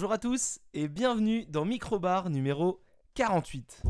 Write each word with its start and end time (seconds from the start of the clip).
Bonjour 0.00 0.12
à 0.14 0.18
tous 0.18 0.60
et 0.72 0.88
bienvenue 0.88 1.44
dans 1.44 1.66
Microbar 1.66 2.30
numéro 2.30 2.80
48. 3.16 3.82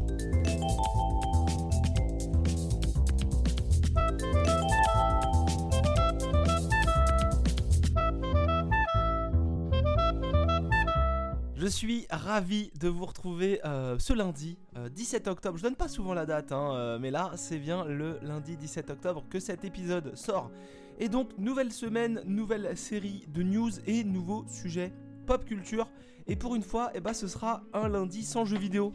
Je 11.54 11.66
suis 11.68 12.08
ravi 12.10 12.72
de 12.80 12.88
vous 12.88 13.06
retrouver 13.06 13.64
euh, 13.64 13.96
ce 14.00 14.12
lundi 14.12 14.58
17 14.90 15.28
euh, 15.28 15.30
octobre. 15.30 15.58
Je 15.58 15.62
donne 15.62 15.76
pas 15.76 15.86
souvent 15.86 16.12
la 16.12 16.26
date, 16.26 16.50
hein, 16.50 16.74
euh, 16.74 16.98
mais 16.98 17.12
là 17.12 17.30
c'est 17.36 17.60
bien 17.60 17.84
le 17.84 18.18
lundi 18.22 18.56
17 18.56 18.90
octobre 18.90 19.24
que 19.30 19.38
cet 19.38 19.64
épisode 19.64 20.16
sort. 20.16 20.50
Et 20.98 21.08
donc 21.08 21.38
nouvelle 21.38 21.70
semaine, 21.70 22.20
nouvelle 22.26 22.76
série 22.76 23.26
de 23.28 23.44
news 23.44 23.70
et 23.86 24.02
nouveaux 24.02 24.44
sujets 24.48 24.92
pop 25.26 25.44
culture. 25.44 25.88
Et 26.26 26.36
pour 26.36 26.54
une 26.54 26.62
fois, 26.62 26.90
eh 26.94 27.00
ben, 27.00 27.12
ce 27.12 27.26
sera 27.26 27.62
un 27.72 27.88
lundi 27.88 28.22
sans 28.22 28.44
jeux 28.44 28.58
vidéo. 28.58 28.94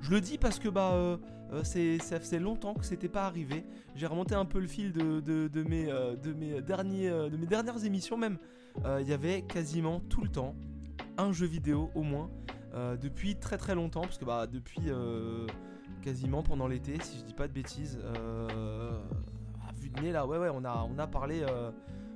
je 0.00 0.10
le 0.10 0.20
dis 0.20 0.38
parce 0.38 0.58
que 0.58 0.68
bah, 0.68 1.18
c'est, 1.62 1.98
ça 1.98 2.18
faisait 2.18 2.40
longtemps 2.40 2.74
que 2.74 2.84
c'était 2.84 3.08
pas 3.08 3.26
arrivé. 3.26 3.64
J'ai 3.94 4.06
remonté 4.06 4.34
un 4.34 4.44
peu 4.44 4.58
le 4.58 4.66
fil 4.66 4.92
de, 4.92 5.20
de, 5.20 5.62
mes, 5.62 6.60
dernières 6.62 7.84
émissions 7.84 8.16
même. 8.16 8.38
Il 9.00 9.06
y 9.06 9.12
avait 9.12 9.42
quasiment 9.42 10.00
tout 10.00 10.22
le 10.22 10.28
temps 10.28 10.56
un 11.16 11.32
jeu 11.32 11.46
vidéo 11.46 11.90
au 11.94 12.02
moins 12.02 12.30
euh, 12.74 12.96
depuis 12.96 13.36
très 13.36 13.56
très 13.56 13.74
longtemps 13.74 14.02
parce 14.02 14.18
que 14.18 14.24
bah 14.24 14.46
depuis 14.46 14.82
euh, 14.88 15.46
quasiment 16.02 16.42
pendant 16.42 16.66
l'été 16.66 16.98
si 17.00 17.18
je 17.18 17.24
dis 17.24 17.34
pas 17.34 17.46
de 17.46 17.52
bêtises 17.52 17.98
euh, 18.02 18.98
à 19.68 19.72
de 19.72 20.02
nez 20.02 20.12
là 20.12 20.26
ouais 20.26 20.38
ouais 20.38 20.50
on 20.52 20.64
a 20.64 21.06
parlé 21.06 21.44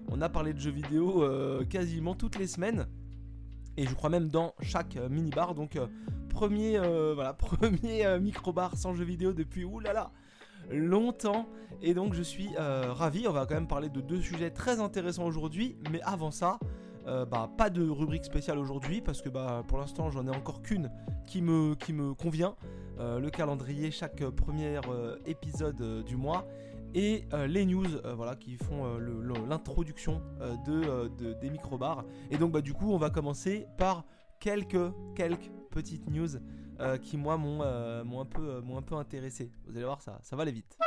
on 0.09 0.21
a 0.21 0.29
parlé 0.29 0.53
de 0.53 0.59
jeux 0.59 0.71
vidéo 0.71 1.25
quasiment 1.69 2.15
toutes 2.15 2.39
les 2.39 2.47
semaines 2.47 2.87
et 3.79 3.87
je 3.87 3.95
crois 3.95 4.11
même 4.11 4.29
dans 4.29 4.55
chaque 4.61 4.97
mini 5.09 5.31
bar 5.31 5.55
donc 5.55 5.79
premier 6.29 6.79
voilà 7.15 7.33
premier 7.33 8.19
micro 8.21 8.53
bar 8.53 8.77
sans 8.77 8.95
jeux 8.95 9.05
vidéo 9.05 9.33
depuis 9.33 9.65
oulala 9.65 10.11
longtemps. 10.71 11.47
Et 11.81 11.95
donc 11.95 12.13
je 12.13 12.23
suis 12.23 12.51
ravi. 12.57 13.27
On 13.27 13.33
va 13.33 13.47
quand 13.47 13.55
même 13.55 13.69
parler 13.69 13.89
de 13.89 14.01
deux 14.01 14.21
sujets 14.21 14.51
très 14.51 14.81
intéressants 14.81 15.25
aujourd'hui. 15.25 15.77
Mais 15.91 16.03
avant 16.03 16.31
ça 16.31 16.59
euh, 17.09 17.25
bah, 17.25 17.49
pas 17.57 17.71
de 17.71 17.89
rubrique 17.89 18.25
spéciale 18.25 18.59
aujourd'hui 18.59 19.01
parce 19.01 19.23
que 19.23 19.31
bah, 19.31 19.63
pour 19.67 19.79
l'instant 19.79 20.11
j'en 20.11 20.27
ai 20.27 20.31
encore 20.31 20.61
qu'une 20.61 20.91
qui 21.27 21.41
me, 21.41 21.75
qui 21.75 21.93
me 21.93 22.13
convient. 22.13 22.55
Euh, 23.01 23.19
le 23.19 23.31
calendrier 23.31 23.91
chaque 23.91 24.23
premier 24.31 24.81
euh, 24.91 25.17
épisode 25.25 26.05
du 26.05 26.17
mois 26.17 26.47
et 26.95 27.25
les 27.47 27.65
news 27.67 27.87
voilà, 28.15 28.37
qui 28.37 28.57
font 28.57 28.99
l'introduction 29.49 30.23
de, 30.67 31.09
des 31.41 31.51
microbars. 31.51 32.05
Et 32.31 32.39
donc 32.39 32.53
bah, 32.53 32.61
du 32.61 32.73
coup 32.73 32.93
on 32.93 32.99
va 32.99 33.11
commencer 33.11 33.67
par 33.77 34.05
quelques, 34.41 34.93
quelques 35.15 35.51
petites 35.71 36.09
news 36.11 36.29
qui 37.03 37.17
moi 37.17 37.37
m'ont 37.37 37.63
un, 37.63 38.25
peu, 38.25 38.63
un 38.77 38.83
peu 38.83 38.95
intéressé. 38.95 39.51
Vous 39.67 39.77
allez 39.77 39.85
voir 39.85 40.01
ça, 40.01 40.19
ça 40.23 40.37
va 40.37 40.43
aller 40.43 40.53
vite. 40.53 40.79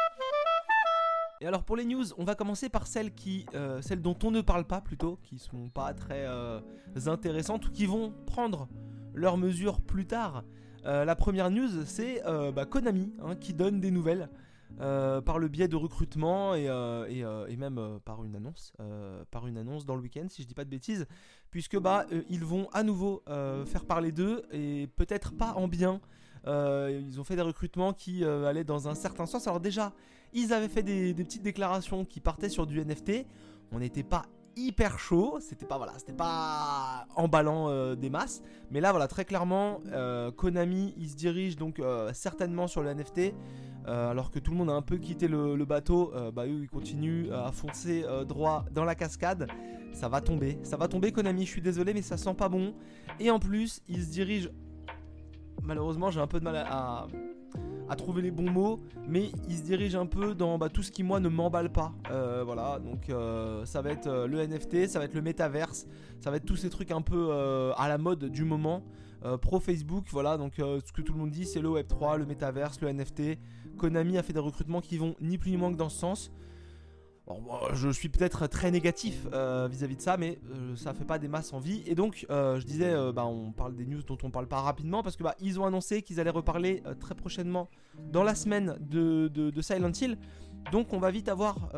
Et 1.41 1.47
alors 1.47 1.63
pour 1.63 1.75
les 1.75 1.85
news, 1.85 2.03
on 2.19 2.23
va 2.23 2.35
commencer 2.35 2.69
par 2.69 2.85
celles 2.85 3.15
qui, 3.15 3.47
euh, 3.55 3.81
celles 3.81 4.03
dont 4.03 4.15
on 4.23 4.29
ne 4.29 4.41
parle 4.41 4.63
pas 4.63 4.79
plutôt, 4.79 5.17
qui 5.23 5.39
sont 5.39 5.69
pas 5.69 5.91
très 5.95 6.27
euh, 6.27 6.59
intéressantes 7.07 7.65
ou 7.65 7.71
qui 7.71 7.87
vont 7.87 8.13
prendre 8.27 8.69
leurs 9.15 9.37
mesures 9.37 9.81
plus 9.81 10.05
tard. 10.05 10.43
Euh, 10.85 11.03
la 11.03 11.15
première 11.15 11.49
news, 11.49 11.83
c'est 11.85 12.21
bah, 12.53 12.65
Konami 12.65 13.11
hein, 13.23 13.35
qui 13.35 13.55
donne 13.55 13.79
des 13.79 13.89
nouvelles 13.89 14.29
par 14.77 15.39
le 15.39 15.47
biais 15.47 15.67
de 15.67 15.75
recrutement 15.75 16.55
et, 16.55 16.65
et, 16.65 17.57
même 17.57 17.99
par 18.05 18.23
une 18.23 18.35
annonce, 18.35 18.73
par 19.29 19.47
une 19.47 19.57
annonce 19.57 19.85
dans 19.85 19.95
le 19.95 20.01
week-end, 20.01 20.25
si 20.29 20.41
je 20.41 20.47
dis 20.47 20.53
pas 20.53 20.65
de 20.65 20.69
bêtises, 20.69 21.05
puisque 21.51 21.77
bah 21.77 22.05
ils 22.29 22.43
vont 22.43 22.67
à 22.73 22.83
nouveau 22.83 23.23
faire 23.65 23.85
parler 23.85 24.11
d'eux 24.11 24.43
et 24.51 24.87
peut-être 24.95 25.33
pas 25.33 25.53
en 25.53 25.67
bien. 25.67 26.01
ils 26.45 27.19
ont 27.19 27.23
fait 27.23 27.35
des 27.35 27.41
recrutements 27.41 27.93
qui 27.93 28.25
allaient 28.25 28.63
dans 28.63 28.87
un 28.87 28.95
certain 28.95 29.25
sens. 29.25 29.47
Alors 29.47 29.59
déjà, 29.59 29.93
ils 30.33 30.53
avaient 30.53 30.69
fait 30.69 30.83
des, 30.83 31.13
petites 31.13 31.43
déclarations 31.43 32.05
qui 32.05 32.19
partaient 32.19 32.49
sur 32.49 32.65
du 32.65 32.83
NFT. 32.83 33.25
On 33.71 33.79
n'était 33.79 34.03
pas 34.03 34.25
hyper 34.55 34.99
chaud, 34.99 35.37
c'était 35.39 35.65
pas 35.65 35.77
voilà, 35.77 35.93
c'était 35.97 36.13
pas 36.13 37.05
emballant 37.15 37.69
euh, 37.69 37.95
des 37.95 38.09
masses, 38.09 38.41
mais 38.69 38.81
là 38.81 38.91
voilà 38.91 39.07
très 39.07 39.25
clairement 39.25 39.81
euh, 39.91 40.31
Konami 40.31 40.93
il 40.97 41.09
se 41.09 41.15
dirige 41.15 41.55
donc 41.55 41.79
euh, 41.79 42.11
certainement 42.13 42.67
sur 42.67 42.83
le 42.83 42.93
NFT, 42.93 43.33
alors 43.85 44.29
que 44.29 44.39
tout 44.39 44.51
le 44.51 44.57
monde 44.57 44.69
a 44.69 44.73
un 44.73 44.81
peu 44.81 44.97
quitté 44.97 45.27
le, 45.27 45.65
bateau, 45.65 46.13
bah 46.33 46.45
eux 46.45 46.61
ils 46.61 46.69
continuent 46.69 47.31
à 47.31 47.51
foncer 47.51 48.05
droit 48.27 48.65
dans 48.71 48.83
la 48.83 48.93
cascade, 48.93 49.47
ça 49.91 50.07
va 50.07 50.21
tomber, 50.21 50.59
ça 50.63 50.77
va 50.77 50.87
tomber 50.87 51.11
Konami, 51.11 51.45
je 51.45 51.51
suis 51.51 51.61
désolé 51.61 51.93
mais 51.93 52.03
ça 52.03 52.15
sent 52.15 52.35
pas 52.35 52.47
bon, 52.47 52.75
et 53.19 53.31
en 53.31 53.39
plus 53.39 53.81
il 53.87 54.03
se 54.03 54.09
dirige, 54.11 54.51
malheureusement 55.63 56.11
j'ai 56.11 56.19
un 56.19 56.27
peu 56.27 56.39
de 56.39 56.43
mal 56.43 56.57
à 56.57 57.07
à 57.91 57.95
trouver 57.97 58.21
les 58.21 58.31
bons 58.31 58.49
mots, 58.49 58.79
mais 59.05 59.31
il 59.49 59.57
se 59.57 59.63
dirige 59.63 59.95
un 59.95 60.05
peu 60.05 60.33
dans 60.33 60.57
bah, 60.57 60.69
tout 60.69 60.81
ce 60.81 60.93
qui 60.93 61.03
moi 61.03 61.19
ne 61.19 61.27
m'emballe 61.27 61.69
pas. 61.69 61.91
Euh, 62.09 62.41
voilà, 62.45 62.79
donc 62.79 63.09
euh, 63.09 63.65
ça 63.65 63.81
va 63.81 63.91
être 63.91 64.07
euh, 64.07 64.27
le 64.27 64.47
NFT, 64.47 64.87
ça 64.87 64.97
va 64.97 65.03
être 65.03 65.13
le 65.13 65.21
métaverse, 65.21 65.87
ça 66.21 66.31
va 66.31 66.37
être 66.37 66.45
tous 66.45 66.55
ces 66.55 66.69
trucs 66.69 66.91
un 66.91 67.01
peu 67.01 67.33
à 67.75 67.89
la 67.89 67.97
mode 67.97 68.25
du 68.29 68.45
moment. 68.45 68.81
pro 69.41 69.59
Facebook, 69.59 70.05
voilà, 70.09 70.37
donc 70.37 70.53
ce 70.57 70.91
que 70.93 71.01
tout 71.01 71.11
le 71.11 71.19
monde 71.19 71.31
dit, 71.31 71.43
c'est 71.43 71.59
le 71.59 71.69
Web 71.69 71.87
3, 71.87 72.17
le 72.17 72.25
métaverse, 72.25 72.79
le 72.79 72.93
NFT. 72.93 73.37
Konami 73.77 74.17
a 74.17 74.23
fait 74.23 74.33
des 74.33 74.39
recrutements 74.39 74.79
qui 74.79 74.97
vont 74.97 75.15
ni 75.19 75.37
plus 75.37 75.51
ni 75.51 75.57
moins 75.57 75.71
que 75.73 75.77
dans 75.77 75.89
ce 75.89 75.99
sens 75.99 76.31
je 77.73 77.89
suis 77.89 78.09
peut-être 78.09 78.47
très 78.47 78.71
négatif 78.71 79.27
euh, 79.33 79.67
vis-à-vis 79.69 79.95
de 79.95 80.01
ça, 80.01 80.17
mais 80.17 80.39
euh, 80.53 80.75
ça 80.75 80.93
fait 80.93 81.05
pas 81.05 81.19
des 81.19 81.27
masses 81.27 81.53
en 81.53 81.59
vie. 81.59 81.83
Et 81.85 81.95
donc, 81.95 82.25
euh, 82.29 82.59
je 82.59 82.65
disais, 82.65 82.93
bah, 83.13 83.25
on 83.25 83.51
parle 83.51 83.75
des 83.75 83.85
news 83.85 84.03
dont 84.03 84.17
on 84.23 84.29
parle 84.29 84.47
pas 84.47 84.61
rapidement 84.61 85.03
parce 85.03 85.15
que 85.15 85.23
bah, 85.23 85.35
ils 85.39 85.59
ont 85.59 85.65
annoncé 85.65 86.01
qu'ils 86.01 86.19
allaient 86.19 86.29
reparler 86.29 86.83
très 86.99 87.15
prochainement 87.15 87.69
dans 88.11 88.23
la 88.23 88.35
semaine 88.35 88.77
de, 88.79 89.51
Silent 89.61 89.91
Hill. 89.91 90.17
Donc, 90.71 90.93
on 90.93 90.99
va 90.99 91.11
vite 91.11 91.27
avoir 91.27 91.71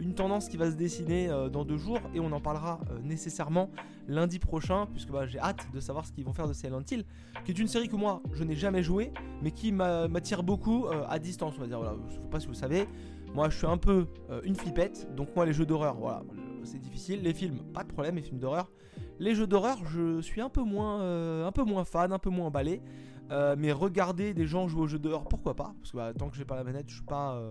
une 0.00 0.14
tendance 0.14 0.48
qui 0.48 0.56
va 0.56 0.70
se 0.70 0.76
dessiner 0.76 1.28
dans 1.52 1.64
deux 1.64 1.76
jours 1.76 2.00
et 2.14 2.20
on 2.20 2.32
en 2.32 2.40
parlera 2.40 2.80
nécessairement 3.02 3.70
lundi 4.08 4.38
prochain, 4.38 4.86
puisque 4.86 5.10
bah, 5.10 5.26
j'ai 5.26 5.38
hâte 5.38 5.66
de 5.72 5.80
savoir 5.80 6.06
ce 6.06 6.12
qu'ils 6.12 6.24
vont 6.24 6.32
faire 6.32 6.48
de 6.48 6.52
Silent 6.52 6.82
Hill, 6.90 7.04
qui 7.44 7.52
est 7.52 7.58
une 7.58 7.68
série 7.68 7.88
que 7.88 7.96
moi 7.96 8.22
je 8.32 8.42
n'ai 8.44 8.56
jamais 8.56 8.82
joué, 8.82 9.12
mais 9.42 9.50
qui 9.50 9.70
m'attire 9.72 10.42
beaucoup 10.42 10.86
à 11.08 11.18
distance. 11.18 11.54
On 11.58 11.60
va 11.60 11.66
dire, 11.66 11.78
voilà, 11.78 11.96
je 12.08 12.14
sais 12.14 12.20
pas 12.30 12.40
si 12.40 12.46
vous 12.46 12.54
savez. 12.54 12.86
Moi, 13.34 13.48
je 13.48 13.56
suis 13.56 13.66
un 13.66 13.78
peu 13.78 14.06
euh, 14.28 14.42
une 14.44 14.54
flippette, 14.54 15.08
donc 15.14 15.34
moi, 15.34 15.46
les 15.46 15.54
jeux 15.54 15.64
d'horreur, 15.64 15.96
voilà, 15.96 16.22
c'est 16.64 16.78
difficile. 16.78 17.22
Les 17.22 17.32
films, 17.32 17.60
pas 17.72 17.82
de 17.82 17.88
problème, 17.88 18.16
les 18.16 18.22
films 18.22 18.38
d'horreur. 18.38 18.70
Les 19.18 19.34
jeux 19.34 19.46
d'horreur, 19.46 19.78
je 19.86 20.20
suis 20.20 20.42
un 20.42 20.50
peu 20.50 20.62
moins, 20.62 21.00
euh, 21.00 21.46
un 21.46 21.52
peu 21.52 21.64
moins 21.64 21.84
fan, 21.84 22.12
un 22.12 22.18
peu 22.18 22.28
moins 22.28 22.46
emballé. 22.46 22.82
Euh, 23.30 23.56
mais 23.58 23.72
regarder 23.72 24.34
des 24.34 24.46
gens 24.46 24.68
jouer 24.68 24.82
aux 24.82 24.86
jeux 24.86 24.98
d'horreur, 24.98 25.24
pourquoi 25.24 25.56
pas? 25.56 25.74
Parce 25.80 25.92
que 25.92 25.96
bah, 25.96 26.12
tant 26.12 26.28
que 26.28 26.36
j'ai 26.36 26.44
pas 26.44 26.56
la 26.56 26.64
manette, 26.64 26.90
je 26.90 26.96
suis 26.96 27.04
pas, 27.04 27.42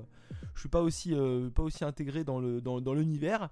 je 0.53 0.59
suis 0.59 0.69
pas 0.69 0.81
aussi, 0.81 1.16
pas 1.56 1.64
aussi 1.64 1.84
intégré 1.84 2.24
dans 2.24 2.40
l'univers. 2.94 3.50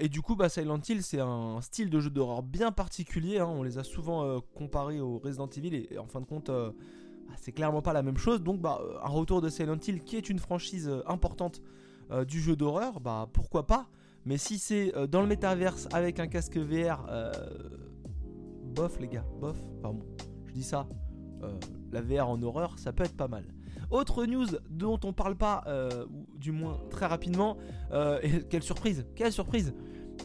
et 0.00 0.08
du 0.08 0.22
coup, 0.22 0.34
bah, 0.34 0.48
Silent 0.48 0.80
Hill, 0.88 1.04
c'est 1.04 1.20
un 1.20 1.60
style 1.60 1.90
de 1.90 2.00
jeu 2.00 2.10
d'horreur 2.10 2.42
bien 2.42 2.72
particulier. 2.72 3.38
Hein. 3.38 3.46
On 3.46 3.62
les 3.62 3.78
a 3.78 3.84
souvent 3.84 4.40
comparés 4.56 5.00
au 5.00 5.18
Resident 5.18 5.48
Evil 5.48 5.86
et 5.90 5.98
en 5.98 6.08
fin 6.08 6.20
de 6.20 6.26
compte, 6.26 6.50
bah, 7.26 7.34
c'est 7.36 7.52
clairement 7.52 7.82
pas 7.82 7.92
la 7.92 8.02
même 8.02 8.16
chose. 8.16 8.42
Donc 8.42 8.60
bah, 8.60 8.80
euh, 8.82 8.98
un 9.02 9.08
retour 9.08 9.40
de 9.40 9.48
Silent 9.48 9.78
Hill 9.86 10.02
qui 10.02 10.16
est 10.16 10.28
une 10.28 10.38
franchise 10.38 10.88
euh, 10.88 11.02
importante 11.06 11.62
euh, 12.10 12.24
du 12.24 12.40
jeu 12.40 12.56
d'horreur, 12.56 13.00
bah 13.00 13.28
pourquoi 13.32 13.66
pas. 13.66 13.88
Mais 14.24 14.38
si 14.38 14.58
c'est 14.58 14.92
dans 15.08 15.20
le 15.20 15.28
métaverse 15.28 15.86
avec 15.92 16.18
un 16.18 16.26
casque 16.26 16.56
VR, 16.56 17.06
bof 18.74 18.98
les 18.98 19.06
gars, 19.06 19.24
bof. 19.40 19.56
Enfin 19.78 19.94
bon, 19.94 20.04
je 20.46 20.52
dis 20.52 20.64
ça. 20.64 20.88
la 21.92 22.00
VR 22.00 22.28
en 22.28 22.42
horreur, 22.42 22.76
ça 22.76 22.92
peut 22.92 23.04
être 23.04 23.16
pas 23.16 23.28
mal. 23.28 23.44
Autre 23.88 24.26
news 24.26 24.48
dont 24.68 24.98
on 25.04 25.12
parle 25.12 25.36
pas, 25.36 25.62
du 26.34 26.50
moins 26.50 26.80
très 26.90 27.06
rapidement, 27.06 27.56
et 28.20 28.42
quelle 28.50 28.64
surprise, 28.64 29.06
quelle 29.14 29.30
surprise 29.30 29.72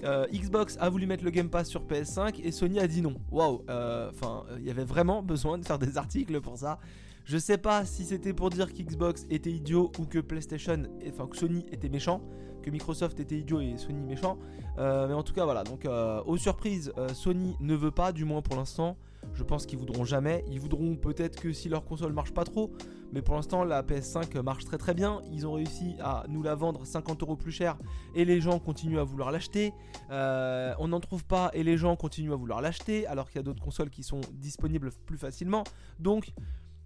euh, 0.03 0.25
Xbox 0.33 0.77
a 0.79 0.89
voulu 0.89 1.05
mettre 1.05 1.23
le 1.23 1.29
Game 1.29 1.49
Pass 1.49 1.69
sur 1.69 1.83
PS5 1.85 2.41
et 2.43 2.51
Sony 2.51 2.79
a 2.79 2.87
dit 2.87 3.01
non. 3.01 3.15
Waouh, 3.31 3.63
euh, 3.69 4.09
enfin, 4.09 4.43
il 4.57 4.65
y 4.65 4.69
avait 4.69 4.83
vraiment 4.83 5.21
besoin 5.23 5.57
de 5.57 5.65
faire 5.65 5.79
des 5.79 5.97
articles 5.97 6.39
pour 6.41 6.57
ça. 6.57 6.79
Je 7.25 7.37
sais 7.37 7.57
pas 7.57 7.85
si 7.85 8.03
c'était 8.03 8.33
pour 8.33 8.49
dire 8.49 8.73
qu'Xbox 8.73 9.25
était 9.29 9.51
idiot 9.51 9.91
ou 9.99 10.05
que 10.05 10.19
PlayStation, 10.19 10.83
enfin 11.07 11.27
que 11.27 11.37
Sony 11.37 11.65
était 11.71 11.89
méchant, 11.89 12.21
que 12.63 12.71
Microsoft 12.71 13.19
était 13.19 13.37
idiot 13.37 13.61
et 13.61 13.77
Sony 13.77 14.01
méchant. 14.01 14.37
Euh, 14.79 15.07
mais 15.07 15.13
en 15.13 15.23
tout 15.23 15.33
cas, 15.33 15.45
voilà. 15.45 15.63
Donc, 15.63 15.87
aux 16.25 16.37
surprises, 16.37 16.91
Sony 17.13 17.55
ne 17.59 17.75
veut 17.75 17.91
pas, 17.91 18.11
du 18.11 18.25
moins 18.25 18.41
pour 18.41 18.55
l'instant. 18.55 18.97
Je 19.33 19.43
pense 19.43 19.67
qu'ils 19.67 19.77
voudront 19.77 20.03
jamais. 20.03 20.43
Ils 20.49 20.59
voudront 20.59 20.95
peut-être 20.95 21.39
que 21.39 21.53
si 21.53 21.69
leur 21.69 21.85
console 21.85 22.11
marche 22.11 22.33
pas 22.33 22.43
trop. 22.43 22.71
Mais 23.13 23.21
pour 23.21 23.35
l'instant, 23.35 23.63
la 23.63 23.83
PS5 23.83 24.41
marche 24.41 24.65
très 24.65 24.77
très 24.77 24.93
bien. 24.93 25.21
Ils 25.31 25.45
ont 25.45 25.53
réussi 25.53 25.95
à 25.99 26.23
nous 26.29 26.41
la 26.41 26.55
vendre 26.55 26.85
50 26.85 27.21
euros 27.23 27.35
plus 27.35 27.51
cher 27.51 27.77
et 28.15 28.25
les 28.25 28.39
gens 28.39 28.59
continuent 28.59 28.99
à 28.99 29.03
vouloir 29.03 29.31
l'acheter. 29.31 29.73
Euh, 30.09 30.73
on 30.79 30.89
n'en 30.89 30.99
trouve 30.99 31.25
pas 31.25 31.51
et 31.53 31.63
les 31.63 31.77
gens 31.77 31.95
continuent 31.95 32.33
à 32.33 32.37
vouloir 32.37 32.61
l'acheter 32.61 33.05
alors 33.07 33.27
qu'il 33.27 33.37
y 33.37 33.39
a 33.39 33.43
d'autres 33.43 33.63
consoles 33.63 33.89
qui 33.89 34.03
sont 34.03 34.21
disponibles 34.33 34.91
plus 35.05 35.17
facilement. 35.17 35.63
Donc 35.99 36.33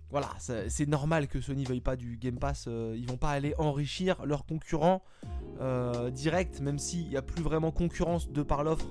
voilà, 0.10 0.30
c'est 0.39 0.88
normal 0.88 1.27
que 1.27 1.42
Sony 1.42 1.66
veuille 1.66 1.81
pas 1.81 1.95
du 1.95 2.18
Game 2.18 2.38
Pass. 2.38 2.66
Euh, 2.68 2.95
ils 2.98 3.07
vont 3.07 3.18
pas 3.18 3.31
aller 3.31 3.54
enrichir 3.57 4.25
leurs 4.25 4.45
concurrents 4.45 5.04
euh, 5.60 6.10
direct, 6.10 6.62
même 6.62 6.80
s'il 6.80 7.10
n'y 7.10 7.18
a 7.18 7.21
plus 7.21 7.44
vraiment 7.44 7.71
concurrence 7.71 8.31
de 8.31 8.44
par 8.44 8.63
l'offre. 8.63 8.88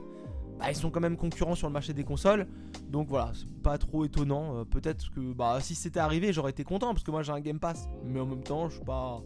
Bah, 0.59 0.67
ils 0.71 0.77
sont 0.77 0.91
quand 0.91 1.01
même 1.01 1.17
concurrents 1.17 1.55
sur 1.55 1.67
le 1.69 1.73
marché 1.73 1.95
des 1.95 2.05
consoles. 2.05 2.47
Donc 2.89 3.09
voilà, 3.09 3.33
c'est 3.35 3.49
pas 3.63 3.79
trop 3.79 4.05
étonnant. 4.05 4.57
Euh, 4.57 4.65
peut-être 4.65 5.11
que 5.11 5.33
bah, 5.33 5.59
si 5.61 5.75
c'était 5.75 6.01
arrivé, 6.01 6.33
j'aurais 6.33 6.51
été 6.51 6.65
content 6.65 6.93
parce 6.93 7.03
que 7.03 7.11
moi 7.11 7.23
j'ai 7.23 7.33
un 7.33 7.41
Game 7.41 7.59
Pass. 7.59 7.89
Mais 8.05 8.21
en 8.21 8.27
même 8.27 8.43
temps, 8.43 8.69
je 8.69 8.77
suis 8.77 8.85
pas, 8.85 9.23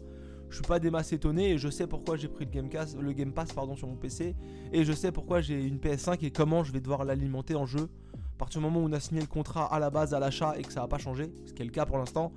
suis 0.51 0.63
pas 0.63 0.79
des 0.79 0.89
masses 0.89 1.13
étonné 1.13 1.51
et 1.51 1.57
je 1.57 1.69
sais 1.69 1.87
pourquoi 1.87 2.17
j'ai 2.17 2.27
pris 2.27 2.45
le 2.45 3.13
Game, 3.13 3.31
Pass, 3.33 3.53
pardon, 3.53 3.75
sur 3.75 3.87
mon 3.87 3.95
PC. 3.95 4.35
Et 4.71 4.83
je 4.83 4.93
sais 4.93 5.11
pourquoi 5.11 5.41
j'ai 5.41 5.61
une 5.61 5.77
PS5 5.77 6.25
et 6.25 6.31
comment 6.31 6.63
je 6.63 6.71
vais 6.71 6.81
devoir 6.81 7.03
l'alimenter 7.03 7.55
en 7.55 7.65
jeu. 7.65 7.89
À 8.13 8.37
partir 8.39 8.61
du 8.61 8.67
moment 8.67 8.79
où 8.79 8.89
on 8.89 8.93
a 8.93 8.99
signé 8.99 9.21
le 9.21 9.27
contrat 9.27 9.65
à 9.65 9.79
la 9.79 9.89
base, 9.89 10.13
à 10.13 10.19
l'achat 10.19 10.57
et 10.57 10.61
que 10.61 10.71
ça 10.71 10.81
va 10.81 10.87
pas 10.87 10.97
changer, 10.97 11.33
ce 11.45 11.53
qui 11.53 11.61
est 11.61 11.65
le 11.65 11.71
cas 11.71 11.85
pour 11.85 11.97
l'instant, 11.97 12.31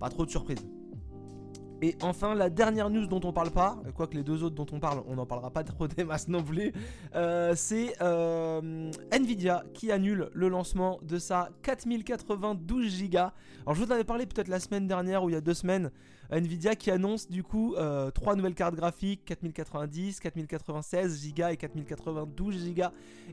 pas 0.00 0.08
trop 0.08 0.24
de 0.24 0.30
surprises. 0.30 0.66
Et 1.82 1.94
enfin, 2.00 2.34
la 2.34 2.48
dernière 2.48 2.88
news 2.88 3.06
dont 3.06 3.20
on 3.24 3.32
parle 3.32 3.50
pas, 3.50 3.78
quoique 3.94 4.16
les 4.16 4.22
deux 4.22 4.42
autres 4.42 4.54
dont 4.54 4.66
on 4.72 4.80
parle, 4.80 5.02
on 5.06 5.16
n'en 5.16 5.26
parlera 5.26 5.50
pas 5.50 5.62
trop 5.62 5.86
des 5.86 6.04
masses 6.04 6.26
non 6.26 6.42
plus, 6.42 6.72
euh, 7.14 7.52
c'est 7.54 7.94
euh, 8.00 8.90
Nvidia 9.12 9.62
qui 9.74 9.92
annule 9.92 10.30
le 10.32 10.48
lancement 10.48 10.98
de 11.02 11.18
sa 11.18 11.50
4092 11.62 13.10
Go. 13.10 13.18
Alors 13.18 13.74
je 13.74 13.84
vous 13.84 13.88
en 13.88 13.94
avais 13.94 14.04
parlé 14.04 14.24
peut-être 14.24 14.48
la 14.48 14.58
semaine 14.58 14.86
dernière 14.86 15.22
ou 15.22 15.28
il 15.28 15.34
y 15.34 15.36
a 15.36 15.42
deux 15.42 15.52
semaines, 15.52 15.90
Nvidia 16.30 16.76
qui 16.76 16.90
annonce 16.90 17.28
du 17.28 17.42
coup 17.42 17.74
euh, 17.74 18.10
trois 18.10 18.36
nouvelles 18.36 18.54
cartes 18.54 18.74
graphiques 18.74 19.26
4090, 19.26 20.20
4096 20.20 21.34
Go 21.34 21.48
et 21.48 21.56
4092 21.58 22.72
Go. 22.74 22.84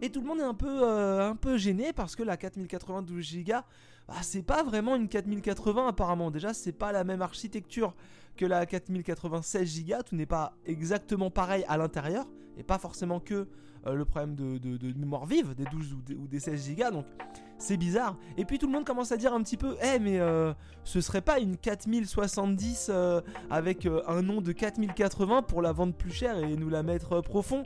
Et 0.01 0.09
tout 0.09 0.19
le 0.19 0.27
monde 0.27 0.39
est 0.39 0.43
un 0.43 0.53
peu, 0.53 0.83
un 0.83 1.37
peu 1.37 1.57
gêné 1.57 1.93
parce 1.93 2.17
que 2.17 2.23
la 2.23 2.35
4092 2.35 3.37
Go, 3.45 3.53
bah, 4.07 4.15
c'est 4.21 4.43
pas 4.43 4.63
vraiment 4.63 4.97
une 4.97 5.07
4080 5.07 5.87
apparemment. 5.87 6.29
Déjà, 6.29 6.53
c'est 6.53 6.73
pas 6.73 6.91
la 6.91 7.05
même 7.05 7.21
architecture 7.21 7.93
que 8.35 8.45
la 8.45 8.65
4096 8.65 9.85
Go, 9.85 9.95
tout 10.05 10.15
n'est 10.15 10.25
pas 10.25 10.55
exactement 10.65 11.29
pareil 11.29 11.65
à 11.67 11.77
l'intérieur, 11.77 12.25
et 12.57 12.63
pas 12.63 12.77
forcément 12.77 13.19
que 13.19 13.47
euh, 13.85 13.95
le 13.95 14.05
problème 14.05 14.35
de, 14.35 14.93
mémoire 14.97 15.25
vive 15.25 15.53
des 15.55 15.65
12 15.65 15.97
ou 16.17 16.27
des, 16.27 16.39
16 16.39 16.75
Go, 16.75 16.91
donc 16.91 17.05
c'est 17.57 17.77
bizarre. 17.77 18.17
Et 18.37 18.45
puis 18.45 18.57
tout 18.57 18.67
le 18.67 18.71
monde 18.71 18.85
commence 18.85 19.11
à 19.11 19.17
dire 19.17 19.33
un 19.33 19.41
petit 19.41 19.57
peu, 19.57 19.75
eh 19.83 19.99
mais 19.99 20.19
euh, 20.19 20.53
ce 20.83 21.01
serait 21.01 21.21
pas 21.21 21.39
une 21.39 21.57
4070 21.57 22.87
euh, 22.89 23.21
avec 23.49 23.87
un 24.07 24.21
nom 24.21 24.41
de 24.41 24.51
4080 24.51 25.43
pour 25.43 25.61
la 25.61 25.71
vendre 25.71 25.93
plus 25.93 26.11
cher 26.11 26.37
et 26.37 26.55
nous 26.55 26.69
la 26.69 26.83
mettre 26.83 27.21
profond? 27.21 27.63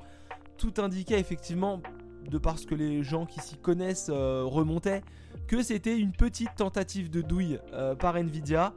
Tout 0.57 0.73
indiquait 0.79 1.19
effectivement, 1.19 1.81
de 2.29 2.39
parce 2.39 2.65
que 2.65 2.73
les 2.73 3.03
gens 3.03 3.27
qui 3.27 3.39
s'y 3.39 3.57
connaissent 3.57 4.09
remontaient, 4.09 5.03
que 5.47 5.61
c'était 5.61 5.97
une 5.97 6.13
petite 6.13 6.55
tentative 6.55 7.11
de 7.11 7.21
douille 7.21 7.59
par 7.99 8.17
Nvidia 8.17 8.73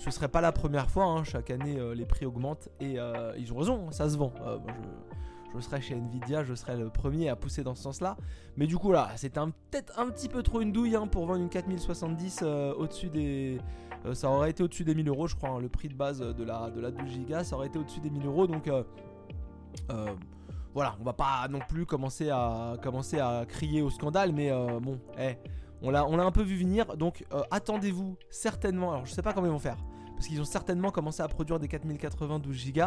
ce 0.00 0.10
serait 0.10 0.28
pas 0.28 0.40
la 0.40 0.50
première 0.50 0.90
fois. 0.90 1.04
Hein. 1.04 1.24
Chaque 1.24 1.50
année, 1.50 1.78
euh, 1.78 1.94
les 1.94 2.06
prix 2.06 2.24
augmentent 2.24 2.68
et 2.80 2.98
euh, 2.98 3.34
ils 3.36 3.52
ont 3.52 3.58
raison, 3.58 3.86
hein, 3.86 3.92
ça 3.92 4.08
se 4.08 4.16
vend. 4.16 4.32
Euh, 4.40 4.58
je, 5.54 5.60
serais 5.60 5.80
chez 5.82 5.94
Nvidia, 5.94 6.42
je 6.42 6.54
serais 6.54 6.76
le 6.76 6.88
premier 6.88 7.28
à 7.28 7.36
pousser 7.36 7.62
dans 7.62 7.74
ce 7.74 7.82
sens-là. 7.82 8.16
Mais 8.56 8.66
du 8.66 8.78
coup, 8.78 8.92
là, 8.92 9.10
c'était 9.16 9.40
peut-être 9.70 9.98
un 9.98 10.08
petit 10.08 10.28
peu 10.28 10.42
trop 10.42 10.62
une 10.62 10.72
douille 10.72 10.96
hein, 10.96 11.06
pour 11.06 11.26
vendre 11.26 11.40
une 11.40 11.50
4070 11.50 12.42
au-dessus 12.78 13.10
des. 13.10 13.58
ça 14.14 14.30
aurait 14.30 14.50
été 14.50 14.62
au-dessus 14.62 14.84
des 14.84 14.94
1000 14.94 15.08
euros, 15.08 15.26
je 15.26 15.36
crois. 15.36 15.60
le 15.60 15.68
prix 15.68 15.88
de 15.88 15.94
base 15.94 16.20
de 16.20 16.44
la, 16.44 16.70
de 16.70 16.80
la 16.80 16.90
12 16.90 17.26
Go, 17.28 17.44
ça 17.44 17.56
aurait 17.56 17.66
été 17.66 17.78
au-dessus 17.78 18.00
des 18.00 18.10
1000 18.10 18.26
euros. 18.26 18.46
Donc. 18.46 18.70
voilà, 20.72 20.96
on 21.00 21.04
va 21.04 21.12
pas 21.12 21.46
non 21.50 21.58
plus 21.68 21.84
commencer 21.84 22.30
à, 22.30 22.76
crier 23.48 23.82
au 23.82 23.90
scandale, 23.90 24.32
mais 24.32 24.50
bon, 24.80 24.98
eh, 25.18 25.36
on 25.82 25.90
l'a, 25.90 26.06
on 26.06 26.16
l'a 26.16 26.24
un 26.24 26.30
peu 26.30 26.42
vu 26.42 26.56
venir, 26.56 26.96
donc 26.96 27.26
attendez-vous 27.50 28.16
certainement. 28.30 28.92
Alors 28.92 29.04
je 29.04 29.12
sais 29.12 29.22
pas 29.22 29.32
comment 29.32 29.48
ils 29.48 29.52
vont 29.52 29.58
faire, 29.58 29.76
parce 30.20 30.28
qu'ils 30.28 30.40
ont 30.42 30.44
certainement 30.44 30.90
commencé 30.90 31.22
à 31.22 31.28
produire 31.28 31.58
des 31.58 31.66
4092 31.66 32.72
Go. 32.74 32.82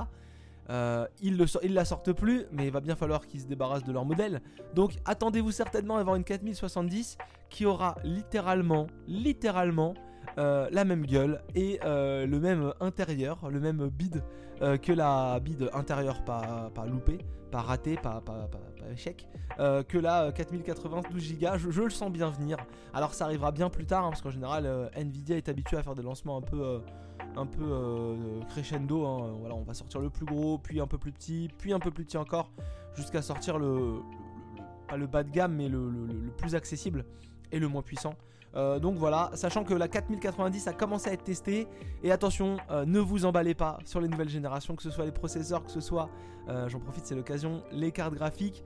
Euh, 0.70 1.08
ils, 1.20 1.44
ils 1.64 1.74
la 1.74 1.84
sortent 1.84 2.12
plus, 2.14 2.46
mais 2.52 2.68
il 2.68 2.72
va 2.72 2.80
bien 2.80 2.96
falloir 2.96 3.26
qu'ils 3.26 3.42
se 3.42 3.48
débarrassent 3.48 3.84
de 3.84 3.92
leur 3.92 4.06
modèle. 4.06 4.40
Donc 4.76 5.00
attendez-vous 5.06 5.50
certainement 5.50 5.98
à 5.98 6.02
avoir 6.02 6.16
une 6.16 6.24
4070 6.24 7.18
qui 7.50 7.66
aura 7.66 7.96
littéralement, 8.04 8.86
littéralement 9.08 9.96
euh, 10.38 10.68
la 10.72 10.86
même 10.86 11.08
gueule 11.08 11.42
et 11.56 11.80
euh, 11.84 12.28
le 12.28 12.40
même 12.40 12.72
intérieur, 12.80 13.50
le 13.50 13.60
même 13.60 13.90
bid 14.60 14.82
que 14.82 14.92
la 14.94 15.40
bid 15.40 15.70
intérieure 15.74 16.24
pas, 16.24 16.72
loupée, 16.88 17.20
pas 17.52 17.62
ratée, 17.62 17.96
pas, 17.96 18.24
échec, 18.92 19.28
que 19.58 19.98
la 19.98 20.32
4092 20.32 21.40
Go. 21.40 21.48
Je, 21.58 21.82
le 21.82 21.90
sens 21.90 22.12
bien 22.12 22.30
venir. 22.30 22.58
Alors 22.94 23.14
ça 23.14 23.26
arrivera 23.26 23.52
bien 23.52 23.70
plus 23.70 23.86
tard, 23.86 24.06
hein, 24.06 24.10
parce 24.10 24.22
qu'en 24.22 24.32
général 24.32 24.90
Nvidia 24.96 25.38
est 25.38 25.50
habitué 25.50 25.78
à 25.78 25.84
faire 25.84 25.96
des 25.96 26.04
lancements 26.04 26.38
un 26.38 26.42
peu 26.42 26.82
un 27.36 27.46
peu 27.46 27.64
euh, 27.64 28.42
crescendo. 28.50 29.06
Hein. 29.06 29.34
On 29.52 29.64
va 29.64 29.74
sortir 29.74 30.02
le 30.02 30.10
plus 30.10 30.26
gros, 30.26 30.58
puis 30.58 30.80
un 30.80 30.88
peu 30.88 30.98
plus 30.98 31.12
petit, 31.12 31.50
puis 31.58 31.74
un 31.74 31.80
peu 31.80 31.92
plus 31.92 32.06
petit 32.06 32.18
encore, 32.18 32.52
jusqu'à 32.96 33.22
sortir 33.22 33.58
le, 33.58 34.00
pas 34.88 34.98
le 34.98 35.08
bas 35.08 35.24
de 35.24 35.32
gamme, 35.32 35.56
mais 35.56 35.70
le, 35.70 36.32
plus 36.38 36.56
accessible 36.56 37.06
et 37.52 37.60
le 37.60 37.68
moins 37.68 37.82
puissant. 37.82 38.16
Euh, 38.56 38.80
donc 38.80 38.96
voilà, 38.96 39.32
sachant 39.34 39.64
que 39.64 39.74
la 39.74 39.88
4090 39.88 40.68
a 40.68 40.74
commencé 40.74 41.10
à 41.10 41.14
être 41.14 41.24
testée. 41.24 41.68
Et 42.04 42.12
attention, 42.12 42.58
euh, 42.70 42.86
ne 42.86 43.00
vous 43.00 43.26
emballez 43.26 43.56
pas 43.56 43.80
sur 43.86 44.00
les 44.00 44.08
nouvelles 44.08 44.30
générations, 44.30 44.76
que 44.76 44.84
ce 44.84 44.92
soit 44.92 45.06
les 45.06 45.12
processeurs, 45.12 45.64
que 45.64 45.72
ce 45.72 45.82
soit, 45.82 46.10
j'en 46.68 46.80
profite, 46.80 47.06
c'est 47.06 47.16
l'occasion, 47.16 47.64
les 47.72 47.92
cartes 47.92 48.14
graphiques. 48.14 48.64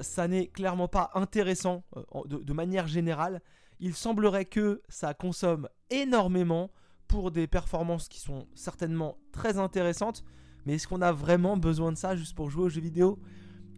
ça 0.00 0.28
n'est 0.28 0.46
clairement 0.48 0.88
pas 0.88 1.10
intéressant 1.14 1.82
de, 2.26 2.52
manière 2.52 2.86
générale. 2.86 3.40
Il 3.80 3.94
semblerait 3.94 4.44
que 4.44 4.82
ça 4.88 5.14
consomme 5.14 5.68
énormément 5.90 6.70
pour 7.08 7.30
des 7.30 7.46
performances 7.46 8.08
qui 8.08 8.20
sont 8.20 8.46
certainement 8.54 9.16
très 9.32 9.58
intéressantes. 9.58 10.24
Mais 10.66 10.74
est-ce 10.74 10.88
qu'on 10.88 11.02
a 11.02 11.12
vraiment 11.12 11.56
besoin 11.56 11.92
de 11.92 11.96
ça 11.96 12.16
juste 12.16 12.34
pour 12.34 12.50
jouer 12.50 12.64
aux 12.64 12.68
jeux 12.68 12.80
vidéo? 12.80 13.18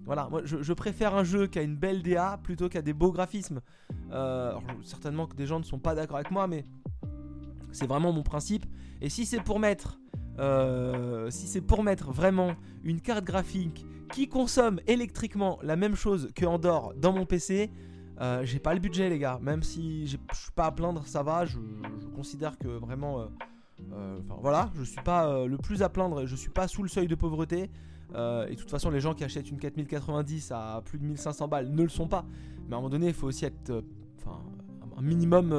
Voilà, 0.09 0.27
moi 0.31 0.41
je, 0.43 0.73
préfère 0.73 1.15
un 1.15 1.23
jeu 1.23 1.49
qui 1.49 1.59
a 1.59 1.63
une 1.63 1.77
belle 1.77 2.03
DA 2.03 2.41
plutôt 2.43 2.71
qu'à 2.71 2.81
des 2.81 2.95
beaux 2.95 3.13
graphismes. 3.13 3.61
Euh, 4.11 4.55
certainement 4.83 5.27
que 5.27 5.37
des 5.37 5.45
gens 5.45 5.59
ne 5.59 5.65
sont 5.65 5.79
pas 5.79 5.95
d'accord 5.95 6.17
avec 6.17 6.31
moi, 6.31 6.47
mais 6.47 6.65
c'est 7.73 7.87
vraiment 7.87 8.11
mon 8.11 8.23
principe. 8.23 8.65
Et 9.03 9.11
si 9.11 9.27
c'est 9.27 9.43
pour 9.43 9.61
mettre, 9.61 10.01
euh, 10.39 11.29
si 11.29 11.47
c'est 11.47 11.61
pour 11.61 11.83
mettre 11.83 12.11
vraiment 12.11 12.55
une 12.85 13.03
carte 13.03 13.25
graphique 13.25 13.85
qui 14.11 14.31
consomme 14.31 14.81
électriquement 14.87 15.59
la 15.63 15.77
même 15.77 15.95
chose 15.95 16.31
que 16.35 16.47
dans 16.47 17.13
mon 17.13 17.27
PC, 17.27 17.71
euh, 18.23 18.47
j'ai 18.47 18.61
pas 18.61 18.73
le 18.73 18.81
budget, 18.81 19.11
les 19.11 19.19
gars. 19.19 19.39
Même 19.43 19.63
si 19.63 20.07
je 20.07 20.17
suis 20.33 20.53
pas 20.55 20.65
à 20.65 20.73
plaindre, 20.73 21.07
ça 21.07 21.23
va. 21.23 21.45
Je, 21.45 21.59
considère 22.17 22.57
que 22.57 22.69
vraiment. 22.69 23.29
Voilà, 24.41 24.71
je 24.75 24.85
suis 24.85 25.03
pas 25.03 25.45
le 25.45 25.59
plus 25.59 25.83
à 25.83 25.91
plaindre. 25.91 26.25
Je 26.25 26.35
suis 26.35 26.49
pas 26.49 26.67
sous 26.67 26.83
le 26.83 26.89
seuil 26.89 27.09
de 27.09 27.15
pauvreté. 27.15 27.71
Et 28.15 28.51
de 28.51 28.55
toute 28.55 28.71
façon, 28.71 28.91
les 28.91 29.01
gens 29.01 29.15
qui 29.15 29.25
achètent 29.25 29.51
une 29.51 29.59
4090 29.59 30.53
à 30.53 30.83
plus 30.85 30.99
de 30.99 31.05
1500 31.05 31.49
balles 31.49 31.71
ne 31.71 31.83
le 31.83 31.89
sont 31.89 32.09
pas. 32.09 32.25
Mais 32.67 32.75
à 32.75 32.79
un 32.79 32.81
moment 32.81 32.91
donné, 32.91 33.09
il 33.09 33.15
faut 33.15 33.27
aussi 33.27 33.45
être. 33.45 33.85
Enfin, 34.19 34.39
un 34.97 35.03
minimum. 35.03 35.53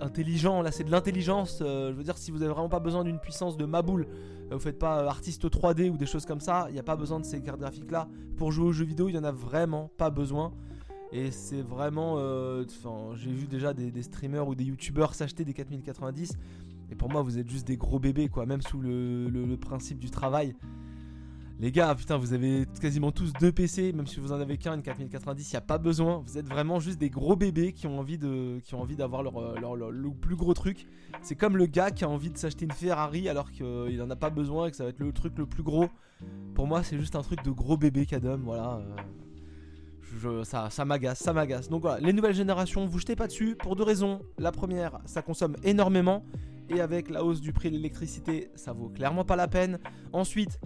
intelligent, 0.00 0.62
là 0.62 0.70
c'est 0.70 0.84
de 0.84 0.90
l'intelligence. 0.90 1.58
je 1.60 1.92
veux 1.92 2.04
dire, 2.04 2.18
si 2.18 2.30
vous 2.30 2.42
avez 2.42 2.52
vraiment 2.52 2.68
pas 2.68 2.80
besoin 2.80 3.04
d'une 3.04 3.18
puissance 3.18 3.56
de 3.56 3.64
Maboule 3.64 4.06
vous 4.54 4.60
faites 4.60 4.78
pas 4.78 5.02
euh, 5.02 5.08
artiste 5.08 5.44
3D 5.44 5.90
ou 5.90 5.96
des 5.96 6.06
choses 6.06 6.26
comme 6.26 6.40
ça, 6.40 6.66
il 6.68 6.74
n'y 6.74 6.80
a 6.80 6.84
pas 6.84 6.96
besoin 6.96 7.20
de 7.20 7.24
ces 7.24 7.40
cartes 7.40 7.60
graphiques 7.60 7.90
là. 7.90 8.08
Pour 8.36 8.52
jouer 8.52 8.66
aux 8.66 8.72
jeux 8.72 8.84
vidéo, 8.84 9.08
il 9.08 9.12
n'y 9.12 9.18
en 9.18 9.24
a 9.24 9.32
vraiment 9.32 9.90
pas 9.96 10.10
besoin. 10.10 10.52
Et 11.12 11.30
c'est 11.30 11.60
vraiment. 11.60 12.14
Euh, 12.16 12.64
j'ai 13.16 13.30
vu 13.30 13.46
déjà 13.46 13.74
des, 13.74 14.02
streamers 14.02 14.48
ou 14.48 14.54
des 14.54 14.64
youtubeurs 14.64 15.14
s'acheter 15.14 15.44
des 15.44 15.52
4090. 15.52 16.38
Et 16.92 16.94
pour 16.94 17.10
moi, 17.10 17.22
vous 17.22 17.38
êtes 17.38 17.50
juste 17.50 17.66
des 17.66 17.76
gros 17.76 17.98
bébés, 17.98 18.28
quoi. 18.28 18.46
Même 18.46 18.62
sous 18.62 18.80
le 18.80 19.56
principe 19.56 19.98
du 19.98 20.10
travail. 20.10 20.54
Les 21.62 21.70
gars, 21.70 21.94
putain, 21.94 22.16
vous 22.16 22.32
avez 22.32 22.66
quasiment 22.80 23.12
tous 23.12 23.32
deux 23.34 23.52
PC, 23.52 23.92
même 23.92 24.08
si 24.08 24.18
vous 24.18 24.32
en 24.32 24.40
avez 24.40 24.58
qu'un, 24.58 24.74
une 24.74 24.82
4090, 24.82 25.48
il 25.48 25.54
n'y 25.54 25.56
a 25.56 25.60
pas 25.60 25.78
besoin. 25.78 26.20
Vous 26.26 26.36
êtes 26.36 26.48
vraiment 26.48 26.80
juste 26.80 26.98
des 26.98 27.08
gros 27.08 27.36
bébés 27.36 27.72
qui 27.72 27.86
ont 27.86 28.00
envie 28.00 28.18
de, 28.18 28.58
qui 28.64 28.74
ont 28.74 28.80
envie 28.80 28.96
d'avoir 28.96 29.22
leur, 29.22 29.76
le 29.76 30.10
plus 30.10 30.34
gros 30.34 30.54
truc. 30.54 30.88
C'est 31.20 31.36
comme 31.36 31.56
le 31.56 31.66
gars 31.66 31.92
qui 31.92 32.02
a 32.02 32.08
envie 32.08 32.30
de 32.30 32.36
s'acheter 32.36 32.64
une 32.64 32.72
Ferrari 32.72 33.28
alors 33.28 33.52
qu'il 33.52 33.96
n'en 33.96 34.10
a 34.10 34.16
pas 34.16 34.30
besoin 34.30 34.66
et 34.66 34.70
que 34.72 34.76
ça 34.76 34.82
va 34.82 34.90
être 34.90 34.98
le 34.98 35.12
truc 35.12 35.38
le 35.38 35.46
plus 35.46 35.62
gros. 35.62 35.86
Pour 36.56 36.66
moi, 36.66 36.82
c'est 36.82 36.98
juste 36.98 37.14
un 37.14 37.22
truc 37.22 37.44
de 37.44 37.52
gros 37.52 37.76
bébé 37.76 38.06
qu'Adam, 38.06 38.38
voilà. 38.38 38.82
Euh, 40.24 40.42
ça, 40.42 40.68
ça 40.68 40.84
m'agace, 40.84 41.20
ça 41.20 41.32
m'agace. 41.32 41.68
Donc 41.68 41.82
voilà, 41.82 42.00
les 42.00 42.12
nouvelles 42.12 42.34
générations, 42.34 42.86
vous 42.86 42.98
jetez 42.98 43.14
pas 43.14 43.28
dessus 43.28 43.54
pour 43.54 43.76
deux 43.76 43.84
raisons. 43.84 44.20
La 44.36 44.50
première, 44.50 44.98
ça 45.04 45.22
consomme 45.22 45.54
énormément 45.62 46.24
et 46.74 46.80
avec 46.80 47.10
la 47.10 47.24
hausse 47.24 47.40
du 47.40 47.52
prix 47.52 47.70
de 47.70 47.76
l'électricité, 47.76 48.50
ça 48.54 48.72
vaut 48.72 48.88
clairement 48.88 49.24
pas 49.24 49.36
la 49.36 49.48
peine. 49.48 49.78
Ensuite, 50.12 50.58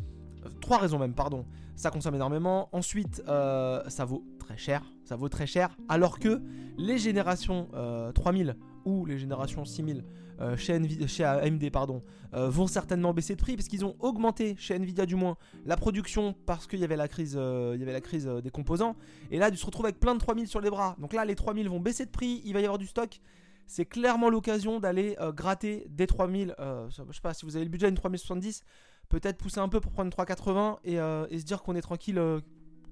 trois 0.61 0.79
raisons 0.79 0.99
même, 0.99 1.15
pardon. 1.15 1.45
Ça 1.75 1.91
consomme 1.91 2.15
énormément. 2.15 2.69
Ensuite, 2.73 3.23
euh, 3.29 3.83
ça 3.89 4.05
vaut 4.05 4.25
très 4.39 4.57
cher. 4.57 4.83
Ça 5.05 5.17
vaut 5.17 5.29
très 5.29 5.47
cher. 5.47 5.77
Alors 5.89 6.19
que 6.19 6.41
les 6.79 6.99
générations 6.99 7.69
3000 8.15 8.51
euh, 8.51 8.53
ou 8.85 9.05
les 9.05 9.19
générations 9.19 9.65
6000 9.65 10.05
euh, 10.39 10.57
chez, 10.57 10.79
chez 11.09 11.25
AMD 11.25 11.71
pardon, 11.71 12.03
vont 12.33 12.67
certainement 12.67 13.15
baisser 13.15 13.35
de 13.35 13.41
prix 13.41 13.57
parce 13.57 13.69
qu'ils 13.69 13.85
ont 13.85 13.97
augmenté 13.99 14.55
chez 14.59 14.75
Nvidia 14.75 15.07
du 15.07 15.15
moins 15.15 15.37
la 15.65 15.77
production 15.77 16.35
parce 16.45 16.67
qu'il 16.67 16.81
y 16.81 16.85
avait 16.85 16.97
la 16.97 17.09
crise, 17.09 17.33
il 17.33 17.81
y 17.81 17.83
avait 17.83 17.93
la 17.93 18.03
crise 18.03 18.27
des 18.27 18.51
composants. 18.51 18.95
Et 19.31 19.39
là, 19.39 19.51
tu 19.51 19.57
se 19.57 19.65
retrouves 19.65 19.87
avec 19.87 19.99
plein 19.99 20.15
de 20.15 20.21
3000 20.21 20.47
sur 20.47 20.61
les 20.61 20.71
bras. 20.71 20.97
Donc 21.01 21.15
là, 21.15 21.25
les 21.25 21.35
3000 21.35 21.69
vont 21.69 21.81
baisser 21.81 22.05
de 22.05 22.11
prix. 22.11 22.43
Il 22.45 22.53
va 22.53 22.61
y 22.61 22.65
avoir 22.65 22.79
du 22.79 22.87
stock 22.87 23.21
c'est 23.67 23.85
clairement 23.85 24.31
l'occasion 24.31 24.81
d'aller 24.81 25.17
gratter 25.35 25.87
des 25.91 26.07
3000. 26.07 26.55
je 26.59 27.13
sais 27.13 27.21
pas 27.23 27.35
si 27.35 27.45
vous 27.45 27.57
avez 27.57 27.65
le 27.65 27.71
budget 27.71 27.87
d'une 27.87 27.97
3070, 27.97 28.63
peut-être 29.09 29.39
pousser 29.39 29.61
un 29.61 29.69
peu 29.69 29.81
pour 29.81 29.93
prendre 29.93 30.11
3,80 30.11 30.79
et, 30.85 30.99
euh, 30.99 31.27
et 31.31 31.39
se 31.39 31.45
dire 31.45 31.63
qu'on 31.63 31.75
est 31.75 31.83
tranquille 31.83 32.19
euh, 32.19 32.41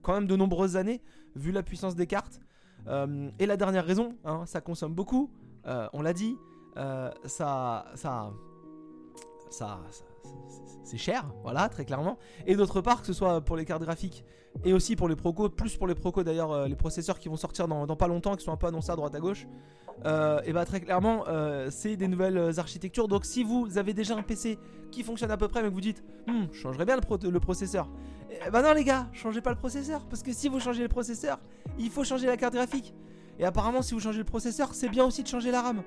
quand 0.02 0.14
même 0.14 0.26
de 0.26 0.37
nombreuses 0.37 0.76
années, 0.76 1.02
vu 1.35 1.52
la 1.52 1.62
puissance 1.62 1.95
des 1.95 2.07
cartes. 2.07 2.40
et 3.38 3.47
la 3.47 3.57
dernière 3.57 3.87
raison, 3.87 4.16
hein, 4.25 4.45
ça 4.47 4.61
consomme 4.61 4.95
beaucoup, 4.95 5.31
on 5.64 6.02
l'a 6.02 6.12
dit, 6.12 6.37
ça, 6.76 7.87
ça, 7.95 8.33
ça, 9.50 9.81
c'est 10.85 10.99
cher, 10.99 11.25
voilà, 11.43 11.69
très 11.69 11.85
clairement. 11.85 12.19
Et 12.47 12.57
d'autre 12.57 12.81
part, 12.81 13.00
que 13.00 13.07
ce 13.07 13.12
soit 13.12 13.40
pour 13.40 13.57
les 13.57 13.64
cartes 13.64 13.83
graphiques 13.83 14.25
et 14.64 14.73
aussi 14.73 14.97
pour 14.97 15.09
les 15.09 15.16
procos, 15.16 15.49
plus 15.49 15.76
pour 15.76 15.87
les 15.87 15.95
procos 15.95 16.23
d'ailleurs, 16.23 16.52
euh, 16.52 16.69
les 16.69 16.76
processeurs 16.76 17.19
qui 17.19 17.28
vont 17.28 17.37
sortir 17.37 17.66
dans, 17.66 17.87
pas 17.97 18.09
longtemps, 18.09 18.37
qui 18.37 18.45
sont 18.45 18.52
un 18.52 18.57
peu 18.57 18.66
annoncés 18.66 18.93
à 18.93 18.97
droite 18.97 19.14
à 19.14 19.21
gauche, 19.21 19.47
euh, 20.04 20.40
et 20.44 20.52
bah 20.52 20.64
très 20.64 20.80
clairement, 20.80 21.24
euh, 21.28 21.68
c'est 21.70 21.96
des 21.96 22.08
nouvelles 22.08 22.58
architectures. 22.58 23.08
Donc 23.08 23.24
si 23.24 23.42
vous 23.44 23.78
avez 23.78 23.94
déjà 23.94 24.16
un 24.16 24.22
PC 24.22 24.58
qui 24.90 25.02
fonctionne 25.02 25.30
à 25.30 25.36
peu 25.36 25.48
près, 25.48 25.62
mais 25.62 25.68
que 25.68 25.74
vous 25.74 25.80
dites, 25.80 26.04
hmm, 26.26 26.44
je 26.52 26.84
bien 26.84 26.96
le, 26.96 27.40
processeur, 27.40 27.88
eh 28.46 28.50
bah 28.50 28.62
non 28.62 28.72
les 28.72 28.84
gars, 28.84 29.08
changez 29.12 29.40
pas 29.40 29.50
le 29.50 29.56
processeur, 29.56 30.04
parce 30.06 30.22
que 30.22 30.32
si 30.32 30.48
vous 30.48 30.60
changez 30.60 30.82
le 30.82 30.88
processeur, 30.88 31.38
il 31.78 31.90
faut 31.90 32.04
changer 32.04 32.26
la 32.26 32.36
carte 32.36 32.54
graphique. 32.54 32.94
Et 33.38 33.44
apparemment, 33.44 33.82
si 33.82 33.94
vous 33.94 34.00
changez 34.00 34.18
le 34.18 34.24
processeur, 34.24 34.74
c'est 34.74 34.88
bien 34.88 35.04
aussi 35.04 35.22
de 35.22 35.28
changer 35.28 35.50
la 35.50 35.62
RAM 35.62 35.82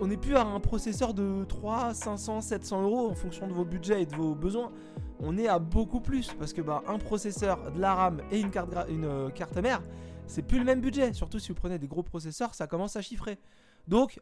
on 0.00 0.06
n'est 0.06 0.16
plus 0.16 0.36
à 0.36 0.42
un 0.42 0.60
processeur 0.60 1.14
de 1.14 1.44
3, 1.44 1.94
500, 1.94 2.40
700 2.40 2.82
euros 2.82 3.08
en 3.10 3.14
fonction 3.14 3.46
de 3.46 3.52
vos 3.52 3.64
budgets 3.64 4.02
et 4.02 4.06
de 4.06 4.14
vos 4.14 4.34
besoins. 4.34 4.70
On 5.20 5.36
est 5.36 5.48
à 5.48 5.58
beaucoup 5.58 6.00
plus 6.00 6.32
parce 6.38 6.52
que 6.52 6.60
bah, 6.60 6.82
un 6.86 6.98
processeur, 6.98 7.72
de 7.72 7.80
la 7.80 7.94
RAM 7.94 8.20
et 8.30 8.40
une 8.40 8.50
carte, 8.50 8.74
une 8.88 9.04
euh, 9.04 9.30
carte 9.30 9.56
mère, 9.56 9.82
c'est 10.28 10.42
plus 10.42 10.58
le 10.58 10.64
même 10.64 10.80
budget. 10.80 11.12
Surtout 11.12 11.40
si 11.40 11.48
vous 11.48 11.54
prenez 11.54 11.78
des 11.78 11.88
gros 11.88 12.04
processeurs, 12.04 12.54
ça 12.54 12.66
commence 12.66 12.94
à 12.94 13.02
chiffrer. 13.02 13.38
Donc, 13.88 14.20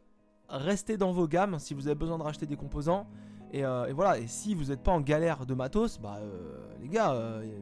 restez 0.48 0.96
dans 0.96 1.12
vos 1.12 1.28
gammes 1.28 1.58
si 1.58 1.74
vous 1.74 1.86
avez 1.86 1.94
besoin 1.94 2.16
de 2.16 2.22
racheter 2.22 2.46
des 2.46 2.56
composants. 2.56 3.06
Et, 3.52 3.64
euh, 3.64 3.92
voilà, 3.94 4.18
et 4.18 4.26
si 4.26 4.54
vous 4.54 4.64
n'êtes 4.64 4.82
pas 4.82 4.92
en 4.92 5.00
galère 5.00 5.44
de 5.44 5.54
matos, 5.54 5.98
bah 5.98 6.18
euh, 6.20 6.66
les 6.80 6.88
gars, 6.88 7.14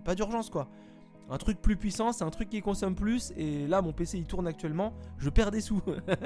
pas 0.04 0.14
d'urgence 0.14 0.48
quoi 0.48 0.68
un 1.30 1.38
truc 1.38 1.60
plus 1.60 1.76
puissant, 1.76 2.12
c'est 2.12 2.24
un 2.24 2.30
truc 2.30 2.50
qui 2.50 2.60
consomme 2.60 2.94
plus. 2.94 3.32
Et 3.36 3.66
là, 3.66 3.82
mon 3.82 3.92
PC 3.92 4.18
il 4.18 4.26
tourne 4.26 4.46
actuellement, 4.46 4.92
je 5.18 5.30
perds 5.30 5.50
des 5.50 5.60
sous. 5.60 5.80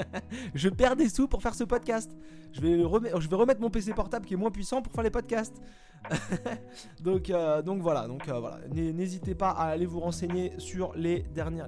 je 0.54 0.68
perds 0.68 0.96
des 0.96 1.08
sous 1.08 1.28
pour 1.28 1.42
faire 1.42 1.54
ce 1.54 1.64
podcast. 1.64 2.16
Je 2.52 2.60
vais 2.60 2.82
remettre 2.82 3.60
mon 3.60 3.70
PC 3.70 3.92
portable 3.94 4.26
qui 4.26 4.34
est 4.34 4.37
moins 4.37 4.50
puissant 4.50 4.82
pour 4.82 4.92
faire 4.92 5.04
les 5.04 5.10
podcasts. 5.10 5.60
donc, 7.02 7.31
euh, 7.31 7.62
donc 7.62 7.83
voilà, 7.83 8.07
euh. 8.07 8.93
N'hésitez 8.93 9.35
pas 9.35 9.50
à 9.50 9.67
aller 9.67 9.87
vous 9.87 10.00
renseigner 10.00 10.52
sur 10.59 10.95
les 10.95 11.25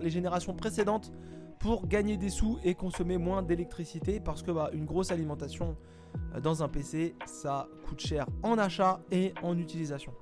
générations 0.07 0.55
précédentes 0.55 1.13
pour 1.59 1.87
gagner 1.87 2.17
des 2.17 2.31
sous 2.31 2.59
et 2.65 2.75
consommer 2.75 3.19
moins 3.19 3.43
d'électricité 3.43 4.19
parce 4.19 4.43
que 4.43 4.51
bah, 4.51 4.71
une 4.73 4.87
grosse 4.87 5.13
alimentation 5.13 5.77
euh, 6.35 6.41
dans 6.41 6.63
un 6.63 6.69
PC, 6.69 7.15
ça 7.27 7.69
coûte 7.87 8.01
cher 8.01 8.27
en 8.43 8.59
achat 8.59 9.01
et 9.11 9.35
en 9.43 9.57
utilisation. 9.59 10.13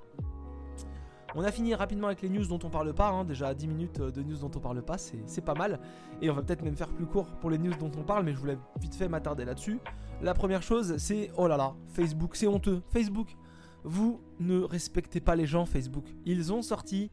On 1.35 1.45
a 1.45 1.53
fini 1.53 1.75
rapidement 1.75 2.07
avec 2.09 2.23
les 2.23 2.31
news 2.31 2.47
dont 2.47 2.59
on 2.65 2.71
parle 2.71 2.93
pas. 2.95 3.11
Hein. 3.11 3.25
Déjà 3.25 3.55
10 3.55 3.69
minutes 3.69 4.01
de 4.01 4.23
news 4.23 4.39
dont 4.39 4.51
on 4.57 4.61
parle 4.61 4.83
pas, 4.83 4.97
c'est 4.99 5.45
pas 5.45 5.55
mal. 5.55 5.79
Et 6.23 6.31
on 6.31 6.35
va 6.35 6.43
peut-être 6.43 6.63
même 6.63 6.75
faire 6.75 6.89
plus 6.89 7.07
court 7.07 7.27
pour 7.41 7.51
les 7.51 7.59
news 7.59 7.75
dont 7.79 7.93
on 7.99 8.03
parle, 8.03 8.25
mais 8.25 8.33
je 8.33 8.39
voulais 8.39 8.59
vite 8.81 8.95
fait 8.95 9.09
m'attarder 9.09 9.45
là-dessus. 9.45 9.79
La 10.23 10.35
première 10.35 10.63
chose, 10.63 10.97
c'est 10.97 11.31
oh 11.37 11.47
là 11.47 11.57
là, 11.57 11.75
Facebook, 11.87 12.35
c'est 12.35 12.49
honteux. 12.49 12.83
Facebook, 12.89 13.37
vous 13.85 14.21
ne 14.41 14.61
respectez 14.61 15.21
pas 15.21 15.37
les 15.37 15.47
gens, 15.47 15.67
Facebook. 15.67 16.05
Ils 16.25 16.53
ont 16.53 16.63
sorti, 16.63 17.11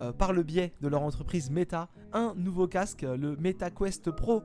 euh, 0.00 0.12
par 0.12 0.32
le 0.32 0.42
biais 0.42 0.72
de 0.80 0.88
leur 0.88 1.02
entreprise 1.02 1.50
Meta, 1.50 1.88
un 2.12 2.34
nouveau 2.36 2.66
casque, 2.66 3.02
le 3.02 3.36
Meta 3.36 3.70
Quest 3.70 4.10
Pro. 4.10 4.42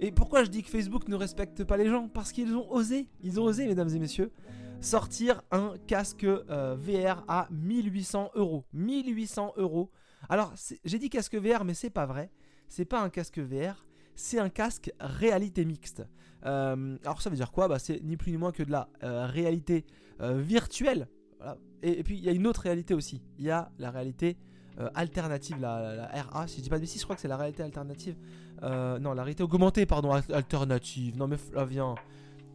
Et 0.00 0.12
pourquoi 0.12 0.44
je 0.44 0.50
dis 0.50 0.62
que 0.62 0.70
Facebook 0.70 1.08
ne 1.08 1.14
respecte 1.14 1.64
pas 1.64 1.76
les 1.76 1.88
gens? 1.88 2.08
Parce 2.08 2.32
qu'ils 2.32 2.54
ont 2.56 2.70
osé, 2.72 3.08
ils 3.22 3.38
ont 3.38 3.44
osé, 3.44 3.66
mesdames 3.66 3.90
et 3.94 3.98
messieurs, 3.98 4.32
sortir 4.80 5.42
un 5.50 5.74
casque 5.86 6.24
euh, 6.24 6.76
VR 6.78 7.24
à 7.28 7.48
1800 7.50 8.30
euros. 8.34 8.64
1800 8.72 9.54
euros. 9.56 9.90
Alors, 10.28 10.54
j'ai 10.84 10.98
dit 10.98 11.10
casque 11.10 11.34
VR, 11.34 11.64
mais 11.64 11.74
c'est 11.74 11.90
pas 11.90 12.06
vrai. 12.06 12.30
C'est 12.68 12.84
pas 12.84 13.02
un 13.02 13.10
casque 13.10 13.38
VR, 13.38 13.84
c'est 14.14 14.38
un 14.38 14.48
casque 14.48 14.92
réalité 15.00 15.64
mixte. 15.64 16.04
Euh, 16.46 16.96
alors, 17.04 17.20
ça 17.20 17.30
veut 17.30 17.36
dire 17.36 17.52
quoi? 17.52 17.68
Bah, 17.68 17.78
C'est 17.78 18.02
ni 18.02 18.16
plus 18.16 18.32
ni 18.32 18.38
moins 18.38 18.52
que 18.52 18.62
de 18.62 18.70
la 18.70 18.88
euh, 19.02 19.26
réalité 19.26 19.84
virtuelle. 20.20 21.08
Et, 21.82 22.02
puis, 22.02 22.18
il 22.18 22.24
y 22.24 22.28
a 22.28 22.32
une 22.32 22.46
autre 22.46 22.60
réalité 22.60 22.92
aussi. 22.92 23.22
Il 23.38 23.46
y 23.46 23.50
a 23.50 23.72
la 23.78 23.90
réalité 23.90 24.36
alternative, 24.94 25.58
la, 25.58 26.10
RA. 26.30 26.46
Si 26.46 26.58
je 26.58 26.62
dis 26.62 26.68
pas 26.68 26.76
de 26.76 26.82
bêtises, 26.82 27.00
je 27.00 27.04
crois 27.06 27.16
que 27.16 27.22
c'est 27.22 27.28
la 27.28 27.38
réalité 27.38 27.62
alternative. 27.62 28.16
non, 28.62 29.14
la 29.14 29.22
réalité 29.22 29.42
augmentée, 29.42 29.86
pardon, 29.86 30.12
alternative. 30.12 31.16
Non, 31.16 31.26
mais 31.26 31.38
Flavien. 31.38 31.94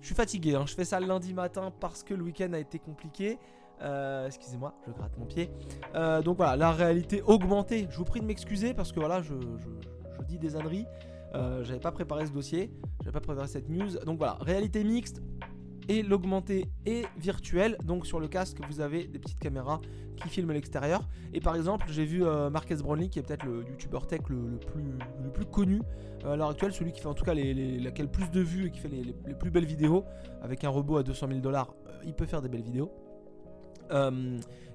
Je 0.02 0.06
suis 0.06 0.16
fatigué, 0.16 0.54
hein. 0.54 0.66
je 0.68 0.76
fais 0.76 0.86
ça 0.86 1.00
lundi 1.00 1.34
matin 1.34 1.74
parce 1.80 2.04
que 2.04 2.14
le 2.14 2.24
week-end 2.24 2.54
a 2.54 2.60
été 2.60 2.78
compliqué. 2.78 3.40
Euh, 3.82 4.28
excusez-moi, 4.28 4.74
je 4.88 4.92
gratte 4.92 5.18
mon 5.18 5.26
pied. 5.26 5.50
Euh, 5.96 6.22
donc 6.22 6.38
voilà, 6.38 6.56
la 6.56 6.72
réalité 6.72 7.22
augmentée. 7.22 7.88
Je 7.90 7.98
vous 7.98 8.06
prie 8.06 8.22
de 8.22 8.26
m'excuser 8.26 8.74
parce 8.74 8.92
que 8.92 9.00
voilà, 9.00 9.22
je, 9.22 9.34
dis 10.28 10.38
des 10.38 10.56
âneries. 10.56 10.86
Euh, 11.34 11.64
j'avais 11.64 11.80
pas 11.80 11.92
préparé 11.92 12.26
ce 12.26 12.32
dossier, 12.32 12.72
j'avais 13.02 13.12
pas 13.12 13.20
préparé 13.20 13.48
cette 13.48 13.70
news. 13.70 13.98
Donc 14.06 14.18
voilà, 14.18 14.38
réalité 14.42 14.84
mixte, 14.84 15.22
et 15.88 16.04
l'augmenté 16.04 16.70
et 16.86 17.06
virtuel. 17.18 17.78
Donc 17.84 18.06
sur 18.06 18.20
le 18.20 18.28
casque, 18.28 18.58
vous 18.68 18.82
avez 18.82 19.06
des 19.06 19.20
petites 19.20 19.40
caméras 19.40 19.82
qui 20.16 20.30
filment 20.30 20.52
l'extérieur. 20.52 21.08
Et 21.34 21.40
par 21.40 21.56
exemple, 21.56 21.86
j'ai 21.90 22.06
vu 22.06 22.26
euh, 22.26 22.50
Marques 22.50 22.74
Brownlee, 22.76 23.10
qui 23.10 23.20
est 23.20 23.24
peut-être 23.24 23.46
le 23.46 23.66
youtubeur 23.68 24.08
tech 24.08 24.22
le, 24.30 24.58
plus, 24.58 24.98
le 25.24 25.30
plus 25.32 25.46
connu 25.46 25.82
euh, 26.24 26.34
à 26.34 26.36
l'heure 26.36 26.50
actuelle, 26.50 26.74
celui 26.74 26.92
qui 26.92 27.02
fait 27.02 27.08
en 27.08 27.14
tout 27.14 27.26
cas 27.26 27.34
les, 27.34 27.54
les, 27.54 27.92
plus 28.08 28.30
de 28.32 28.42
vues 28.42 28.68
et 28.68 28.72
qui 28.72 28.80
fait 28.80 28.90
les, 28.90 29.14
plus 29.34 29.52
belles 29.52 29.66
vidéos, 29.66 30.06
avec 30.42 30.64
un 30.64 30.70
robot 30.70 30.98
à 30.98 31.04
200 31.04 31.28
000 31.28 31.40
dollars, 31.40 31.74
euh, 31.88 31.92
il 32.06 32.14
peut 32.14 32.26
faire 32.26 32.42
des 32.42 32.50
belles 32.50 32.64
vidéos. 32.64 32.92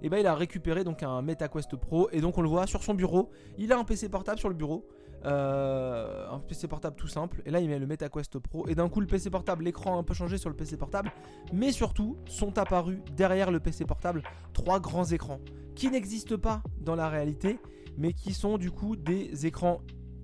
et 0.02 0.08
ben 0.08 0.18
il 0.18 0.26
a 0.26 0.34
récupéré 0.34 0.84
donc 0.84 1.02
un 1.02 1.20
MetaQuest 1.22 1.76
Pro 1.76 2.08
et 2.12 2.20
donc 2.20 2.38
on 2.38 2.42
le 2.42 2.48
voit 2.48 2.66
sur 2.66 2.82
son 2.82 2.94
bureau. 2.94 3.30
Il 3.58 3.72
a 3.72 3.78
un 3.78 3.84
PC 3.84 4.08
portable 4.08 4.38
sur 4.38 4.48
le 4.48 4.54
bureau 4.54 4.86
euh, 5.24 6.30
un 6.30 6.38
PC 6.38 6.68
portable 6.68 6.96
tout 6.96 7.08
simple. 7.08 7.42
Et 7.44 7.50
là, 7.50 7.60
il 7.60 7.68
met 7.68 7.78
le 7.78 7.86
MetaQuest 7.86 8.38
Pro. 8.38 8.66
Et 8.68 8.74
d'un 8.74 8.88
coup, 8.88 9.00
le 9.00 9.06
PC 9.06 9.30
portable, 9.30 9.64
l'écran 9.64 9.96
a 9.96 9.98
un 9.98 10.02
peu 10.02 10.14
changé 10.14 10.38
sur 10.38 10.48
le 10.48 10.56
PC 10.56 10.76
portable. 10.76 11.12
Mais 11.52 11.72
surtout, 11.72 12.16
sont 12.26 12.56
apparus 12.58 12.98
derrière 13.16 13.50
le 13.50 13.60
PC 13.60 13.84
portable 13.84 14.22
trois 14.52 14.80
grands 14.80 15.04
écrans 15.04 15.40
qui 15.74 15.90
n'existent 15.90 16.38
pas 16.38 16.62
dans 16.80 16.96
la 16.96 17.08
réalité, 17.08 17.58
mais 17.96 18.12
qui 18.12 18.34
sont 18.34 18.58
du 18.58 18.70
coup 18.70 18.96
des 18.96 19.46
écrans, 19.46 19.80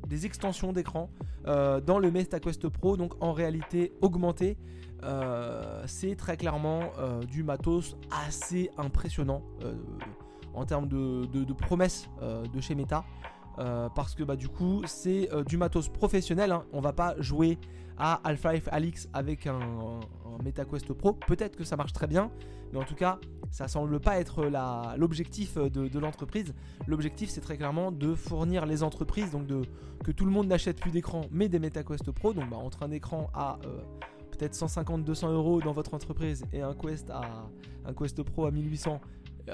des 0.06 0.26
extensions 0.26 0.72
d'écran 0.72 1.10
euh, 1.46 1.80
dans 1.80 1.98
le 1.98 2.10
MetaQuest 2.10 2.68
Pro, 2.68 2.96
donc 2.96 3.14
en 3.22 3.32
réalité 3.32 3.92
augmentée. 4.00 4.58
Euh, 5.02 5.84
c'est 5.86 6.16
très 6.16 6.36
clairement 6.36 6.90
du 7.30 7.42
matos 7.42 7.96
assez 8.10 8.70
impressionnant 8.78 9.42
en 10.54 10.64
termes 10.64 10.88
de 10.88 11.52
promesses 11.52 12.08
de 12.22 12.60
chez 12.60 12.74
Meta. 12.74 13.04
Euh, 13.58 13.88
parce 13.94 14.14
que 14.14 14.22
bah, 14.22 14.36
du 14.36 14.48
coup 14.48 14.82
c'est 14.86 15.32
euh, 15.32 15.44
du 15.44 15.56
matos 15.56 15.88
professionnel. 15.88 16.52
Hein. 16.52 16.64
On 16.72 16.80
va 16.80 16.92
pas 16.92 17.14
jouer 17.20 17.58
à 17.98 18.20
Half-Life 18.24 18.68
Alix 18.70 19.08
avec 19.12 19.46
un, 19.46 20.00
MetaQuest 20.44 20.92
Pro. 20.92 21.14
Peut-être 21.14 21.56
que 21.56 21.64
ça 21.64 21.76
marche 21.76 21.94
très 21.94 22.06
bien, 22.06 22.30
mais 22.72 22.78
en 22.78 22.84
tout 22.84 22.94
cas 22.94 23.18
ça 23.50 23.68
semble 23.68 24.00
pas 24.00 24.18
être 24.18 24.50
l'objectif 24.98 25.56
de, 25.56 25.98
l'entreprise. 25.98 26.52
L'objectif 26.86 27.30
c'est 27.30 27.40
très 27.40 27.56
clairement 27.56 27.90
de 27.90 28.14
fournir 28.14 28.66
les 28.66 28.82
entreprises, 28.82 29.30
donc 29.30 29.46
de, 29.46 29.62
que 30.04 30.12
tout 30.12 30.26
le 30.26 30.30
monde 30.30 30.48
n'achète 30.48 30.78
plus 30.78 30.90
d'écran 30.90 31.22
mais 31.30 31.48
des 31.48 31.58
MetaQuest 31.58 32.10
Pro. 32.10 32.34
Donc 32.34 32.50
bah, 32.50 32.58
entre 32.58 32.82
un 32.82 32.90
écran 32.90 33.30
à 33.32 33.58
euh, 33.64 33.80
peut-être 34.32 34.52
150-200 34.52 35.32
euros 35.32 35.62
dans 35.62 35.72
votre 35.72 35.94
entreprise 35.94 36.44
et 36.52 36.60
un 36.60 36.74
Quest, 36.74 37.08
à, 37.08 37.48
un 37.86 37.94
Quest 37.94 38.22
Pro 38.22 38.44
à 38.44 38.50
1800, 38.50 39.00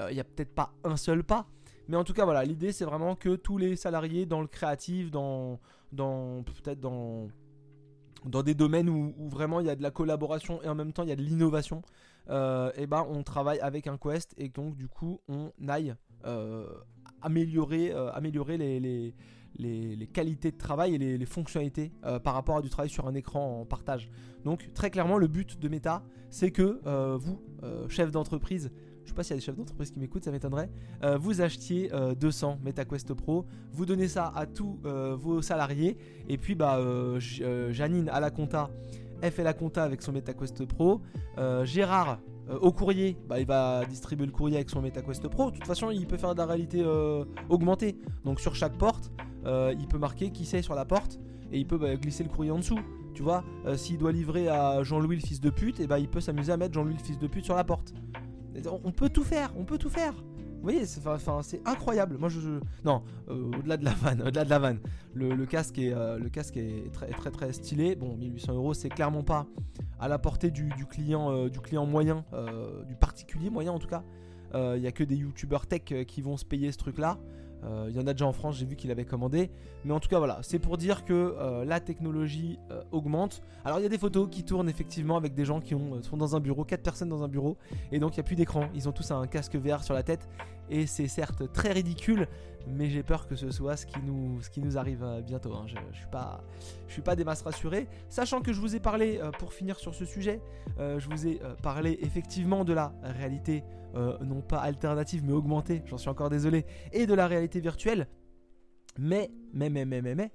il 0.09 0.15
n'y 0.15 0.19
a 0.19 0.23
peut-être 0.23 0.53
pas 0.53 0.73
un 0.83 0.97
seul 0.97 1.23
pas. 1.23 1.45
Mais 1.87 1.97
en 1.97 2.03
tout 2.03 2.13
cas, 2.13 2.25
voilà, 2.25 2.43
l'idée 2.45 2.71
c'est 2.71 2.85
vraiment 2.85 3.15
que 3.15 3.35
tous 3.35 3.57
les 3.57 3.75
salariés 3.75 4.25
dans 4.25 4.41
le 4.41 4.47
créatif, 4.47 5.11
dans, 5.11 5.59
dans 5.91 6.43
peut-être 6.43 6.79
dans, 6.79 7.27
dans 8.25 8.43
des 8.43 8.53
domaines 8.53 8.89
où, 8.89 9.13
vraiment 9.29 9.59
il 9.59 9.67
y 9.67 9.69
a 9.69 9.75
de 9.75 9.83
la 9.83 9.91
collaboration 9.91 10.61
et 10.63 10.67
en 10.67 10.75
même 10.75 10.93
temps 10.93 11.03
il 11.03 11.09
y 11.09 11.11
a 11.11 11.15
de 11.15 11.21
l'innovation, 11.21 11.81
euh, 12.29 12.71
eh 12.75 12.87
ben 12.87 13.05
on 13.09 13.23
travaille 13.23 13.59
avec 13.59 13.87
un 13.87 13.97
Quest 13.97 14.33
et 14.37 14.49
donc 14.49 14.75
du 14.75 14.87
coup 14.87 15.19
on 15.27 15.51
aille 15.67 15.95
euh, 16.25 16.67
améliorer, 17.21 17.91
euh, 17.91 18.11
améliorer 18.13 18.57
les, 18.57 18.79
les, 18.79 19.13
les, 19.57 20.07
qualités 20.07 20.51
de 20.51 20.57
travail 20.57 20.95
et 20.95 20.97
les, 20.97 21.25
fonctionnalités 21.25 21.91
par 22.23 22.33
rapport 22.33 22.57
à 22.57 22.61
du 22.61 22.69
travail 22.69 22.89
sur 22.89 23.07
un 23.07 23.13
écran 23.13 23.61
en 23.61 23.65
partage. 23.65 24.09
Donc 24.45 24.69
très 24.73 24.89
clairement 24.89 25.17
le 25.17 25.27
but 25.27 25.59
de 25.59 25.67
Meta 25.67 26.03
c'est 26.29 26.51
que 26.51 26.81
vous, 27.17 27.41
chef 27.89 28.11
d'entreprise, 28.11 28.71
je 29.03 29.09
sais 29.09 29.15
pas 29.15 29.23
s'il 29.23 29.31
y 29.31 29.33
a 29.33 29.37
des 29.37 29.45
chefs 29.45 29.55
d'entreprise 29.55 29.91
qui 29.91 29.99
m'écoutent, 29.99 30.23
ça 30.23 30.31
m'étonnerait, 30.31 30.69
euh, 31.03 31.17
vous 31.17 31.41
achetiez 31.41 31.91
200 32.19 32.51
euh, 32.59 32.65
MetaQuest 32.65 33.13
Pro, 33.13 33.45
vous 33.71 33.85
donnez 33.85 34.07
ça 34.07 34.31
à 34.35 34.45
tous 34.45 34.79
euh, 34.85 35.15
vos 35.15 35.41
salariés, 35.41 35.97
et 36.29 36.37
puis 36.37 36.55
bah 36.55 36.79
Janine 37.19 38.09
à 38.09 38.19
la 38.19 38.31
compta, 38.31 38.69
elle 39.21 39.31
fait 39.31 39.43
la 39.43 39.53
compta 39.53 39.83
avec 39.83 40.01
son 40.01 40.11
MetaQuest 40.11 40.65
Pro, 40.65 41.01
Gérard 41.63 42.19
au 42.59 42.73
courrier, 42.73 43.17
bah, 43.29 43.39
il 43.39 43.47
va 43.47 43.85
distribuer 43.85 44.25
le 44.25 44.33
courrier 44.33 44.57
avec 44.57 44.69
son 44.69 44.81
MetaQuest 44.81 45.27
Pro, 45.27 45.51
de 45.51 45.55
toute 45.55 45.67
façon 45.67 45.91
il 45.91 46.05
peut 46.07 46.17
faire 46.17 46.33
de 46.33 46.39
la 46.39 46.45
réalité 46.45 46.83
augmentée, 47.49 47.97
donc 48.23 48.39
sur 48.39 48.55
chaque 48.55 48.77
porte, 48.77 49.11
il 49.45 49.87
peut 49.87 49.99
marquer 49.99 50.31
qui 50.31 50.45
c'est 50.45 50.61
sur 50.61 50.75
la 50.75 50.85
porte, 50.85 51.19
et 51.51 51.59
il 51.59 51.67
peut 51.67 51.77
bah, 51.77 51.95
glisser 51.95 52.23
le 52.23 52.29
courrier 52.29 52.51
en 52.51 52.57
dessous. 52.57 52.79
Tu 53.13 53.21
vois, 53.21 53.43
s'il 53.75 53.99
doit 53.99 54.11
livrer 54.11 54.47
à 54.47 54.81
Jean-Louis 54.81 55.17
le 55.17 55.21
fils 55.21 55.39
de 55.39 55.51
pute, 55.51 55.79
et 55.79 55.85
bah, 55.85 55.99
il 55.99 56.09
peut 56.09 56.19
s'amuser 56.19 56.51
à 56.51 56.57
mettre 56.57 56.73
Jean-Louis 56.73 56.95
le 56.95 57.03
fils 57.03 57.19
de 57.19 57.27
pute 57.27 57.45
sur 57.45 57.55
la 57.55 57.63
porte. 57.63 57.93
On 58.83 58.91
peut 58.91 59.09
tout 59.09 59.23
faire, 59.23 59.51
on 59.57 59.65
peut 59.65 59.77
tout 59.77 59.89
faire. 59.89 60.13
Vous 60.63 60.69
voyez, 60.69 60.85
c'est 60.85 61.61
incroyable. 61.67 62.17
Moi, 62.17 62.29
je, 62.29 62.39
non, 62.85 63.03
euh, 63.29 63.51
au-delà 63.57 63.75
de 63.75 63.83
la 63.83 63.91
vanne, 63.91 64.21
au-delà 64.25 64.45
de 64.45 64.49
la 64.49 64.59
vanne, 64.59 64.79
le, 65.13 65.35
le 65.35 65.45
casque 65.45 65.77
est, 65.77 65.93
euh, 65.93 66.17
le 66.17 66.29
casque 66.29 66.55
est 66.55 66.89
très, 66.93 67.09
très, 67.09 67.31
très 67.31 67.51
stylé. 67.51 67.97
Bon, 67.97 68.15
1800 68.15 68.53
euros, 68.53 68.73
c'est 68.73 68.87
clairement 68.87 69.23
pas 69.23 69.45
à 69.99 70.07
la 70.07 70.17
portée 70.19 70.51
du, 70.51 70.69
client, 70.89 71.31
euh, 71.31 71.49
du 71.49 71.59
client 71.59 71.85
moyen, 71.85 72.23
du 72.87 72.95
particulier 72.95 73.49
moyen 73.49 73.73
en 73.73 73.79
tout 73.79 73.89
cas. 73.89 74.03
Il 74.53 74.81
y 74.81 74.87
a 74.87 74.91
que 74.93 75.03
des 75.03 75.15
youtubeurs 75.15 75.67
tech 75.67 76.05
qui 76.07 76.21
vont 76.21 76.37
se 76.37 76.45
payer 76.45 76.71
ce 76.71 76.77
truc-là. 76.77 77.17
Euh, 77.65 77.87
Il 77.89 77.95
y 77.95 77.99
en 77.99 78.07
a 78.07 78.13
déjà 78.13 78.25
en 78.25 78.33
France, 78.33 78.57
j'ai 78.57 78.65
vu 78.65 78.75
qu'il 78.75 78.91
avait 78.91 79.05
commandé. 79.05 79.51
Mais 79.85 79.93
en 79.93 79.99
tout 79.99 80.09
cas, 80.09 80.17
voilà, 80.17 80.39
c'est 80.41 80.59
pour 80.59 80.77
dire 80.77 81.05
que 81.05 81.13
euh, 81.13 81.65
la 81.65 81.79
technologie 81.79 82.59
euh, 82.71 82.81
augmente. 82.91 83.41
Alors, 83.65 83.79
il 83.79 83.83
y 83.83 83.85
a 83.85 83.89
des 83.89 83.97
photos 83.97 84.27
qui 84.29 84.43
tournent 84.43 84.69
effectivement 84.69 85.17
avec 85.17 85.33
des 85.33 85.45
gens 85.45 85.59
qui 85.59 85.75
ont, 85.75 86.01
sont 86.01 86.17
dans 86.17 86.35
un 86.35 86.39
bureau, 86.39 86.63
4 86.63 86.81
personnes 86.81 87.09
dans 87.09 87.23
un 87.23 87.27
bureau, 87.27 87.57
et 87.91 87.99
donc 87.99 88.15
il 88.15 88.19
n'y 88.19 88.21
a 88.21 88.23
plus 88.23 88.35
d'écran. 88.35 88.65
Ils 88.73 88.87
ont 88.87 88.91
tous 88.91 89.11
un 89.11 89.27
casque 89.27 89.55
VR 89.55 89.83
sur 89.83 89.93
la 89.93 90.03
tête, 90.03 90.27
et 90.69 90.87
c'est 90.87 91.07
certes 91.07 91.51
très 91.51 91.71
ridicule, 91.71 92.27
mais 92.67 92.89
j'ai 92.89 93.03
peur 93.03 93.27
que 93.27 93.35
ce 93.35 93.51
soit 93.51 93.75
ce 93.77 93.85
qui 93.85 93.99
nous, 94.01 94.77
arrive 94.77 95.03
euh, 95.03 95.21
bientôt. 95.21 95.53
hein. 95.53 95.65
Je, 95.67 95.75
je 95.91 95.97
suis 95.97 96.07
pas, 96.07 96.43
je 96.87 97.15
des 97.15 97.23
masses 97.23 97.41
rassurés. 97.41 97.87
Sachant 98.09 98.41
que 98.41 98.53
je 98.53 98.59
vous 98.59 98.75
ai 98.75 98.79
parlé, 98.79 99.19
euh, 99.21 99.31
pour 99.31 99.53
finir 99.53 99.79
sur 99.79 99.93
ce 99.93 100.05
sujet, 100.05 100.41
euh, 100.79 100.99
je 100.99 101.09
vous 101.09 101.27
ai 101.27 101.41
parlé 101.61 101.97
effectivement 102.01 102.63
de 102.63 102.73
la 102.73 102.93
réalité, 103.03 103.63
non 104.21 104.41
pas 104.41 104.57
alternative, 104.59 105.23
mais 105.23 105.33
augmentée, 105.33 105.83
j'en 105.85 105.97
suis 105.97 106.09
encore 106.09 106.29
désolé, 106.29 106.65
et 106.91 107.05
de 107.05 107.13
la 107.13 107.27
réalité 107.27 107.59
virtuelle. 107.59 108.07
Mais, 108.97 109.31
mais, 109.53 109.69
mais, 109.69 109.85
mais, 109.85 110.01
mais, 110.01 110.15
mais, 110.15 110.31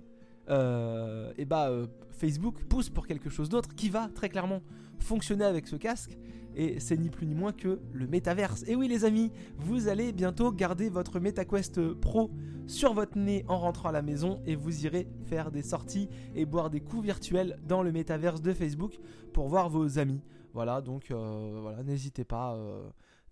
euh, 0.51 1.33
et 1.37 1.45
bah, 1.45 1.69
euh, 1.69 1.87
Facebook 2.11 2.65
pousse 2.65 2.89
pour 2.91 3.07
quelque 3.07 3.31
chose 3.31 3.49
d'autre 3.49 3.75
qui 3.75 3.91
va 3.91 4.09
très 4.15 4.29
clairement 4.29 4.63
fonctionner 4.99 5.45
avec 5.45 5.67
ce 5.67 5.77
casque. 5.77 6.19
Et 6.55 6.81
c'est 6.81 6.97
ni 6.97 7.09
plus 7.09 7.27
ni 7.27 7.35
moins 7.35 7.53
que 7.53 7.79
le 7.93 8.07
métaverse. 8.07 8.65
Et 8.67 8.75
oui 8.75 8.89
les 8.89 9.05
amis, 9.05 9.31
vous 9.59 9.89
allez 9.89 10.13
bientôt 10.13 10.51
garder 10.51 10.89
votre 10.89 11.21
MetaQuest 11.21 11.93
Pro 11.95 12.31
sur 12.67 12.95
votre 12.95 13.17
nez 13.17 13.45
en 13.47 13.59
rentrant 13.59 13.91
à 13.91 13.93
la 13.93 14.03
maison 14.03 14.41
et 14.45 14.57
vous 14.57 14.85
irez 14.85 15.07
faire 15.27 15.53
des 15.53 15.63
sorties 15.63 16.09
et 16.35 16.47
boire 16.47 16.71
des 16.71 16.81
coups 16.81 17.05
virtuels 17.05 17.59
dans 17.67 17.83
le 17.83 17.93
métaverse 17.93 18.43
de 18.43 18.53
Facebook 18.53 18.99
pour 19.33 19.49
voir 19.49 19.69
vos 19.69 19.99
amis. 19.99 20.21
Voilà, 20.53 20.81
donc 20.81 21.11
euh, 21.11 21.59
voilà, 21.63 21.83
n'hésitez 21.85 22.25
pas. 22.25 22.59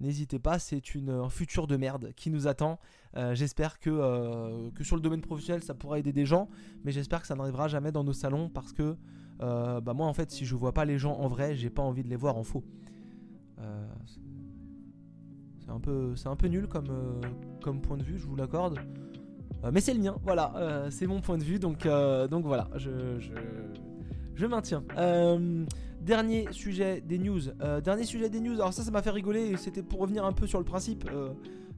N'hésitez 0.00 0.38
pas, 0.38 0.58
c'est 0.58 0.94
une, 0.94 1.10
un 1.10 1.28
futur 1.28 1.66
de 1.66 1.76
merde 1.76 2.12
qui 2.16 2.30
nous 2.30 2.46
attend. 2.46 2.78
Euh, 3.16 3.34
j'espère 3.34 3.78
que, 3.78 3.88
euh, 3.90 4.70
que 4.74 4.84
sur 4.84 4.94
le 4.96 5.00
domaine 5.02 5.22
professionnel 5.22 5.62
ça 5.62 5.74
pourra 5.74 5.98
aider 5.98 6.12
des 6.12 6.26
gens, 6.26 6.48
mais 6.84 6.92
j'espère 6.92 7.22
que 7.22 7.26
ça 7.26 7.34
n'arrivera 7.34 7.66
jamais 7.68 7.92
dans 7.92 8.04
nos 8.04 8.12
salons 8.12 8.50
parce 8.50 8.72
que 8.72 8.96
euh, 9.42 9.80
bah 9.80 9.92
moi 9.94 10.06
en 10.06 10.12
fait 10.12 10.30
si 10.30 10.44
je 10.46 10.54
vois 10.54 10.72
pas 10.72 10.84
les 10.84 10.98
gens 10.98 11.14
en 11.14 11.28
vrai, 11.28 11.54
j'ai 11.54 11.70
pas 11.70 11.82
envie 11.82 12.02
de 12.02 12.08
les 12.08 12.16
voir 12.16 12.36
en 12.36 12.42
faux. 12.42 12.64
C'est- 14.06 14.20
un 15.68 15.80
peu, 16.36 16.46
nul 16.46 16.68
comme, 16.68 17.80
point 17.80 17.96
de 17.96 18.02
vue, 18.04 18.18
je 18.18 18.26
vous 18.26 18.36
l'accorde. 18.36 18.78
Mais 19.72 19.80
c'est 19.80 19.94
le 19.94 20.00
mien, 20.00 20.16
voilà, 20.22 20.86
c'est 20.90 21.06
mon 21.08 21.20
point 21.20 21.38
de 21.38 21.42
vue, 21.42 21.58
donc, 21.58 21.88
donc 22.30 22.44
voilà, 22.44 22.68
je, 22.76 23.18
je, 23.18 23.32
je 24.34 24.46
maintiens. 24.46 24.84
Dernier 26.06 26.46
sujet 26.52 27.00
des 27.00 27.18
news. 27.18 27.40
Euh, 27.60 27.80
dernier 27.80 28.04
sujet 28.04 28.30
des 28.30 28.38
news, 28.38 28.54
alors 28.54 28.72
ça, 28.72 28.84
ça 28.84 28.92
m'a 28.92 29.02
fait 29.02 29.10
rigoler, 29.10 29.56
c'était 29.56 29.82
pour 29.82 29.98
revenir 29.98 30.24
un 30.24 30.30
peu 30.30 30.46
sur 30.46 30.60
le 30.60 30.64
principe. 30.64 31.10
euh, 31.12 31.30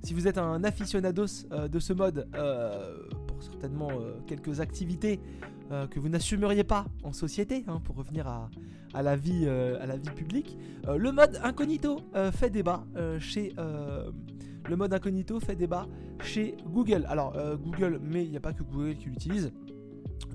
si 0.05 0.13
vous 0.13 0.29
êtes 0.29 0.37
un 0.37 0.63
aficionados 0.65 1.47
euh, 1.51 1.67
de 1.67 1.79
ce 1.79 1.95
mode, 1.95 2.29
pour 3.27 3.43
certainement 3.43 3.89
quelques 4.27 4.61
activités 4.61 5.19
que 5.91 5.99
vous 5.99 6.11
n'assumeriez 6.11 6.63
pas 6.63 6.85
en 7.05 7.13
société, 7.13 7.65
hein, 7.69 7.81
pour 7.83 7.97
revenir 7.97 8.29
à, 8.29 8.51
la 9.03 9.17
vie, 9.17 9.49
publique, 10.15 10.59
le 10.87 11.11
mode 11.11 11.41
incognito 11.43 12.03
fait 12.33 12.51
débat 12.51 12.85
chez 13.19 13.55
débat 15.57 15.87
chez 16.23 16.57
Google. 16.67 17.07
Alors 17.09 17.35
Google, 17.57 17.99
mais 18.03 18.25
il 18.25 18.31
n'y 18.31 18.37
a 18.37 18.41
pas 18.41 18.53
que 18.53 18.63
Google 18.63 18.95
qui 18.97 19.09
l'utilise. 19.09 19.53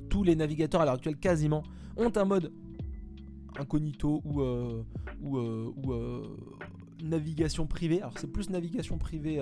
Tous 0.10 0.24
les 0.24 0.36
navigateurs 0.36 0.82
à 0.82 0.86
l'heure 0.86 0.96
actuelle 0.96 1.18
quasiment 1.18 1.64
ont 1.96 2.12
un 2.16 2.26
mode 2.26 2.52
incognito 3.60 4.22
ou 4.26 4.42
euh, 4.42 4.84
ou, 5.22 5.38
euh, 5.38 5.74
euh, 5.88 6.38
navigation 7.02 7.66
privée. 7.68 8.02
Alors 8.02 8.18
c'est 8.18 8.32
plus 8.32 8.50
navigation 8.50 8.98
privée 8.98 9.40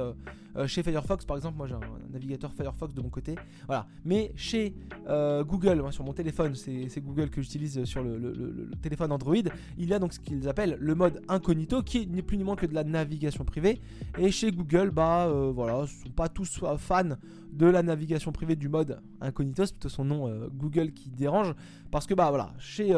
euh, 0.58 0.68
chez 0.68 0.84
Firefox 0.84 1.26
par 1.26 1.38
exemple. 1.38 1.58
Moi 1.58 1.68
j'ai 1.68 1.76
un 1.76 1.80
navigateur 2.12 2.54
Firefox 2.54 2.94
de 2.94 3.02
mon 3.02 3.10
côté. 3.10 3.36
Voilà. 3.68 3.88
Mais 4.06 4.32
chez 4.36 4.76
euh, 5.08 5.44
Google, 5.44 5.84
sur 5.92 6.04
mon 6.04 6.14
téléphone, 6.14 6.56
c'est 6.56 7.02
Google 7.02 7.30
que 7.30 7.42
j'utilise 7.42 7.84
sur 7.86 8.04
le, 8.04 8.70
téléphone 8.82 9.12
Android. 9.12 9.36
Il 9.78 9.90
y 9.90 9.94
a 9.94 10.00
donc 10.00 10.14
ce 10.14 10.20
qu'ils 10.20 10.48
appellent 10.48 10.78
le 10.80 10.96
mode 10.96 11.22
incognito, 11.28 11.82
qui 11.82 12.08
n'est 12.08 12.22
plus 12.22 12.38
ni 12.38 12.44
moins 12.44 12.56
que 12.56 12.66
de 12.66 12.74
la 12.74 12.84
navigation 12.84 13.46
privée. 13.46 13.82
Et 14.18 14.32
chez 14.32 14.52
Google, 14.52 14.92
bah 14.92 15.28
euh, 15.28 15.52
voilà, 15.54 15.86
ce 15.88 16.04
sont 16.04 16.10
pas 16.10 16.30
tous 16.30 16.62
fans 16.78 17.16
de 17.52 17.66
la 17.66 17.84
navigation 17.84 18.32
privée 18.32 18.56
du 18.56 18.70
mode 18.70 19.02
incognito. 19.20 19.66
C'est 19.66 19.74
plutôt 19.74 19.90
son 19.90 20.06
nom 20.06 20.32
Google 20.54 20.92
qui 20.92 21.10
dérange, 21.10 21.54
parce 21.92 22.08
que 22.08 22.14
bah 22.14 22.30
voilà, 22.30 22.54
chez 22.60 22.94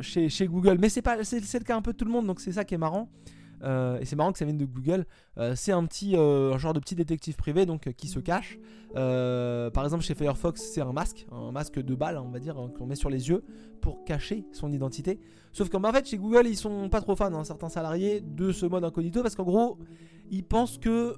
chez, 0.00 0.28
chez 0.28 0.46
Google, 0.46 0.78
mais 0.80 0.88
c'est 0.88 1.04
le 1.04 1.64
cas 1.64 1.76
un 1.76 1.82
peu 1.82 1.92
de 1.92 1.96
tout 1.96 2.04
le 2.04 2.10
monde, 2.10 2.26
donc 2.26 2.40
c'est 2.40 2.52
ça 2.52 2.64
qui 2.64 2.74
est 2.74 2.78
marrant. 2.78 3.08
Euh, 3.62 3.98
et 4.00 4.04
c'est 4.04 4.16
marrant 4.16 4.32
que 4.32 4.38
ça 4.38 4.44
vienne 4.44 4.58
de 4.58 4.64
Google. 4.64 5.06
Euh, 5.38 5.54
c'est 5.56 5.72
un 5.72 5.84
petit 5.86 6.16
euh, 6.16 6.56
genre 6.58 6.72
de 6.72 6.80
petit 6.80 6.94
détective 6.94 7.36
privé 7.36 7.66
donc 7.66 7.92
qui 7.94 8.08
se 8.08 8.18
cache. 8.18 8.58
Par 8.94 9.84
exemple 9.84 10.02
chez 10.02 10.14
Firefox 10.14 10.60
c'est 10.60 10.80
un 10.80 10.92
masque, 10.92 11.26
un 11.30 11.52
masque 11.52 11.80
de 11.80 11.94
balle 11.94 12.18
on 12.18 12.30
va 12.30 12.38
dire 12.38 12.58
hein, 12.58 12.70
qu'on 12.76 12.86
met 12.86 12.94
sur 12.94 13.10
les 13.10 13.28
yeux 13.28 13.44
pour 13.80 14.04
cacher 14.04 14.44
son 14.52 14.72
identité. 14.72 15.20
Sauf 15.52 15.68
qu'en 15.68 15.84
en 15.84 15.92
fait 15.92 16.06
chez 16.06 16.16
Google 16.16 16.46
ils 16.46 16.56
sont 16.56 16.88
pas 16.88 17.00
trop 17.00 17.14
fans 17.16 17.32
hein, 17.34 17.44
certains 17.44 17.68
salariés 17.68 18.20
de 18.20 18.52
ce 18.52 18.66
mode 18.66 18.84
incognito 18.84 19.22
parce 19.22 19.34
qu'en 19.34 19.44
gros 19.44 19.78
ils 20.30 20.44
pensent 20.44 20.78
que 20.78 21.14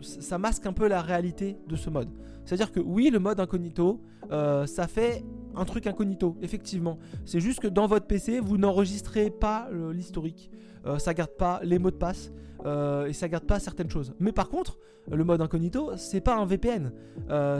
ça 0.00 0.38
masque 0.38 0.66
un 0.66 0.72
peu 0.72 0.86
la 0.86 1.02
réalité 1.02 1.56
de 1.66 1.76
ce 1.76 1.90
mode. 1.90 2.10
C'est-à-dire 2.48 2.72
que 2.72 2.80
oui, 2.80 3.10
le 3.10 3.18
mode 3.18 3.40
incognito, 3.40 4.00
euh, 4.32 4.64
ça 4.64 4.88
fait 4.88 5.22
un 5.54 5.66
truc 5.66 5.86
incognito, 5.86 6.34
effectivement. 6.40 6.98
C'est 7.26 7.40
juste 7.40 7.60
que 7.60 7.68
dans 7.68 7.86
votre 7.86 8.06
PC, 8.06 8.40
vous 8.40 8.56
n'enregistrez 8.56 9.28
pas 9.28 9.68
euh, 9.70 9.92
l'historique. 9.92 10.50
Euh, 10.86 10.98
ça 10.98 11.12
garde 11.12 11.36
pas 11.36 11.60
les 11.62 11.78
mots 11.78 11.90
de 11.90 11.96
passe 11.96 12.32
euh, 12.64 13.04
et 13.04 13.12
ça 13.12 13.28
garde 13.28 13.44
pas 13.44 13.58
certaines 13.58 13.90
choses. 13.90 14.14
Mais 14.18 14.32
par 14.32 14.48
contre, 14.48 14.78
le 15.10 15.22
mode 15.24 15.42
incognito, 15.42 15.90
c'est 15.98 16.22
pas 16.22 16.36
un 16.36 16.46
VPN. 16.46 16.90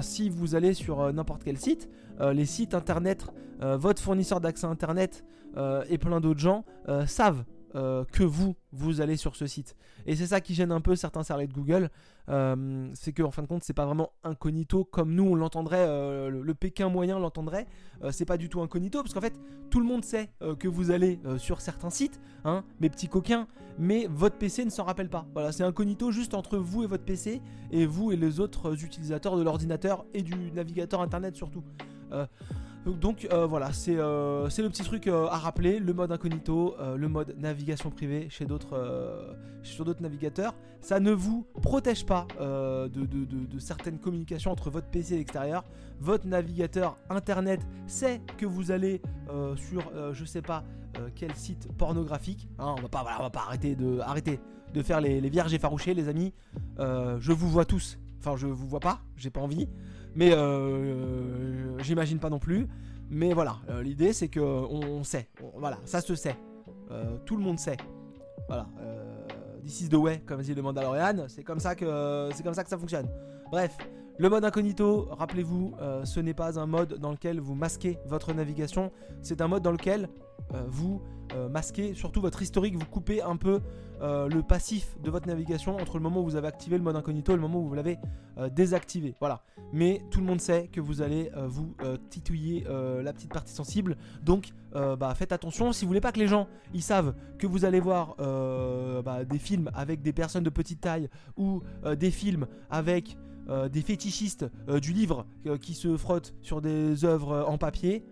Si 0.00 0.30
vous 0.30 0.54
allez 0.54 0.72
sur 0.72 1.12
n'importe 1.12 1.44
quel 1.44 1.58
site, 1.58 1.90
les 2.20 2.46
sites 2.46 2.74
internet, 2.74 3.26
votre 3.60 4.02
fournisseur 4.02 4.40
d'accès 4.40 4.66
internet 4.66 5.24
et 5.88 5.96
plein 5.96 6.20
d'autres 6.20 6.40
gens 6.40 6.66
savent 7.06 7.44
euh, 7.74 8.04
que 8.12 8.22
vous, 8.22 8.56
vous 8.72 9.00
allez 9.02 9.16
sur 9.16 9.36
ce 9.36 9.46
site. 9.46 9.76
Et 10.06 10.16
c'est 10.16 10.26
ça 10.26 10.40
qui 10.40 10.54
gêne 10.54 10.72
un 10.72 10.80
peu 10.80 10.96
certains 10.96 11.22
salariés 11.22 11.48
de 11.48 11.52
Google. 11.52 11.90
Euh, 12.30 12.88
c'est 12.94 13.12
que 13.12 13.22
en 13.22 13.30
fin 13.30 13.42
de 13.42 13.46
compte, 13.46 13.62
c'est 13.62 13.74
pas 13.74 13.84
vraiment 13.84 14.12
incognito 14.24 14.84
comme 14.84 15.14
nous 15.14 15.24
on 15.24 15.34
l'entendrait, 15.34 15.84
euh, 15.86 16.30
le, 16.30 16.54
Pékin 16.54 16.88
moyen 16.88 17.18
l'entendrait. 17.18 17.66
C'est 18.10 18.24
pas 18.24 18.38
du 18.38 18.48
tout 18.48 18.60
incognito 18.62 19.02
parce 19.02 19.12
qu'en 19.12 19.20
fait, 19.20 19.38
tout 19.70 19.80
le 19.80 19.86
monde 19.86 20.04
sait 20.04 20.30
que 20.58 20.68
vous 20.68 20.90
allez 20.90 21.20
sur 21.36 21.60
certains 21.60 21.90
sites, 21.90 22.20
hein, 22.44 22.64
mes 22.80 22.88
petits 22.88 23.08
coquins, 23.08 23.48
mais 23.78 24.06
votre 24.08 24.36
PC 24.36 24.64
ne 24.64 24.70
s'en 24.70 24.84
rappelle 24.84 25.10
pas. 25.10 25.26
Voilà, 25.34 25.52
c'est 25.52 25.64
incognito 25.64 26.12
juste 26.12 26.34
entre 26.34 26.58
vous 26.58 26.84
et 26.84 26.86
votre 26.86 27.04
PC 27.04 27.42
et 27.72 27.86
vous 27.86 28.12
et 28.12 28.16
les 28.16 28.40
autres 28.40 28.84
utilisateurs 28.84 29.36
de 29.36 29.42
l'ordinateur 29.42 30.06
et 30.14 30.22
du 30.22 30.52
navigateur 30.52 31.00
internet 31.00 31.34
surtout. 31.36 31.64
Donc 32.96 33.26
euh, 33.32 33.46
voilà, 33.46 33.72
c'est 33.72 33.96
euh, 33.96 34.48
c'est 34.48 34.62
le 34.62 34.70
petit 34.70 34.82
truc 34.82 35.06
euh, 35.06 35.26
à 35.26 35.38
rappeler, 35.38 35.78
le 35.78 35.92
mode 35.92 36.12
incognito, 36.12 36.76
le 36.96 37.08
mode 37.08 37.34
navigation 37.38 37.90
privée 37.90 38.28
chez 38.30 38.44
d'autres 38.44 39.36
sur 39.62 39.84
d'autres 39.84 40.02
navigateurs. 40.02 40.54
Ça 40.80 41.00
ne 41.00 41.12
vous 41.12 41.44
protège 41.62 42.06
pas 42.06 42.26
de, 42.38 43.58
certaines 43.58 43.98
communications 43.98 44.52
entre 44.52 44.70
votre 44.70 44.86
PC 44.88 45.14
et 45.14 45.18
l'extérieur. 45.18 45.64
Votre 46.00 46.26
navigateur 46.26 46.98
internet 47.10 47.60
sait 47.86 48.20
que 48.36 48.46
vous 48.46 48.70
allez 48.70 49.02
sur 49.56 49.90
je 50.12 50.24
sais 50.24 50.42
pas 50.42 50.64
quel 51.14 51.34
site 51.34 51.68
pornographique. 51.76 52.48
Hein, 52.58 52.74
on 52.78 52.82
va 52.82 52.88
pas 52.88 53.02
va 53.02 53.30
pas 53.30 53.44
arrêter 53.46 53.74
de 53.74 54.00
arrêter 54.00 54.40
de 54.72 54.82
faire 54.82 55.00
les, 55.00 55.20
les 55.20 55.30
vierges 55.30 55.54
effarouchées 55.54 55.94
les 55.94 56.08
amis. 56.08 56.32
Je 56.78 57.32
vous 57.32 57.48
vois 57.48 57.64
tous. 57.64 57.98
Enfin 58.20 58.36
je 58.36 58.46
vous 58.46 58.68
vois 58.68 58.80
pas, 58.80 59.00
j'ai 59.16 59.30
pas 59.30 59.40
envie. 59.40 59.68
Mais 60.18 60.32
euh, 60.32 61.78
j'imagine 61.78 62.18
pas 62.18 62.28
non 62.28 62.40
plus. 62.40 62.66
Mais 63.08 63.32
voilà, 63.32 63.58
euh, 63.70 63.84
l'idée 63.84 64.12
c'est 64.12 64.26
que 64.26 64.40
on, 64.40 65.04
sait. 65.04 65.28
Voilà, 65.54 65.78
ça 65.84 66.00
se 66.00 66.16
sait. 66.16 66.36
Euh, 66.90 67.18
tout 67.24 67.36
le 67.36 67.42
monde 67.44 67.60
sait. 67.60 67.76
Voilà. 68.48 68.66
Euh, 68.80 69.04
This 69.62 69.82
is 69.82 69.88
the 69.88 69.94
way, 69.94 70.20
comme 70.26 70.40
dit 70.40 70.54
le 70.54 70.62
Mandalorian. 70.62 71.26
C'est 71.28 71.44
comme 71.44 71.60
ça 71.60 71.76
que 71.76 72.30
c'est 72.34 72.42
comme 72.42 72.54
ça 72.54 72.64
que 72.64 72.70
ça 72.70 72.78
fonctionne. 72.78 73.08
Bref, 73.52 73.76
Le 74.20 74.28
mode 74.28 74.44
incognito, 74.44 75.06
rappelez-vous, 75.12 75.76
euh, 75.80 76.04
ce 76.04 76.18
n'est 76.18 76.34
pas 76.34 76.58
un 76.58 76.66
mode 76.66 76.94
dans 76.94 77.12
lequel 77.12 77.38
vous 77.38 77.54
masquez 77.54 77.98
votre 78.04 78.32
navigation, 78.32 78.90
c'est 79.22 79.40
un 79.40 79.46
mode 79.46 79.62
dans 79.62 79.70
lequel 79.70 80.08
euh, 80.54 80.64
vous 80.66 81.00
euh, 81.34 81.48
masquez 81.48 81.94
surtout 81.94 82.20
votre 82.20 82.42
historique, 82.42 82.74
vous 82.74 82.84
coupez 82.84 83.22
un 83.22 83.36
peu 83.36 83.60
le 84.00 84.42
passif 84.42 84.96
de 85.02 85.10
votre 85.10 85.26
navigation 85.26 85.76
entre 85.76 85.96
le 85.96 86.04
moment 86.04 86.20
où 86.20 86.24
vous 86.24 86.36
avez 86.36 86.46
activé 86.46 86.78
le 86.78 86.84
mode 86.84 86.94
incognito 86.94 87.32
et 87.32 87.34
le 87.34 87.40
moment 87.40 87.58
où 87.58 87.66
vous 87.66 87.74
l'avez 87.74 87.98
désactivé. 88.52 89.16
Voilà. 89.18 89.42
Mais 89.72 90.04
tout 90.12 90.20
le 90.20 90.26
monde 90.26 90.40
sait 90.40 90.68
que 90.68 90.80
vous 90.80 91.02
allez 91.02 91.32
vous 91.48 91.74
titouiller 92.08 92.64
la 93.02 93.12
petite 93.12 93.32
partie 93.32 93.52
sensible, 93.52 93.96
donc 94.22 94.50
bah, 94.72 95.12
faites 95.16 95.32
attention. 95.32 95.72
Si 95.72 95.84
vous 95.84 95.88
voulez 95.88 96.00
pas 96.00 96.12
que 96.12 96.20
les 96.20 96.28
gens 96.28 96.46
ils 96.74 96.82
savent 96.84 97.12
que 97.38 97.48
vous 97.48 97.64
allez 97.64 97.80
voir 97.80 98.14
bah, 99.02 99.24
des 99.24 99.38
films 99.40 99.68
avec 99.74 100.00
des 100.00 100.12
personnes 100.12 100.44
de 100.44 100.50
petite 100.50 100.80
taille 100.80 101.10
ou 101.36 101.60
des 101.96 102.12
films 102.12 102.46
avec 102.70 103.18
euh, 103.50 103.68
des 103.70 103.80
fétichistes 103.80 104.44
euh, 104.68 104.78
du 104.78 104.92
livre 104.92 105.24
euh, 105.46 105.56
qui 105.56 105.72
se 105.72 105.96
frottent 105.96 106.34
sur 106.42 106.60
des 106.60 107.06
œuvres 107.06 107.46
en 107.48 107.56
papier. 107.56 108.04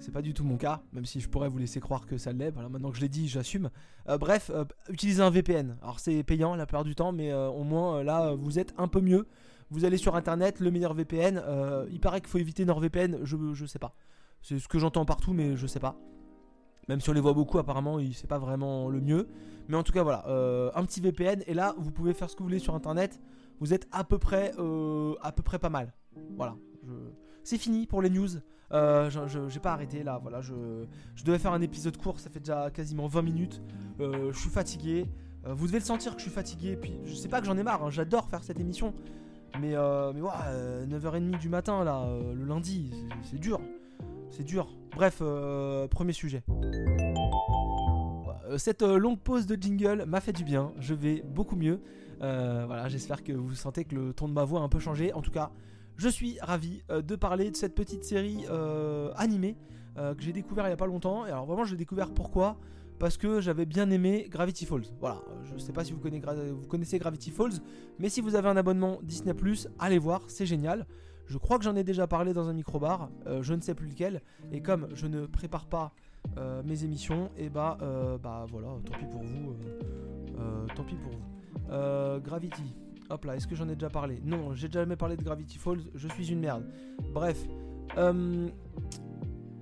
C'est 0.00 0.10
pas 0.10 0.22
du 0.22 0.34
tout 0.34 0.42
mon 0.42 0.56
cas, 0.56 0.82
même 0.92 1.04
si 1.04 1.20
je 1.20 1.28
pourrais 1.28 1.48
vous 1.48 1.58
laisser 1.58 1.78
croire 1.78 2.06
que 2.06 2.18
ça 2.18 2.32
l'est. 2.32 2.50
Voilà, 2.50 2.68
maintenant 2.68 2.90
que 2.90 2.96
je 2.96 3.02
l'ai 3.02 3.08
dit, 3.08 3.28
j'assume. 3.28 3.70
bref, 4.18 4.50
utilisez 4.88 5.22
un 5.22 5.28
VPN. 5.28 5.76
Alors 5.82 6.00
c'est 6.00 6.22
payant 6.22 6.56
la 6.56 6.64
plupart 6.64 6.84
du 6.84 6.94
temps, 6.94 7.12
mais 7.12 7.34
au 7.34 7.64
moins 7.64 8.02
là, 8.02 8.34
vous 8.34 8.58
êtes 8.58 8.72
un 8.78 8.88
peu 8.88 9.02
mieux. 9.02 9.26
Vous 9.68 9.84
allez 9.84 9.98
sur 9.98 10.16
internet, 10.16 10.58
le 10.58 10.70
meilleur 10.70 10.94
VPN. 10.94 11.42
il 11.90 12.00
paraît 12.00 12.22
qu'il 12.22 12.30
faut 12.30 12.38
éviter 12.38 12.64
NordVPN, 12.64 13.18
je, 13.24 13.36
je 13.52 13.66
sais 13.66 13.78
pas. 13.78 13.94
C'est 14.40 14.58
ce 14.58 14.68
que 14.68 14.78
j'entends 14.78 15.04
partout, 15.04 15.34
mais 15.34 15.54
je 15.54 15.66
sais 15.66 15.80
pas. 15.80 16.00
Même 16.88 17.02
si 17.02 17.10
on 17.10 17.12
les 17.12 17.20
voit 17.20 17.34
beaucoup, 17.34 17.58
apparemment, 17.58 17.98
c'est 18.14 18.26
pas 18.26 18.38
vraiment 18.38 18.88
le 18.88 19.02
mieux. 19.02 19.28
Mais 19.68 19.76
en 19.76 19.82
tout 19.82 19.92
cas, 19.92 20.02
voilà, 20.02 20.24
un 20.74 20.84
petit 20.86 21.02
VPN. 21.02 21.42
Et 21.46 21.52
là, 21.52 21.74
vous 21.76 21.90
pouvez 21.90 22.14
faire 22.14 22.30
ce 22.30 22.36
que 22.36 22.38
vous 22.38 22.48
voulez 22.48 22.58
sur 22.58 22.74
internet 22.74 23.20
vous 23.60 23.74
êtes 23.74 23.86
à 23.92 24.04
peu 24.04 24.18
près, 24.18 24.52
euh, 24.58 25.14
à 25.20 25.32
peu 25.32 25.42
près 25.42 25.58
pas 25.58 25.68
mal. 25.68 25.92
Voilà. 26.36 26.56
C'est 27.44 27.58
fini 27.58 27.86
pour 27.86 28.02
les 28.02 28.10
news. 28.10 28.28
Euh, 28.72 29.10
je, 29.10 29.48
j'ai 29.48 29.60
pas 29.60 29.72
arrêté 29.72 30.02
là. 30.02 30.18
Voilà, 30.22 30.40
je, 30.40 30.54
devais 31.24 31.38
faire 31.38 31.52
un 31.52 31.60
épisode 31.60 31.96
court. 31.96 32.18
Ça 32.18 32.30
fait 32.30 32.40
déjà 32.40 32.70
quasiment 32.70 33.06
20 33.06 33.22
minutes. 33.22 33.62
Euh, 34.00 34.32
je 34.32 34.38
suis 34.38 34.50
fatigué. 34.50 35.06
vous 35.44 35.66
devez 35.66 35.78
le 35.78 35.84
sentir 35.84 36.12
que 36.12 36.18
je 36.18 36.24
suis 36.24 36.34
fatigué. 36.34 36.76
Puis 36.76 36.94
je 37.04 37.14
sais 37.14 37.28
pas 37.28 37.40
que 37.40 37.46
j'en 37.46 37.56
ai 37.56 37.62
marre. 37.62 37.84
Hein. 37.84 37.90
J'adore 37.90 38.28
faire 38.28 38.42
cette 38.42 38.58
émission. 38.58 38.94
Mais, 39.60 39.74
mais 40.14 40.20
ouais, 40.20 40.86
9h30 40.88 41.38
du 41.38 41.48
matin 41.48 41.84
là, 41.84 42.06
le 42.34 42.44
lundi, 42.44 42.92
c'est, 43.22 43.38
dur. 43.38 43.60
C'est 44.30 44.44
dur. 44.44 44.68
Bref, 44.94 45.22
premier 45.90 46.12
sujet. 46.12 46.42
Cette 48.56 48.82
longue 48.82 49.18
pause 49.18 49.46
de 49.46 49.60
jingle 49.60 50.04
m'a 50.06 50.20
fait 50.20 50.32
du 50.32 50.44
bien. 50.44 50.72
Je 50.78 50.94
vais 50.94 51.22
beaucoup 51.22 51.56
mieux. 51.56 51.80
Euh, 52.22 52.64
voilà, 52.66 52.88
j'espère 52.88 53.22
que 53.24 53.32
vous 53.32 53.54
sentez 53.54 53.84
que 53.84 53.94
le 53.94 54.12
ton 54.12 54.28
de 54.28 54.32
ma 54.32 54.44
voix 54.44 54.60
a 54.60 54.62
un 54.62 54.68
peu 54.68 54.78
changé. 54.78 55.12
En 55.12 55.22
tout 55.22 55.30
cas, 55.30 55.50
je 55.96 56.08
suis 56.08 56.38
ravi 56.40 56.82
euh, 56.90 57.02
de 57.02 57.16
parler 57.16 57.50
de 57.50 57.56
cette 57.56 57.74
petite 57.74 58.04
série 58.04 58.44
euh, 58.50 59.12
animée 59.16 59.56
que 59.96 60.22
j'ai 60.22 60.32
découvert 60.32 60.66
il 60.66 60.70
y 60.70 60.72
a 60.72 60.78
pas 60.78 60.86
longtemps. 60.86 61.26
Et 61.26 61.30
alors 61.30 61.44
vraiment, 61.44 61.64
je 61.64 61.72
l'ai 61.72 61.76
découvert 61.76 62.10
pourquoi? 62.10 62.56
Parce 62.98 63.18
que 63.18 63.42
j'avais 63.42 63.66
bien 63.66 63.90
aimé 63.90 64.28
Gravity 64.30 64.64
Falls. 64.64 64.84
Voilà, 64.98 65.20
je 65.44 65.58
sais 65.58 65.72
pas 65.72 65.84
si 65.84 65.92
vous 65.92 66.00
connaissez, 66.68 66.98
Gravity 66.98 67.30
Falls, 67.30 67.60
mais 67.98 68.08
si 68.08 68.22
vous 68.22 68.34
avez 68.34 68.48
un 68.48 68.56
abonnement 68.56 68.98
Disney 69.02 69.34
+, 69.34 69.68
allez 69.78 69.98
voir, 69.98 70.22
c'est 70.28 70.46
génial. 70.46 70.86
Je 71.26 71.36
crois 71.36 71.58
que 71.58 71.64
j'en 71.64 71.76
ai 71.76 71.84
déjà 71.84 72.06
parlé 72.06 72.32
dans 72.32 72.48
un 72.48 72.54
micro-bar, 72.54 73.10
je 73.42 73.52
ne 73.52 73.60
sais 73.60 73.74
plus 73.74 73.88
lequel, 73.88 74.22
et 74.52 74.62
comme 74.62 74.88
je 74.94 75.06
ne 75.06 75.26
prépare 75.26 75.66
pas 75.66 75.92
mes 76.64 76.84
émissions, 76.84 77.30
et 77.36 77.50
bah, 77.50 77.76
bah 78.22 78.46
voilà, 78.50 78.68
tant 78.86 78.98
pis 78.98 79.06
pour 79.06 79.22
vous, 79.22 79.54
tant 80.74 80.84
pis 80.84 80.94
pour 80.94 81.12
vous. 81.12 81.39
Euh, 81.70 82.18
Gravity. 82.20 82.74
Hop 83.10 83.24
là, 83.24 83.36
est-ce 83.36 83.46
que 83.46 83.54
j'en 83.54 83.68
ai 83.68 83.74
déjà 83.74 83.90
parlé? 83.90 84.20
Non, 84.24 84.54
j'ai 84.54 84.70
jamais 84.70 84.96
parlé 84.96 85.16
de 85.16 85.22
Gravity 85.22 85.58
Falls, 85.58 85.82
je 85.94 86.08
suis 86.08 86.30
une 86.30 86.40
merde. 86.40 86.64
Bref. 87.12 87.44
Euh, 87.98 88.48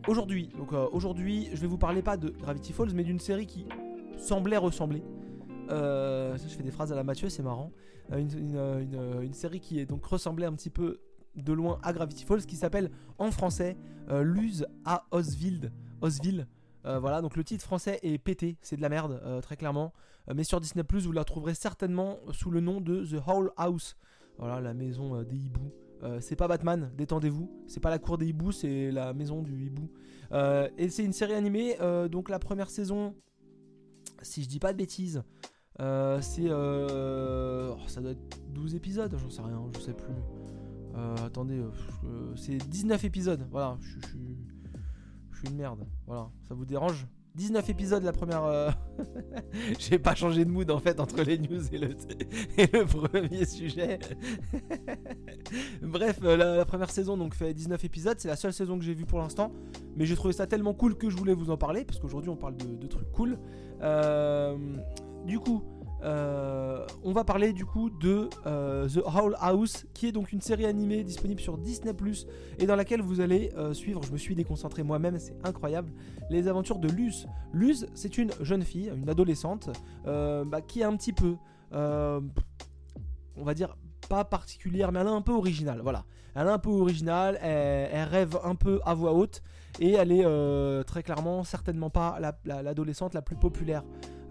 aujourd'hui, 0.06 0.50
donc 0.56 0.72
euh, 0.72 0.86
aujourd'hui, 0.92 1.48
je 1.52 1.60
vais 1.60 1.66
vous 1.66 1.78
parler 1.78 2.02
pas 2.02 2.16
de 2.16 2.28
Gravity 2.28 2.72
Falls, 2.72 2.92
mais 2.94 3.04
d'une 3.04 3.20
série 3.20 3.46
qui 3.46 3.66
semblait 4.18 4.58
ressembler. 4.58 5.02
je 5.70 6.54
fais 6.56 6.62
des 6.62 6.70
phrases 6.70 6.92
à 6.92 6.96
la 6.96 7.04
Mathieu, 7.04 7.28
c'est 7.28 7.42
marrant. 7.42 7.72
Une, 8.12 9.32
série 9.32 9.60
qui 9.60 9.80
est 9.80 9.86
donc 9.86 10.04
ressemblait 10.04 10.46
un 10.46 10.54
petit 10.54 10.70
peu 10.70 11.00
de 11.36 11.52
loin 11.52 11.78
à 11.82 11.92
Gravity 11.92 12.24
Falls, 12.24 12.44
qui 12.44 12.56
s'appelle 12.56 12.90
en 13.18 13.30
français 13.30 13.76
Luz 14.10 14.66
à 14.84 15.06
Oswald. 15.10 15.72
Osville. 16.84 17.00
voilà, 17.00 17.22
donc 17.22 17.36
le 17.36 17.44
titre 17.44 17.64
français 17.64 17.98
est 18.02 18.18
pété, 18.18 18.56
c'est 18.62 18.76
de 18.76 18.82
la 18.82 18.88
merde, 18.88 19.20
très 19.42 19.56
clairement. 19.56 19.92
Euh, 20.28 20.34
mais 20.34 20.44
sur 20.44 20.60
Disney 20.60 20.84
Plus, 20.84 21.06
vous 21.06 21.12
la 21.12 21.24
trouverez 21.24 21.54
certainement 21.54 22.18
sous 22.32 22.50
le 22.50 22.60
nom 22.60 22.80
de 22.80 23.04
The 23.04 23.20
Whole 23.26 23.50
House. 23.56 23.96
Voilà, 24.38 24.60
la 24.60 24.74
maison 24.74 25.16
euh, 25.16 25.24
des 25.24 25.36
hiboux. 25.36 25.72
Euh, 26.04 26.18
c'est 26.20 26.36
pas 26.36 26.46
Batman, 26.46 26.92
détendez-vous. 26.96 27.50
C'est 27.66 27.80
pas 27.80 27.90
la 27.90 27.98
cour 27.98 28.18
des 28.18 28.26
hiboux, 28.26 28.52
c'est 28.52 28.90
la 28.90 29.12
maison 29.12 29.42
du 29.42 29.64
hibou. 29.64 29.90
et 30.32 30.88
c'est 30.90 31.04
une 31.04 31.12
série 31.12 31.34
animée. 31.34 31.76
donc 32.10 32.28
la 32.28 32.38
première 32.38 32.70
saison, 32.70 33.14
si 34.22 34.42
je 34.42 34.48
dis 34.48 34.60
pas 34.60 34.72
de 34.72 34.78
bêtises, 34.78 35.22
c'est. 35.78 36.50
Oh, 36.50 37.78
ça 37.88 38.00
doit 38.00 38.12
être 38.12 38.38
12 38.50 38.74
épisodes, 38.76 39.16
j'en 39.18 39.30
sais 39.30 39.42
rien, 39.42 39.60
je 39.74 39.80
sais 39.80 39.94
plus. 39.94 40.14
attendez, 41.24 41.60
c'est 42.36 42.58
19 42.58 43.02
épisodes. 43.04 43.44
Voilà, 43.50 43.76
je 43.80 44.06
suis 44.06 44.38
une 45.44 45.56
merde. 45.56 45.86
Voilà, 46.06 46.30
ça 46.48 46.54
vous 46.54 46.64
dérange? 46.64 47.06
19 47.38 47.70
épisodes 47.70 48.02
la 48.02 48.12
première. 48.12 48.44
Euh, 48.44 48.70
j'ai 49.78 49.98
pas 49.98 50.16
changé 50.16 50.44
de 50.44 50.50
mood 50.50 50.68
en 50.70 50.80
fait 50.80 50.98
entre 50.98 51.22
les 51.22 51.38
news 51.38 51.62
et 51.72 51.78
le, 51.78 51.90
et 52.58 52.66
le 52.66 52.84
premier 52.84 53.44
sujet. 53.44 54.00
Bref, 55.82 56.18
euh, 56.24 56.36
la, 56.36 56.64
première 56.64 56.90
saison 56.90 57.16
donc 57.16 57.34
fait 57.34 57.54
19 57.54 57.84
épisodes. 57.84 58.16
C'est 58.18 58.28
la 58.28 58.36
seule 58.36 58.52
saison 58.52 58.76
que 58.76 58.84
j'ai 58.84 58.94
vue 58.94 59.06
pour 59.06 59.20
l'instant. 59.20 59.52
Mais 59.96 60.04
j'ai 60.04 60.16
trouvé 60.16 60.32
ça 60.32 60.48
tellement 60.48 60.74
cool 60.74 60.96
que 60.96 61.10
je 61.10 61.16
voulais 61.16 61.34
vous 61.34 61.50
en 61.50 61.56
parler. 61.56 61.84
Parce 61.84 62.00
qu'aujourd'hui 62.00 62.30
on 62.30 62.36
parle 62.36 62.56
de, 62.56 62.86
trucs 62.88 63.10
cool. 63.12 63.38
Euh, 63.82 64.56
du 65.24 65.38
coup, 65.38 65.62
euh, 66.02 66.86
on 67.02 67.12
va 67.12 67.24
parler 67.24 67.52
du 67.52 67.64
coup 67.64 67.90
de 67.90 68.28
euh, 68.46 68.88
The 68.88 69.02
Howl 69.04 69.36
House, 69.40 69.86
qui 69.94 70.06
est 70.06 70.12
donc 70.12 70.32
une 70.32 70.40
série 70.40 70.64
animée 70.64 71.02
disponible 71.02 71.40
sur 71.40 71.58
Disney⁇ 71.58 71.92
et 72.58 72.66
dans 72.66 72.76
laquelle 72.76 73.02
vous 73.02 73.20
allez 73.20 73.50
euh, 73.56 73.74
suivre, 73.74 74.02
je 74.04 74.12
me 74.12 74.16
suis 74.16 74.34
déconcentré 74.34 74.82
moi-même, 74.82 75.18
c'est 75.18 75.36
incroyable, 75.44 75.92
les 76.30 76.46
aventures 76.46 76.78
de 76.78 76.88
Luz. 76.88 77.26
Luz, 77.52 77.88
c'est 77.94 78.18
une 78.18 78.30
jeune 78.40 78.62
fille, 78.62 78.92
une 78.94 79.08
adolescente, 79.08 79.70
bah, 80.04 80.60
qui 80.66 80.80
est 80.80 80.84
un 80.84 80.96
petit 80.96 81.12
peu, 81.12 81.36
on 81.72 82.22
va 83.44 83.54
dire, 83.54 83.76
pas 84.08 84.24
particulière, 84.24 84.92
mais 84.92 85.00
elle 85.00 85.06
est 85.06 85.10
un 85.10 85.22
peu 85.22 85.32
originale, 85.32 85.80
voilà. 85.82 86.04
Elle 86.34 86.46
est 86.46 86.50
un 86.50 86.58
peu 86.58 86.70
originale, 86.70 87.38
elle, 87.42 88.08
rêve 88.08 88.38
un 88.44 88.54
peu 88.54 88.80
à 88.84 88.94
voix 88.94 89.12
haute, 89.12 89.42
et 89.80 89.92
elle 89.92 90.12
est 90.12 90.84
très 90.84 91.02
clairement 91.02 91.42
certainement 91.42 91.90
pas 91.90 92.18
l'adolescente 92.44 93.14
la 93.14 93.22
plus 93.22 93.36
populaire 93.36 93.82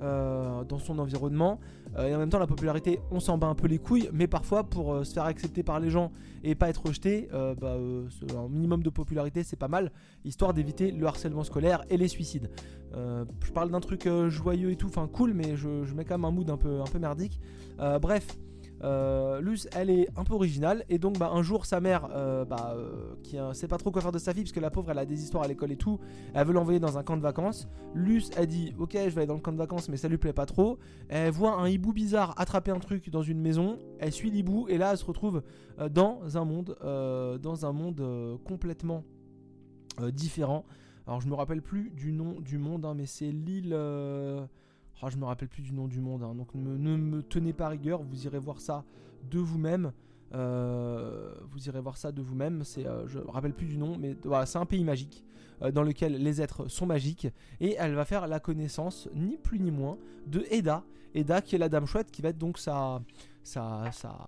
euh, 0.02 0.64
dans 0.64 0.78
son 0.78 1.00
environnement. 1.00 1.60
Euh, 1.98 2.08
et 2.08 2.16
en 2.16 2.20
même 2.20 2.30
temps, 2.30 2.40
la 2.40 2.48
popularité, 2.48 3.00
on 3.10 3.20
s'en 3.20 3.38
bat 3.38 3.48
un 3.48 3.56
peu 3.56 3.68
les 3.68 3.80
couilles, 3.80 4.10
mais 4.14 4.28
parfois, 4.28 4.64
pour 4.64 4.94
euh, 4.94 5.04
se 5.04 5.14
faire 5.14 5.26
accepter 5.26 5.64
par 5.64 5.80
les 5.80 5.90
gens 5.90 6.12
et 6.44 6.54
pas 6.54 6.70
être 6.70 6.86
rejeté, 6.86 7.30
bah, 7.32 7.78
un 8.36 8.48
minimum 8.48 8.84
de 8.84 8.90
popularité, 8.90 9.44
c'est 9.44 9.56
pas 9.56 9.68
mal, 9.68 9.92
histoire 10.24 10.54
d'éviter 10.54 10.92
le 10.92 11.06
harcèlement 11.08 11.44
scolaire 11.44 11.84
et 11.90 11.98
les 11.98 12.08
suicides. 12.08 12.50
je 12.94 13.52
parle 13.52 13.72
d'un 13.72 13.80
truc 13.80 14.08
joyeux 14.28 14.72
et 14.72 14.76
tout, 14.76 14.88
enfin 14.88 15.10
cool, 15.12 15.34
mais 15.34 15.58
je, 15.58 15.68
mets 15.96 16.06
quand 16.06 16.16
même 16.16 16.26
un 16.26 16.32
mood 16.32 16.48
peu, 16.60 16.80
un 16.80 16.86
peu 16.86 17.00
merdique. 17.00 17.42
bref. 18.02 18.38
Euh, 18.84 19.42
Luz, 19.42 19.68
elle 19.76 19.90
est 19.90 20.08
un 20.16 20.24
peu 20.24 20.34
originale 20.34 20.86
et 20.90 21.00
donc 21.00 21.18
bah, 21.18 21.32
un 21.34 21.42
jour 21.42 21.66
sa 21.66 21.80
mère, 21.80 22.10
euh, 22.14 22.46
bah, 22.46 22.76
euh, 22.76 23.16
qui 23.24 23.38
sait 23.54 23.68
pas 23.68 23.78
trop 23.78 23.92
quoi 23.92 24.02
faire 24.02 24.12
de 24.12 24.20
sa 24.20 24.34
fille 24.34 24.44
parce 24.44 24.52
que 24.52 24.60
la 24.60 24.70
pauvre 24.70 24.92
elle 24.92 25.00
a 25.00 25.06
des 25.06 25.24
histoires 25.24 25.44
à 25.44 25.48
l'école 25.48 25.72
et 25.72 25.78
tout, 25.78 26.00
elle 26.34 26.46
veut 26.46 26.54
l'envoyer 26.54 26.80
dans 26.80 26.98
un 26.98 27.04
camp 27.04 27.18
de 27.18 27.22
vacances. 27.22 27.68
Luz, 27.96 28.30
elle 28.38 28.48
dit 28.48 28.74
ok 28.78 28.94
je 28.94 29.10
vais 29.10 29.18
aller 29.18 29.26
dans 29.26 29.34
le 29.36 29.40
camp 29.40 29.52
de 29.52 29.58
vacances 29.58 29.90
mais 29.90 29.98
ça 29.98 30.08
lui 30.08 30.18
plaît 30.18 30.34
pas 30.34 30.46
trop. 30.46 30.78
Elle 31.10 31.32
voit 31.32 31.56
un 31.60 31.68
hibou 31.68 31.94
bizarre 31.94 32.34
attraper 32.38 32.72
un 32.72 32.80
truc 32.80 33.10
dans 33.10 33.24
une 33.24 33.40
maison, 33.40 33.80
elle 34.00 34.12
suit 34.12 34.30
l'hibou 34.30 34.68
et 34.70 34.78
là 34.78 34.92
elle 34.92 34.98
se 34.98 35.06
retrouve 35.06 35.42
dans 35.92 36.38
un 36.38 36.46
monde, 36.46 36.78
dans 36.82 37.66
un 37.66 37.72
monde 37.72 38.40
complètement 38.46 39.04
différent. 40.12 40.66
Alors 41.08 41.22
je 41.22 41.28
me 41.28 41.36
rappelle 41.36 41.62
plus 41.62 41.90
du 41.92 42.12
nom 42.12 42.40
du 42.42 42.58
monde 42.58 42.86
hein, 42.86 42.94
mais 42.96 43.06
c'est 43.06 43.32
l'île... 43.32 43.76
Oh, 45.02 45.10
je 45.10 45.18
me 45.18 45.26
rappelle 45.26 45.48
plus 45.48 45.62
du 45.62 45.74
nom 45.74 45.88
du 45.88 46.00
monde, 46.00 46.24
hein. 46.24 46.34
donc 46.34 46.54
ne, 46.56 46.98
me 46.98 47.22
tenez 47.22 47.54
pas 47.54 47.70
rigueur, 47.70 48.02
vous 48.02 48.26
irez 48.26 48.40
voir 48.40 48.60
ça 48.60 48.84
de 49.30 49.40
vous-même. 49.40 49.92
Euh, 50.34 51.34
vous 51.52 51.68
irez 51.68 51.80
voir 51.80 51.98
ça 51.98 52.12
de 52.12 52.22
vous-même. 52.22 52.64
C'est, 52.64 52.86
euh, 52.86 53.08
je 53.08 53.20
me 53.20 53.30
rappelle 53.30 53.54
plus 53.54 53.68
du 53.68 53.78
nom, 53.78 53.98
mais 53.98 54.16
voilà, 54.24 54.46
c'est 54.46 54.58
un 54.58 54.66
pays 54.66 54.84
magique 54.84 55.24
euh, 55.62 55.72
dans 55.72 55.84
lequel 55.84 56.22
les 56.22 56.42
êtres 56.42 56.68
sont 56.68 56.86
magiques 56.86 57.28
et 57.62 57.76
elle 57.78 57.94
va 57.94 58.06
faire 58.06 58.28
la 58.28 58.40
connaissance 58.40 59.08
ni 59.14 59.38
plus 59.38 59.60
ni 59.60 59.72
moins 59.72 59.98
de 60.26 60.46
Eda. 60.50 60.84
Eda 61.14 61.42
qui 61.42 61.56
est 61.56 61.60
la 61.60 61.70
dame 61.70 61.86
chouette, 61.86 62.12
qui 62.12 62.22
va 62.22 62.30
être 62.30 62.38
donc 62.38 62.58
sa, 62.58 63.02
sa, 63.44 63.90
sa 63.92 64.28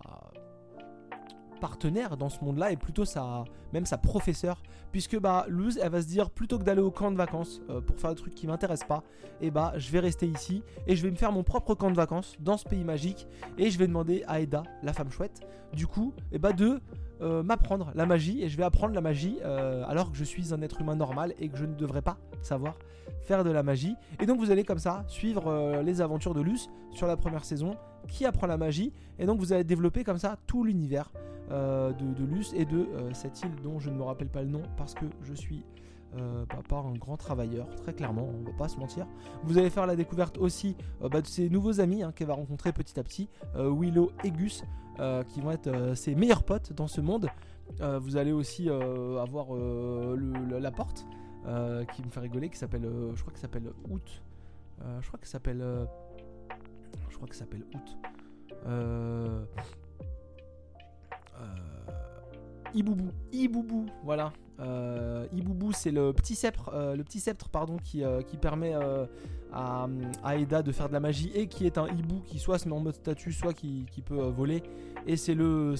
partenaire 1.60 2.18
dans 2.18 2.30
ce 2.30 2.44
monde-là 2.44 2.72
et 2.72 2.78
plutôt 2.78 3.06
sa, 3.06 3.44
même 3.74 3.86
sa 3.86 3.98
professeure, 3.98 4.62
puisque 4.92 5.20
bah 5.20 5.46
Luz, 5.48 5.80
elle 5.82 5.92
va 5.92 6.02
se 6.02 6.08
dire 6.08 6.30
plutôt 6.30 6.58
que 6.58 6.64
d'aller 6.64 6.82
au 6.82 6.92
camp 6.92 7.12
de 7.12 7.18
vacances 7.18 7.62
euh, 7.70 7.82
pour 7.82 7.98
faire 8.00 8.12
des 8.12 8.16
trucs 8.16 8.36
qui 8.36 8.48
m'intéressent 8.48 8.88
pas, 8.88 9.04
et 9.42 9.48
eh 9.48 9.52
bah 9.52 9.74
je 9.78 9.92
vais 9.92 10.00
rester 10.00 10.28
ici 10.28 10.64
et 10.88 10.96
je 10.96 11.04
vais 11.04 11.12
me 11.12 11.16
faire 11.16 11.32
mon 11.32 11.44
propre 11.44 11.76
camp 11.76 11.92
de 11.92 11.96
vacances 11.96 12.36
dans 12.40 12.58
ce 12.58 12.66
pays 12.66 12.84
magique 12.84 13.28
et 13.58 13.70
je 13.72 13.78
vais 13.78 13.88
demander 13.88 14.24
à 14.28 14.42
Eda, 14.42 14.64
la 14.84 14.94
femme 14.94 15.12
chouette, 15.12 15.42
du 15.74 15.88
coup, 15.88 16.14
et 16.32 16.36
eh 16.36 16.40
bah 16.40 16.54
de 16.54 16.80
euh, 17.22 17.44
m'apprendre 17.44 17.92
la 17.96 18.06
magie 18.06 18.42
et 18.42 18.48
je 18.48 18.56
vais 18.56 18.64
apprendre 18.64 18.94
la 18.94 19.02
magie 19.02 19.40
euh, 19.44 19.84
alors 19.88 20.12
que 20.12 20.18
je 20.18 20.24
suis 20.24 20.54
un 20.54 20.62
être 20.62 20.80
humain 20.80 20.96
normal 20.96 21.34
et 21.38 21.50
que 21.50 21.58
je 21.58 21.66
ne 21.66 21.76
devrais 21.76 22.02
pas 22.02 22.18
savoir 22.42 22.76
faire 23.22 23.44
de 23.44 23.52
la 23.52 23.62
magie. 23.62 23.96
Et 24.22 24.26
donc 24.26 24.40
vous 24.40 24.52
allez 24.52 24.64
comme 24.64 24.80
ça 24.80 25.04
suivre 25.08 25.48
euh, 25.48 25.82
les 25.82 26.00
aventures 26.00 26.34
de 26.34 26.42
Luce 26.42 26.70
sur 26.92 27.08
la 27.08 27.18
première 27.18 27.44
saison 27.44 27.76
qui 28.08 28.26
apprend 28.26 28.48
la 28.48 28.58
magie 28.58 28.94
et 29.18 29.26
donc 29.26 29.40
vous 29.40 29.52
allez 29.52 29.66
développer 29.66 30.06
comme 30.06 30.18
ça 30.18 30.38
tout 30.48 30.64
l'univers 30.64 31.12
de, 31.50 32.14
de, 32.14 32.26
Luce 32.26 32.54
et 32.56 32.64
de 32.64 32.88
cette 33.14 33.42
île 33.42 33.56
dont 33.64 33.80
je 33.80 33.90
ne 33.90 33.96
me 33.96 34.04
rappelle 34.04 34.30
pas 34.30 34.44
le 34.44 34.50
nom 34.50 34.62
parce 34.78 34.94
que 34.94 35.06
je 35.24 35.34
suis 35.34 35.66
euh, 36.18 36.46
bah, 36.50 36.60
pas 36.68 36.78
un 36.78 36.94
grand 36.94 37.18
travailleur, 37.18 37.68
très 37.76 37.94
clairement, 37.94 38.28
on 38.28 38.44
va 38.44 38.58
pas 38.58 38.68
se 38.68 38.78
mentir. 38.78 39.08
Vous 39.44 39.58
allez 39.58 39.70
faire 39.70 39.86
la 39.86 39.96
découverte 39.96 40.38
aussi 40.38 40.76
bah, 41.02 41.22
de 41.22 41.28
ses 41.28 41.50
nouveaux 41.50 41.80
amis 41.80 42.04
hein, 42.04 42.12
qu'elle 42.12 42.28
va 42.28 42.34
rencontrer 42.34 42.74
petit 42.74 43.00
à 43.00 43.04
petit, 43.04 43.30
Willow 43.56 44.12
et 44.24 44.32
Gus, 44.32 44.64
euh, 45.00 45.24
qui 45.24 45.40
vont 45.40 45.52
être 45.52 45.68
euh, 45.68 45.96
ses 45.96 46.14
meilleurs 46.14 46.44
potes 46.44 46.74
dans 46.74 46.88
ce 46.88 47.00
monde. 47.00 47.30
Euh, 47.80 48.00
vous 48.00 48.18
allez 48.18 48.34
aussi 48.34 48.70
avoir 48.70 49.48
la 49.54 50.72
porte 50.72 51.06
qui 51.94 52.04
me 52.04 52.10
fait 52.10 52.20
rigoler, 52.20 52.50
qui 52.50 52.58
s'appelle, 52.58 52.90
je 53.16 53.22
crois 53.22 53.32
qu'il 53.32 53.40
s'appelle 53.40 53.72
Out. 53.90 54.22
je 55.02 55.08
crois 55.08 55.20
qu'il 55.20 55.30
s'appelle, 55.30 55.64
je 57.10 57.16
crois 57.16 57.28
qu'il 57.28 57.38
s'appelle 57.38 57.64
Out. 57.76 57.98
Iboubou, 62.74 63.12
Iboubou, 63.32 63.86
voilà. 64.04 64.34
Euh, 64.60 65.26
c'est 65.74 65.92
le 65.92 66.12
petit 66.14 66.36
sceptre, 66.36 66.72
sceptre 67.10 67.50
pardon, 67.50 67.78
qui, 67.78 68.04
permet 68.42 68.74
à, 69.54 69.88
à, 70.24 70.38
Eda 70.38 70.62
de 70.62 70.72
faire 70.72 70.88
de 70.88 70.94
la 70.94 71.00
magie 71.00 71.32
et 71.34 71.48
qui 71.48 71.66
est 71.66 71.78
un 71.78 71.88
hibou 71.88 72.22
qui 72.26 72.40
soit 72.40 72.60
se 72.60 72.68
met 72.68 72.76
en 72.76 72.80
mode 72.80 72.96
statue, 72.96 73.32
soit 73.32 73.54
qui, 73.54 73.86
peut 74.06 74.16
voler 74.16 74.64
et 75.08 75.18
c'est 75.18 75.34
le, 75.34 75.76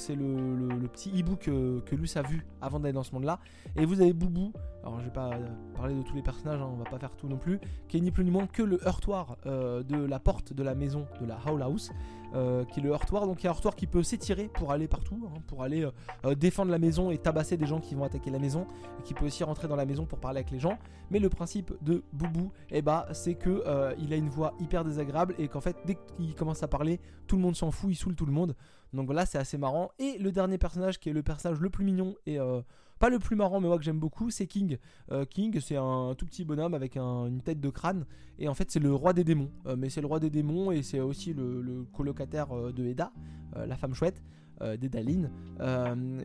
petit 0.92 1.10
hibou 1.12 1.36
que, 1.36 1.80
que 1.82 1.96
Luce 1.96 2.18
a 2.18 2.22
vu 2.22 2.46
avant 2.62 2.80
d'aller 2.80 2.94
dans 2.94 3.04
ce 3.04 3.14
monde-là. 3.14 3.40
Et 3.76 3.86
vous 3.86 4.02
avez 4.02 4.14
Boubou, 4.14 4.54
alors 4.84 5.00
je 5.00 5.06
vais 5.06 5.12
pas 5.12 5.32
parler 5.76 5.96
de 5.96 6.02
tous 6.02 6.16
les 6.16 6.22
personnages, 6.22 6.62
hein, 6.62 6.70
on 6.72 6.78
va 6.78 6.90
pas 6.90 7.00
faire 7.00 7.16
tout 7.16 7.28
non 7.28 7.38
plus, 7.38 7.60
qui 7.88 7.98
est 7.98 8.02
ni 8.02 8.12
plus 8.12 8.24
ni 8.24 8.32
moins 8.32 8.48
que 8.48 8.64
le 8.64 8.80
heurtoir 8.86 9.38
euh, 9.46 9.84
de 9.84 9.98
la 9.98 10.20
porte 10.20 10.54
de 10.54 10.64
la 10.64 10.76
maison 10.76 11.08
de 11.22 11.26
la 11.26 11.38
Howl 11.46 11.62
House. 11.62 11.92
Euh, 12.36 12.64
qui 12.66 12.80
est 12.80 12.84
le 12.84 12.92
heurtoir, 12.92 13.26
donc 13.26 13.42
il 13.42 13.46
y 13.46 13.48
a 13.48 13.50
un 13.50 13.54
heurtoir 13.54 13.76
qui 13.76 13.88
peut 13.88 14.04
s'étirer 14.04 14.50
pour 14.50 14.72
aller 14.72 14.88
partout, 14.88 15.28
hein, 15.28 15.42
pour 15.48 15.64
aller 15.64 15.88
euh, 16.26 16.36
défendre 16.36 16.70
la 16.70 16.78
maison 16.78 17.10
et 17.10 17.18
tabasser 17.18 17.58
des 17.58 17.66
gens 17.66 17.80
qui 17.80 17.96
vont 17.96 18.04
attaquer 18.04 18.30
la 18.30 18.38
maison, 18.38 18.68
et 19.00 19.04
qui 19.04 19.16
peut 19.16 19.26
aussi 19.26 19.44
rentrer 19.44 19.68
dans 19.68 19.76
la 19.76 19.88
maison 19.88 20.06
pour 20.06 20.20
parler 20.20 20.40
avec 20.42 20.52
les 20.52 20.60
gens. 20.60 20.78
Mais 21.10 21.18
le 21.18 21.30
principe 21.30 21.74
de 21.82 22.04
Boubou, 22.14 22.52
eh 22.70 22.84
bah, 22.84 23.08
c'est 23.14 23.34
que 23.34 23.64
il 23.98 24.14
a 24.14 24.16
une 24.16 24.30
voix 24.30 24.54
hyper 24.60 24.84
désagréable 24.84 25.34
et 25.40 25.48
qu'en 25.48 25.62
fait 25.62 25.76
dès 25.86 25.96
qu'il 25.96 26.36
commence 26.36 26.62
à 26.62 26.68
parler, 26.68 27.00
tout 27.26 27.36
le 27.36 27.42
monde 27.42 27.56
s'en 27.56 27.72
fout, 27.72 27.90
il 27.90 27.96
saoule 27.96 28.16
tout 28.16 28.28
le 28.28 28.32
monde. 28.32 28.56
Donc 28.94 29.06
voilà, 29.06 29.26
c'est 29.26 29.38
assez 29.38 29.58
marrant. 29.58 29.92
Et 30.00 30.18
le 30.18 30.32
dernier 30.32 30.58
personnage 30.58 31.00
qui 31.00 31.10
est 31.10 31.14
le 31.14 31.24
personnage 31.24 31.60
le 31.60 31.70
plus 31.70 31.84
mignon 31.84 32.16
et 32.26 32.40
euh, 32.40 32.62
pas 33.00 33.10
le 33.10 33.20
plus 33.20 33.36
marrant, 33.36 33.60
mais 33.60 33.68
moi 33.68 33.78
que 33.78 33.84
j'aime 33.84 34.00
beaucoup, 34.00 34.30
c'est 34.30 34.46
King. 34.46 34.78
Euh, 35.12 35.26
King, 35.26 35.60
c'est 35.62 35.78
un 35.78 36.14
tout 36.18 36.26
petit 36.26 36.46
bonhomme 36.46 36.74
avec 36.74 36.98
une 36.98 37.42
tête 37.42 37.60
de 37.60 37.70
crâne. 37.70 38.06
Et 38.38 38.48
en 38.48 38.54
fait, 38.54 38.70
c'est 38.70 38.80
le 38.80 38.94
roi 38.94 39.14
des 39.14 39.24
démons. 39.24 39.50
Euh, 39.66 39.76
mais 39.78 39.90
c'est 39.90 40.02
le 40.02 40.08
roi 40.08 40.20
des 40.20 40.30
démons 40.30 40.72
et 40.72 40.84
c'est 40.84 41.00
aussi 41.00 41.34
le, 41.34 41.86
colocataire 41.94 42.50
de 42.74 42.86
Eda, 42.86 43.12
la 43.56 43.76
femme 43.76 43.94
chouette. 43.94 44.22
d'Edaline 44.62 45.32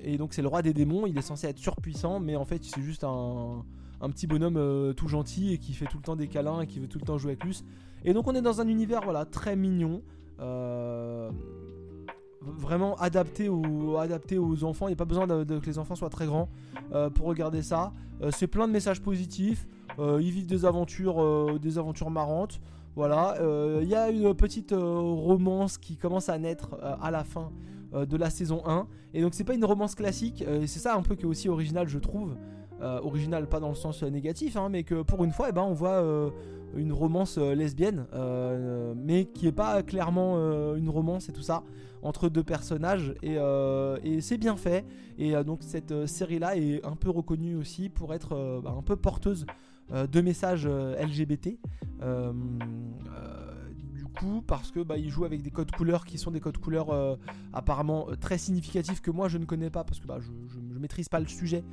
et 0.03 0.19
donc 0.19 0.35
c'est 0.35 0.43
le 0.43 0.49
roi 0.49 0.61
des 0.61 0.73
démons, 0.73 1.07
il 1.07 1.17
est 1.17 1.23
censé 1.23 1.47
être 1.47 1.59
surpuissant, 1.59 2.19
mais 2.19 2.35
en 2.35 2.45
fait 2.45 2.65
c'est 2.65 2.83
juste 2.83 3.05
un, 3.05 3.65
un 4.01 4.11
petit 4.11 4.27
bonhomme 4.27 4.93
tout 4.95 5.07
gentil 5.07 5.53
et 5.53 5.59
qui 5.59 5.73
fait 5.73 5.87
tout 5.87 5.99
le 5.99 6.03
temps 6.03 6.17
des 6.17 6.27
câlins 6.27 6.61
et 6.63 6.67
qui 6.67 6.81
veut 6.81 6.89
tout 6.89 6.99
le 6.99 7.07
temps 7.07 7.17
jouer 7.17 7.33
avec 7.33 7.45
Luce. 7.45 7.65
Et 8.05 8.13
donc 8.13 8.27
on 8.27 8.35
est 8.35 8.43
dans 8.43 8.61
un 8.61 8.67
univers 8.67 9.03
voilà 9.05 9.25
très 9.25 9.55
mignon. 9.55 10.03
Vraiment 12.47 12.95
adapté 12.97 13.49
aux, 13.49 13.97
adapté 13.97 14.39
aux 14.39 14.65
enfants. 14.65 14.87
Il 14.87 14.91
n'y 14.91 14.95
a 14.95 14.97
pas 14.97 15.05
besoin 15.05 15.27
que 15.27 15.67
les 15.67 15.79
enfants 15.79 15.95
soient 15.95 16.11
très 16.11 16.27
grands 16.27 16.49
euh, 16.93 17.11
pour 17.11 17.27
regarder 17.27 17.63
ça. 17.63 17.93
Euh, 18.23 18.31
c'est 18.33 18.47
plein 18.47 18.69
de 18.69 18.73
messages 18.73 19.01
positifs. 19.01 19.67
Euh, 19.99 20.21
ils 20.21 20.31
vivent 20.31 20.47
des 20.47 20.65
aventures, 20.65 21.59
des 21.59 21.79
aventures 21.79 22.11
marrantes. 22.11 22.61
Voilà. 22.97 23.37
Il 23.83 23.89
y 23.89 23.95
a 23.95 24.11
une 24.11 24.35
petite 24.35 24.73
romance 24.73 25.79
qui 25.79 25.97
commence 25.97 26.29
à 26.29 26.39
naître 26.39 26.77
à 27.01 27.11
la 27.11 27.25
fin 27.25 27.51
de 27.93 28.17
la 28.17 28.31
saison 28.31 28.63
1. 28.67 28.87
Et 29.15 29.23
donc 29.23 29.35
c'est 29.35 29.45
pas 29.45 29.55
une 29.55 29.65
romance 29.65 29.95
classique. 29.95 30.45
c'est 30.67 30.79
ça 30.79 30.95
un 30.95 31.03
peu 31.03 31.15
qui 31.15 31.23
est 31.23 31.29
aussi 31.29 31.49
original, 31.49 31.89
je 31.89 31.99
trouve. 31.99 32.37
original 32.81 33.49
pas 33.49 33.59
dans 33.59 33.71
le 33.71 33.75
sens 33.75 34.03
négatif, 34.05 34.57
hein, 34.57 34.69
mais 34.71 34.85
que 34.85 35.03
pour 35.03 35.25
une 35.25 35.33
fois, 35.33 35.49
eh 35.49 35.53
ben, 35.53 35.63
on 35.63 35.73
voit 35.73 36.31
une 36.77 36.93
romance 36.93 37.39
lesbienne, 37.39 38.07
mais 38.97 39.27
qui 39.27 39.47
est 39.47 39.53
pas 39.53 39.83
clairement 39.83 40.37
une 40.75 40.89
romance 40.89 41.29
et 41.29 41.33
tout 41.33 41.43
ça 41.43 41.63
entre 42.05 42.29
deux 42.29 42.45
personnages 42.45 43.15
euh, 43.25 43.99
et, 44.05 44.21
c'est 44.21 44.37
bien 44.37 44.57
fait. 44.57 44.85
Et 45.19 45.35
euh, 45.35 45.43
donc 45.43 45.63
cette 45.63 45.91
euh, 45.91 46.07
série-là 46.07 46.57
est 46.57 46.85
un 46.85 46.97
peu 46.97 47.11
reconnue 47.11 47.57
aussi 47.57 47.89
pour 47.89 48.15
être 48.15 48.61
bah, 48.63 48.75
un 48.79 48.83
peu 48.83 48.95
porteuse 48.95 49.47
de 49.91 50.21
messages 50.23 50.67
LGBT. 50.67 51.59
du 53.93 54.05
coup, 54.05 54.43
parce 54.47 54.71
que 54.71 54.81
bah, 54.81 54.95
joue 55.09 55.25
avec 55.25 55.43
des 55.43 55.51
codes 55.51 55.71
couleurs 55.73 56.05
qui 56.05 56.17
sont 56.17 56.31
des 56.31 56.41
codes 56.41 56.57
couleurs 56.59 57.19
apparemment 57.53 58.07
très 58.19 58.39
significatifs 58.39 59.03
que 59.03 59.11
moi 59.11 59.29
je 59.29 59.37
ne 59.37 59.45
connais 59.45 59.71
pas 59.71 59.85
parce 59.85 60.01
que 60.01 60.07
bah, 60.07 60.19
je, 60.21 60.59
ne 60.59 60.79
maîtrise 60.79 61.09
pas 61.09 61.21
le 61.21 61.27
sujet. 61.27 61.65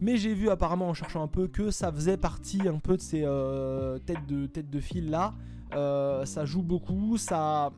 Mais 0.00 0.16
j'ai 0.16 0.34
vu 0.34 0.50
apparemment 0.50 0.88
en 0.88 0.94
cherchant 0.94 1.22
un 1.22 1.28
peu 1.28 1.48
que 1.48 1.70
ça 1.70 1.92
faisait 1.92 2.16
partie 2.16 2.68
un 2.68 2.78
peu 2.78 2.96
de 2.96 3.02
ces 3.02 3.20
têtes 4.06 4.26
de 4.26 4.46
têtes 4.46 4.70
de 4.70 4.80
fil 4.80 5.10
là. 5.10 5.34
ça 5.72 6.44
joue 6.44 6.62
beaucoup, 6.62 7.16
ça 7.16 7.70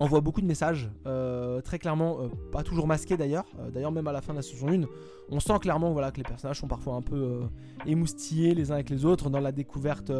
on 0.00 0.06
voit 0.06 0.20
beaucoup 0.20 0.40
de 0.40 0.46
messages, 0.46 0.90
euh, 1.06 1.60
très 1.60 1.78
clairement, 1.78 2.18
euh, 2.20 2.28
pas 2.50 2.62
toujours 2.62 2.86
masqués 2.86 3.16
d'ailleurs. 3.16 3.46
Euh, 3.58 3.70
d'ailleurs, 3.70 3.92
même 3.92 4.06
à 4.08 4.12
la 4.12 4.20
fin 4.20 4.32
de 4.32 4.38
la 4.38 4.42
saison 4.42 4.68
1, 4.68 4.82
on 5.30 5.40
sent 5.40 5.58
clairement 5.60 5.92
voilà, 5.92 6.10
que 6.10 6.16
les 6.16 6.24
personnages 6.24 6.58
sont 6.58 6.68
parfois 6.68 6.94
un 6.94 7.02
peu 7.02 7.42
émoustillés 7.86 8.54
les 8.54 8.70
uns 8.70 8.74
avec 8.74 8.90
les 8.90 9.04
autres 9.04 9.30
dans 9.30 9.40
la 9.40 9.52
découverte 9.52 10.12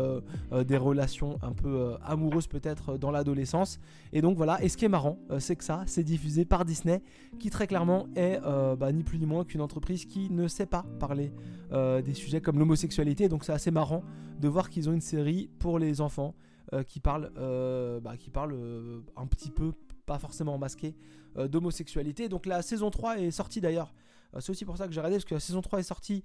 des 0.67 0.77
relations 0.79 1.39
un 1.43 1.53
peu 1.53 1.95
amoureuses 2.03 2.47
peut-être 2.47 2.97
dans 2.97 3.11
l'adolescence. 3.11 3.81
Et 4.15 4.23
donc 4.23 4.39
voilà, 4.39 4.63
et 4.65 4.71
ce 4.71 4.79
qui 4.79 4.87
est 4.87 4.89
marrant, 4.89 5.19
c'est 5.41 5.57
que 5.57 5.65
ça, 5.65 5.83
c'est 5.87 6.05
diffusé 6.05 6.47
par 6.47 6.65
Disney, 6.65 7.03
qui 7.39 7.51
très 7.51 7.67
clairement 7.67 8.07
est 8.17 8.41
bah, 8.79 8.93
ni 8.93 9.05
plus 9.05 9.19
ni 9.19 9.27
moins 9.27 9.45
qu'une 9.45 9.61
entreprise 9.61 10.07
qui 10.07 10.31
ne 10.31 10.49
sait 10.49 10.65
pas 10.65 10.87
parler 10.99 11.35
des 11.71 12.15
sujets 12.15 12.41
comme 12.41 12.59
l'homosexualité. 12.59 13.29
Donc 13.29 13.45
c'est 13.45 13.53
assez 13.53 13.71
marrant 13.71 14.03
de 14.41 14.49
voir 14.49 14.71
qu'ils 14.71 14.89
ont 14.89 14.95
une 14.95 15.03
série 15.03 15.51
pour 15.59 15.79
les 15.79 16.01
enfants 16.01 16.35
qui 16.83 17.01
parle, 17.01 17.31
euh, 17.37 18.01
bah, 18.01 18.17
qui 18.17 18.31
parle 18.31 18.53
euh, 18.55 19.01
un 19.17 19.27
petit 19.27 19.51
peu, 19.51 19.73
pas 20.07 20.19
forcément 20.19 20.59
masqué, 20.59 20.95
d'homosexualité. 21.37 22.29
Donc 22.29 22.47
la 22.47 22.63
saison 22.63 22.91
3 22.91 23.19
est 23.19 23.33
sortie 23.33 23.61
d'ailleurs. 23.61 23.93
C'est 24.39 24.51
aussi 24.51 24.65
pour 24.65 24.77
ça 24.77 24.87
que 24.87 24.93
j'ai 24.93 25.01
regardé, 25.01 25.17
parce 25.17 25.25
que 25.25 25.35
la 25.35 25.41
saison 25.41 25.63
3 25.63 25.81
est 25.81 25.85
sortie 25.85 26.23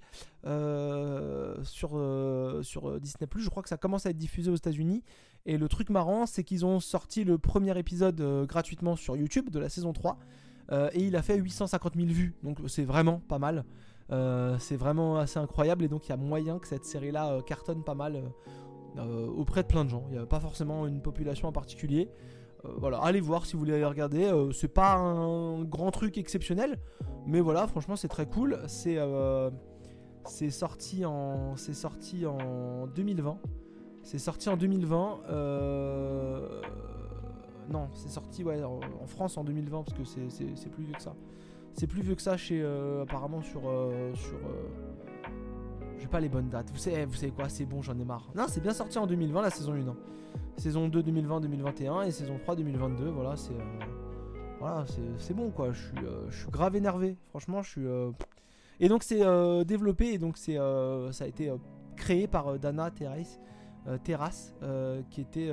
sur, 1.64 1.90
Disney⁇ 3.00 3.26
Je 3.38 3.48
crois 3.48 3.62
que 3.62 3.68
ça 3.68 3.76
commence 3.76 4.06
à 4.06 4.10
être 4.10 4.18
diffusé 4.18 4.50
aux 4.50 4.56
États-Unis. 4.56 5.02
Et 5.46 5.58
le 5.58 5.68
truc 5.68 5.90
marrant, 5.90 6.26
c'est 6.26 6.44
qu'ils 6.44 6.64
ont 6.64 6.78
sorti 6.78 7.24
le 7.24 7.38
premier 7.38 7.76
épisode 7.76 8.46
gratuitement 8.46 8.94
sur 8.94 9.16
YouTube 9.16 9.50
de 9.50 9.58
la 9.58 9.68
saison 9.68 9.92
3. 9.92 10.18
et 10.92 11.02
il 11.04 11.16
a 11.16 11.22
fait 11.22 11.36
850 11.36 11.94
000 11.96 12.06
vues. 12.08 12.34
Donc 12.44 12.58
c'est 12.68 12.84
vraiment 12.84 13.20
pas 13.28 13.40
mal. 13.40 13.64
c'est 14.58 14.76
vraiment 14.76 15.18
assez 15.18 15.38
incroyable. 15.38 15.84
Et 15.84 15.88
donc 15.88 16.06
il 16.06 16.10
y 16.10 16.12
a 16.12 16.16
moyen 16.16 16.60
que 16.60 16.68
cette 16.68 16.84
série-là 16.84 17.40
cartonne 17.46 17.82
pas 17.82 17.94
mal 17.94 18.16
euh, 18.16 18.28
auprès 18.98 19.62
de 19.62 19.68
plein 19.68 19.84
de 19.84 19.90
gens. 19.90 20.04
Il 20.08 20.12
n'y 20.12 20.22
a 20.22 20.26
pas 20.26 20.40
forcément 20.40 20.86
une 20.86 21.00
population 21.00 21.48
en 21.48 21.52
particulier. 21.52 22.10
Euh, 22.64 22.68
voilà, 22.76 22.98
allez 22.98 23.20
voir 23.20 23.46
si 23.46 23.54
vous 23.54 23.60
voulez 23.60 23.84
regarder. 23.84 24.24
Euh, 24.24 24.52
c'est 24.52 24.68
pas 24.68 24.94
un 24.94 25.64
grand 25.64 25.90
truc 25.90 26.18
exceptionnel, 26.18 26.78
mais 27.26 27.40
voilà, 27.40 27.66
franchement, 27.66 27.96
c'est 27.96 28.08
très 28.08 28.26
cool. 28.26 28.58
C'est 28.66 28.98
sorti 30.50 31.04
en 31.04 31.56
c'est 31.56 31.74
sorti 31.74 32.26
en 32.26 32.86
2020. 32.86 33.38
C'est 34.02 34.18
sorti 34.18 34.48
en 34.48 34.56
2020. 34.56 35.20
Non, 37.70 37.88
c'est 37.94 38.08
sorti 38.08 38.42
ouais, 38.42 38.64
en, 38.64 38.80
France 39.06 39.36
en 39.36 39.44
2020 39.44 39.84
parce 39.84 39.96
que 39.96 40.04
c'est 40.04 40.70
plus 40.70 40.84
vieux 40.84 40.94
que 40.94 41.02
ça. 41.02 41.14
C'est 41.74 41.86
plus 41.86 42.02
vieux 42.02 42.16
que 42.16 42.22
ça 42.22 42.36
chez 42.36 42.62
apparemment 43.00 43.42
sur 43.42 43.62
j'ai 46.00 46.08
pas 46.08 46.20
les 46.20 46.28
bonnes 46.28 46.48
dates. 46.48 46.70
Vous 46.70 46.78
savez, 46.78 47.04
vous 47.04 47.14
savez 47.14 47.32
quoi 47.32 47.48
C'est 47.48 47.66
bon, 47.66 47.82
j'en 47.82 47.98
ai 47.98 48.04
marre. 48.04 48.28
Non, 48.34 48.46
c'est 48.48 48.60
bien 48.60 48.72
sorti 48.72 48.98
en 48.98 49.06
2020, 49.06 49.42
la 49.42 49.50
saison 49.50 49.74
1. 49.74 49.88
Hein. 49.88 49.96
Saison 50.56 50.88
2 50.88 51.02
2020-2021 51.02 52.06
et 52.06 52.10
saison 52.10 52.38
3 52.38 52.56
2022. 52.56 53.08
Voilà, 53.08 53.36
c'est 53.36 53.52
euh, 53.52 53.84
voilà, 54.58 54.84
c'est 55.18 55.34
bon 55.34 55.50
quoi. 55.50 55.72
Je 55.72 55.80
suis, 55.80 56.06
euh, 56.06 56.30
je 56.30 56.38
suis 56.38 56.50
grave 56.50 56.76
énervé. 56.76 57.16
Franchement, 57.28 57.62
je 57.62 57.70
suis. 57.70 57.86
Euh, 57.86 58.10
et 58.78 58.88
donc 58.88 59.02
c'est 59.02 59.20
développé 59.66 60.14
et 60.14 60.18
donc 60.18 60.38
c'est 60.38 60.56
ça 60.56 61.24
a 61.24 61.26
été 61.26 61.52
créé 61.96 62.26
par 62.26 62.58
Dana 62.58 62.90
Terrace. 62.90 63.38
Terrace, 64.04 64.54
qui 65.10 65.20
était 65.20 65.50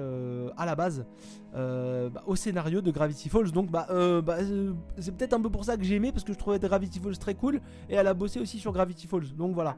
à 0.58 0.66
la 0.66 0.76
base 0.76 1.06
bah, 1.54 2.24
au 2.26 2.36
scénario 2.36 2.82
de 2.82 2.92
Gravity 2.92 3.30
Falls. 3.30 3.52
Donc 3.52 3.72
bah, 3.72 3.88
bah 4.22 4.38
c'est 4.98 5.16
peut-être 5.16 5.34
un 5.34 5.42
peu 5.42 5.50
pour 5.50 5.66
ça 5.66 5.78
que 5.78 5.84
j'ai 5.84 5.96
aimé 5.96 6.12
parce 6.12 6.24
que 6.24 6.34
je 6.34 6.38
trouvais 6.38 6.60
Gravity 6.60 7.00
Falls 7.00 7.18
très 7.18 7.36
cool 7.36 7.62
et 7.90 7.96
elle 7.96 8.08
a 8.08 8.14
bossé 8.14 8.40
aussi 8.40 8.60
sur 8.60 8.72
Gravity 8.72 9.08
Falls. 9.08 9.36
Donc 9.36 9.54
voilà. 9.54 9.78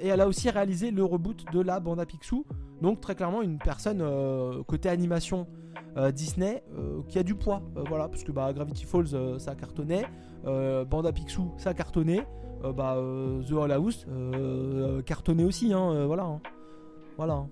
et 0.00 0.08
elle 0.08 0.20
a 0.20 0.28
aussi 0.28 0.50
réalisé 0.50 0.90
le 0.90 1.04
reboot 1.04 1.44
de 1.52 1.60
la 1.60 1.80
bande 1.80 2.00
à 2.00 2.06
Picsou. 2.06 2.44
Donc 2.82 3.00
très 3.00 3.14
clairement 3.14 3.42
une 3.42 3.58
personne 3.58 4.02
côté 4.66 4.88
animation 4.88 5.46
Disney 6.14 6.62
qui 7.08 7.18
a 7.18 7.22
du 7.22 7.34
poids. 7.34 7.62
voilà 7.88 8.08
parce 8.08 8.24
que 8.24 8.32
bah, 8.32 8.52
Gravity 8.52 8.84
Falls 8.84 9.40
ça 9.40 9.54
cartonnait. 9.54 10.04
Banda 10.44 11.12
Picsou 11.12 11.52
ça 11.56 11.74
cartonnait. 11.74 12.24
Euh, 12.64 12.72
bah, 12.72 12.96
euh, 12.96 13.42
The 13.42 13.52
Hall 13.52 13.72
House 13.72 14.06
euh, 14.08 15.00
cartonné 15.02 15.44
aussi, 15.44 15.72
hein, 15.72 16.06
voilà. 16.06 16.24
Hein. 16.24 16.40
Voilà. 17.16 17.46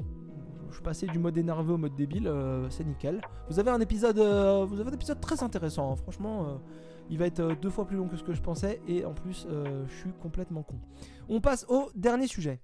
Je 0.70 0.80
passé 0.80 1.06
du 1.06 1.18
mode 1.18 1.36
énervé 1.38 1.72
au 1.72 1.76
mode 1.76 1.94
débile, 1.94 2.30
c'est 2.70 2.84
nickel. 2.84 3.20
Vous 3.48 3.58
avez 3.58 3.70
un 3.70 3.80
épisode, 3.80 4.18
vous 4.18 4.80
avez 4.80 4.90
un 4.90 4.94
épisode 4.94 5.20
très 5.20 5.42
intéressant, 5.42 5.92
hein. 5.92 5.96
franchement. 5.96 6.60
il 7.10 7.18
va 7.18 7.26
être 7.26 7.56
deux 7.60 7.70
fois 7.70 7.86
plus 7.86 7.96
long 7.96 8.08
que 8.08 8.16
ce 8.16 8.24
que 8.24 8.32
je 8.34 8.42
pensais 8.42 8.80
et 8.86 9.04
en 9.04 9.12
plus, 9.14 9.46
je 9.50 9.94
suis 9.94 10.12
complètement 10.20 10.62
con. 10.62 10.76
On 11.28 11.40
passe 11.40 11.66
au 11.68 11.90
dernier 11.94 12.26
sujet. 12.26 12.60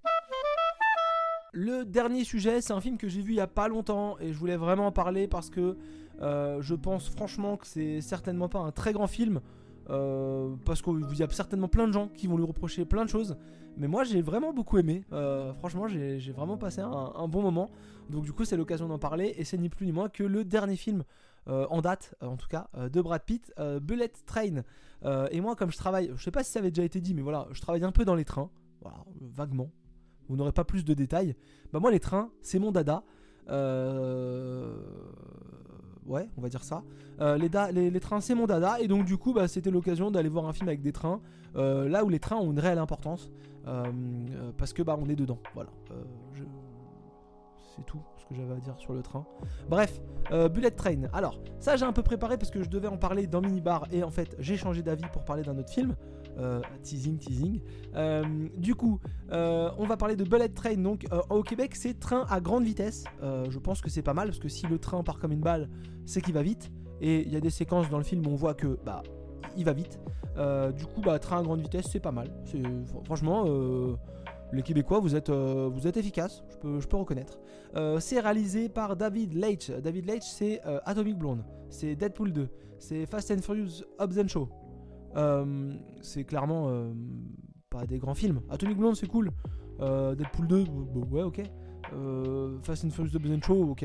Le 1.52 1.84
dernier 1.84 2.24
sujet, 2.24 2.60
c'est 2.60 2.72
un 2.72 2.80
film 2.80 2.96
que 2.96 3.08
j'ai 3.08 3.20
vu 3.20 3.32
il 3.32 3.36
y 3.36 3.40
a 3.40 3.46
pas 3.46 3.68
longtemps 3.68 4.18
et 4.20 4.32
je 4.32 4.38
voulais 4.38 4.56
vraiment 4.56 4.86
en 4.86 4.92
parler 4.92 5.28
parce 5.28 5.50
que 5.50 5.76
je 6.20 6.74
pense 6.74 7.08
franchement 7.08 7.56
que 7.56 7.66
c'est 7.66 8.00
certainement 8.00 8.48
pas 8.48 8.60
un 8.60 8.72
très 8.72 8.92
grand 8.92 9.06
film. 9.06 9.40
Euh, 9.90 10.54
parce 10.64 10.80
qu'il 10.80 11.00
y 11.18 11.22
a 11.22 11.28
certainement 11.28 11.68
plein 11.68 11.88
de 11.88 11.92
gens 11.92 12.08
qui 12.08 12.26
vont 12.26 12.36
lui 12.36 12.44
reprocher 12.44 12.84
plein 12.84 13.04
de 13.04 13.10
choses. 13.10 13.36
Mais 13.76 13.88
moi 13.88 14.04
j'ai 14.04 14.22
vraiment 14.22 14.52
beaucoup 14.52 14.78
aimé. 14.78 15.04
Euh, 15.12 15.52
franchement 15.54 15.88
j'ai 15.88 16.32
vraiment 16.32 16.56
passé 16.56 16.80
un, 16.80 17.28
bon 17.28 17.42
moment. 17.42 17.70
Donc 18.10 18.24
du 18.24 18.32
coup 18.32 18.44
c'est 18.44 18.56
l'occasion 18.56 18.88
d'en 18.88 18.98
parler. 18.98 19.34
Et 19.36 19.44
c'est 19.44 19.58
ni 19.58 19.68
plus 19.68 19.86
ni 19.86 19.92
moins 19.92 20.08
que 20.08 20.22
le 20.22 20.44
dernier 20.44 20.76
film 20.76 21.04
euh, 21.48 21.66
en 21.70 21.80
date, 21.80 22.14
en 22.20 22.36
tout 22.36 22.48
cas, 22.48 22.68
de 22.76 23.00
Brad 23.00 23.22
Pitt, 23.22 23.52
Bullet 23.80 24.12
Train. 24.26 24.62
et 25.30 25.40
moi 25.40 25.56
comme 25.56 25.70
je 25.70 25.76
travaille, 25.76 26.12
je 26.14 26.22
sais 26.22 26.30
pas 26.30 26.44
si 26.44 26.52
ça 26.52 26.58
avait 26.58 26.70
déjà 26.70 26.84
été 26.84 27.00
dit, 27.00 27.14
mais 27.14 27.22
voilà, 27.22 27.48
je 27.52 27.60
travaille 27.60 27.84
un 27.84 27.92
peu 27.92 28.04
dans 28.04 28.14
les 28.14 28.24
trains. 28.24 28.50
Voilà, 28.80 28.98
vaguement. 29.20 29.70
Vous 30.28 30.36
n'aurez 30.36 30.52
pas 30.52 30.64
plus 30.64 30.84
de 30.84 30.94
détails. 30.94 31.34
Bah 31.72 31.80
moi 31.80 31.90
les 31.90 32.00
trains, 32.00 32.30
c'est 32.40 32.58
mon 32.58 32.72
dada. 32.72 33.04
Euh 33.48 34.76
ouais, 36.06 36.28
on 36.36 36.40
va 36.40 36.48
dire 36.48 36.62
ça. 36.64 36.82
Euh, 37.20 37.36
les, 37.36 38.00
trains, 38.00 38.20
c'est 38.20 38.34
mon 38.34 38.46
dada, 38.46 38.80
et 38.80 38.88
donc 38.88 39.04
du 39.04 39.16
coup, 39.16 39.32
bah, 39.32 39.48
c'était 39.48 39.70
l'occasion 39.70 40.10
d'aller 40.10 40.28
voir 40.28 40.46
un 40.46 40.52
film 40.52 40.68
avec 40.68 40.82
des 40.82 40.92
trains, 40.92 41.20
euh, 41.56 41.88
là 41.88 42.04
où 42.04 42.08
les 42.08 42.18
trains 42.18 42.36
ont 42.36 42.50
une 42.50 42.60
réelle 42.60 42.78
importance, 42.78 43.30
euh, 43.30 43.51
parce 44.56 44.72
que 44.72 44.82
bah, 44.82 44.96
on 45.00 45.08
est 45.08 45.16
dedans. 45.16 45.38
Voilà. 45.54 45.70
C'est 47.74 47.86
tout 47.86 48.00
ce 48.18 48.26
que 48.26 48.34
j'avais 48.34 48.54
à 48.54 48.60
dire 48.60 48.78
sur 48.78 48.92
le 48.92 49.02
train. 49.02 49.24
Bref, 49.68 50.00
Bullet 50.30 50.70
Train. 50.70 51.04
Alors, 51.12 51.38
ça 51.58 51.76
j'ai 51.76 51.84
un 51.84 51.92
peu 51.92 52.02
préparé 52.02 52.36
parce 52.36 52.50
que 52.50 52.62
je 52.62 52.68
devais 52.68 52.88
en 52.88 52.98
parler 52.98 53.26
dans 53.26 53.40
Minibar, 53.40 53.86
et 53.90 54.02
en 54.02 54.10
fait, 54.10 54.36
j'ai 54.38 54.56
changé 54.56 54.82
d'avis 54.82 55.06
pour 55.12 55.24
parler 55.24 55.42
d'un 55.42 55.56
autre 55.58 55.70
film. 55.70 55.94
Euh, 56.38 56.60
teasing, 56.82 57.18
teasing. 57.18 57.60
Euh, 57.94 58.24
du 58.56 58.74
coup, 58.74 59.00
euh, 59.32 59.70
on 59.78 59.84
va 59.84 59.96
parler 59.96 60.16
de 60.16 60.24
Bullet 60.24 60.48
Train. 60.48 60.76
Donc, 60.76 61.06
au 61.30 61.42
Québec, 61.42 61.74
c'est 61.74 61.98
train 61.98 62.26
à 62.28 62.40
grande 62.40 62.64
vitesse. 62.64 63.04
je 63.22 63.58
pense 63.58 63.80
que 63.80 63.90
c'est 63.90 64.02
pas 64.02 64.14
mal 64.14 64.28
parce 64.28 64.38
que 64.38 64.48
si 64.48 64.66
le 64.66 64.78
train 64.78 65.02
part 65.02 65.18
comme 65.18 65.32
une 65.32 65.40
balle, 65.40 65.68
c'est 66.04 66.20
qu'il 66.20 66.34
va 66.34 66.42
vite. 66.42 66.70
Et 67.00 67.26
il 67.26 67.32
y 67.32 67.36
a 67.36 67.40
des 67.40 67.50
séquences 67.50 67.90
dans 67.90 67.98
le 67.98 68.04
film 68.04 68.26
où 68.26 68.30
on 68.30 68.36
voit 68.36 68.54
que 68.54 68.78
bah 68.84 69.02
il 69.56 69.64
va 69.64 69.72
vite. 69.72 69.98
du 70.76 70.86
coup, 70.86 71.00
bah, 71.02 71.18
train 71.18 71.40
à 71.40 71.42
grande 71.42 71.60
vitesse, 71.60 71.86
c'est 71.90 72.00
pas 72.00 72.12
mal. 72.12 72.28
Franchement, 73.04 73.44
les 74.52 74.62
Québécois, 74.62 75.00
vous 75.00 75.14
êtes, 75.14 75.30
vous 75.30 75.86
êtes 75.86 75.96
efficaces, 75.96 76.42
je 76.50 76.56
peux, 76.56 76.80
je 76.80 76.86
peux 76.86 76.96
reconnaître. 76.96 77.38
c'est 78.00 78.20
réalisé 78.20 78.68
par 78.68 78.96
David 78.96 79.34
Leitch. 79.34 79.70
David 79.70 80.06
Leitch, 80.06 80.24
c'est 80.24 80.60
Atomic 80.84 81.18
Blonde, 81.18 81.44
c'est 81.70 81.96
Deadpool 81.96 82.32
2, 82.32 82.48
c'est 82.78 83.06
Fast 83.06 83.30
and 83.30 83.42
Furious 83.42 83.82
Hobbs 83.98 84.18
and 84.18 84.28
Show, 84.28 84.48
euh, 85.16 85.72
c'est 86.00 86.24
clairement 86.24 86.68
euh, 86.68 86.92
pas 87.70 87.86
des 87.86 87.98
grands 87.98 88.14
films. 88.14 88.40
Atomic 88.50 88.76
Blonde, 88.76 88.96
c'est 88.96 89.06
cool. 89.06 89.30
Euh, 89.80 90.14
Deadpool 90.14 90.46
2, 90.46 90.64
ouais, 91.10 91.22
ok. 91.22 91.42
Fast 92.62 92.84
and 92.84 92.90
Furious 92.90 93.12
The 93.12 93.44
Show, 93.44 93.70
ok, 93.70 93.84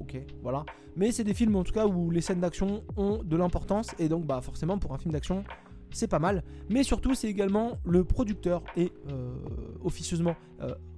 ok, 0.00 0.16
voilà. 0.42 0.64
Mais 0.96 1.12
c'est 1.12 1.24
des 1.24 1.34
films 1.34 1.56
en 1.56 1.64
tout 1.64 1.72
cas 1.72 1.86
où 1.86 2.10
les 2.10 2.20
scènes 2.20 2.40
d'action 2.40 2.82
ont 2.96 3.22
de 3.22 3.36
l'importance 3.36 3.94
et 3.98 4.08
donc 4.08 4.26
bah 4.26 4.40
forcément 4.40 4.78
pour 4.78 4.94
un 4.94 4.98
film 4.98 5.12
d'action 5.12 5.44
c'est 5.90 6.08
pas 6.08 6.18
mal. 6.18 6.42
Mais 6.68 6.82
surtout 6.82 7.14
c'est 7.14 7.28
également 7.28 7.78
le 7.84 8.04
producteur 8.04 8.62
et 8.76 8.92
officieusement 9.84 10.34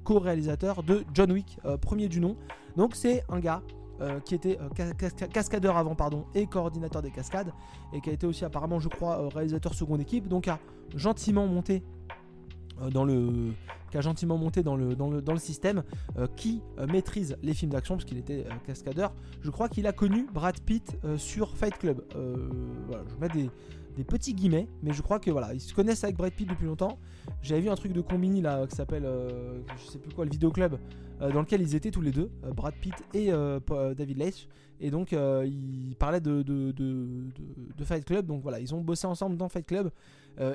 co-réalisateur 0.04 0.82
de 0.82 1.04
John 1.14 1.32
Wick, 1.32 1.58
premier 1.80 2.08
du 2.08 2.20
nom. 2.20 2.36
Donc 2.76 2.94
c'est 2.94 3.24
un 3.28 3.40
gars 3.40 3.62
euh, 4.00 4.20
qui 4.20 4.36
était 4.36 4.56
euh, 4.60 4.92
cascadeur 5.32 5.76
avant 5.76 5.96
pardon 5.96 6.24
et 6.32 6.46
coordinateur 6.46 7.02
des 7.02 7.10
cascades 7.10 7.52
et 7.92 8.00
qui 8.00 8.10
a 8.10 8.12
été 8.12 8.28
aussi 8.28 8.44
apparemment 8.44 8.78
je 8.78 8.88
crois 8.88 9.18
euh, 9.18 9.26
réalisateur 9.26 9.74
seconde 9.74 10.00
équipe 10.00 10.28
donc 10.28 10.46
a 10.46 10.60
gentiment 10.94 11.48
monté 11.48 11.82
dans 12.92 13.04
le 13.04 13.52
qui 13.90 13.96
a 13.96 14.02
gentiment 14.02 14.36
monté 14.36 14.62
dans 14.62 14.76
le, 14.76 14.94
dans 14.94 15.08
le, 15.08 15.22
dans 15.22 15.32
le 15.32 15.38
système, 15.38 15.82
qui 16.36 16.60
maîtrise 16.92 17.38
les 17.42 17.54
films 17.54 17.72
d'action, 17.72 17.94
parce 17.94 18.04
qu'il 18.04 18.18
était 18.18 18.44
cascadeur. 18.66 19.14
Je 19.40 19.50
crois 19.50 19.70
qu'il 19.70 19.86
a 19.86 19.92
connu 19.92 20.26
Brad 20.30 20.60
Pitt 20.60 20.98
sur 21.16 21.56
Fight 21.56 21.78
Club. 21.78 22.04
je 22.14 23.16
mets 23.18 23.30
des, 23.30 23.48
des 23.98 24.04
petits 24.04 24.32
guillemets, 24.32 24.68
mais 24.80 24.92
je 24.92 25.02
crois 25.02 25.18
que 25.18 25.28
voilà, 25.28 25.52
ils 25.52 25.60
se 25.60 25.74
connaissent 25.74 26.04
avec 26.04 26.16
Brad 26.16 26.32
Pitt 26.32 26.48
depuis 26.48 26.66
longtemps. 26.66 26.98
J'avais 27.42 27.62
vu 27.62 27.68
un 27.68 27.74
truc 27.74 27.92
de 27.92 28.00
Combini 28.00 28.40
là 28.40 28.64
qui 28.68 28.76
s'appelle, 28.76 29.04
euh, 29.04 29.60
je 29.76 29.90
sais 29.90 29.98
plus 29.98 30.14
quoi, 30.14 30.24
le 30.24 30.30
vidéo 30.30 30.52
club, 30.52 30.78
euh, 31.20 31.32
dans 31.32 31.40
lequel 31.40 31.60
ils 31.60 31.74
étaient 31.74 31.90
tous 31.90 32.00
les 32.00 32.12
deux, 32.12 32.30
euh, 32.44 32.52
Brad 32.52 32.74
Pitt 32.74 32.94
et 33.12 33.32
David 33.96 34.18
Leitch, 34.18 34.46
et 34.80 34.92
donc 34.92 35.10
ils 35.10 35.96
parlaient 35.98 36.20
de 36.20 36.42
de, 36.42 37.84
Fight 37.84 38.04
Club, 38.04 38.26
donc 38.26 38.40
voilà, 38.42 38.60
ils 38.60 38.72
ont 38.72 38.80
bossé 38.80 39.08
ensemble 39.08 39.36
dans 39.36 39.48
Fight 39.48 39.66
Club, 39.66 39.90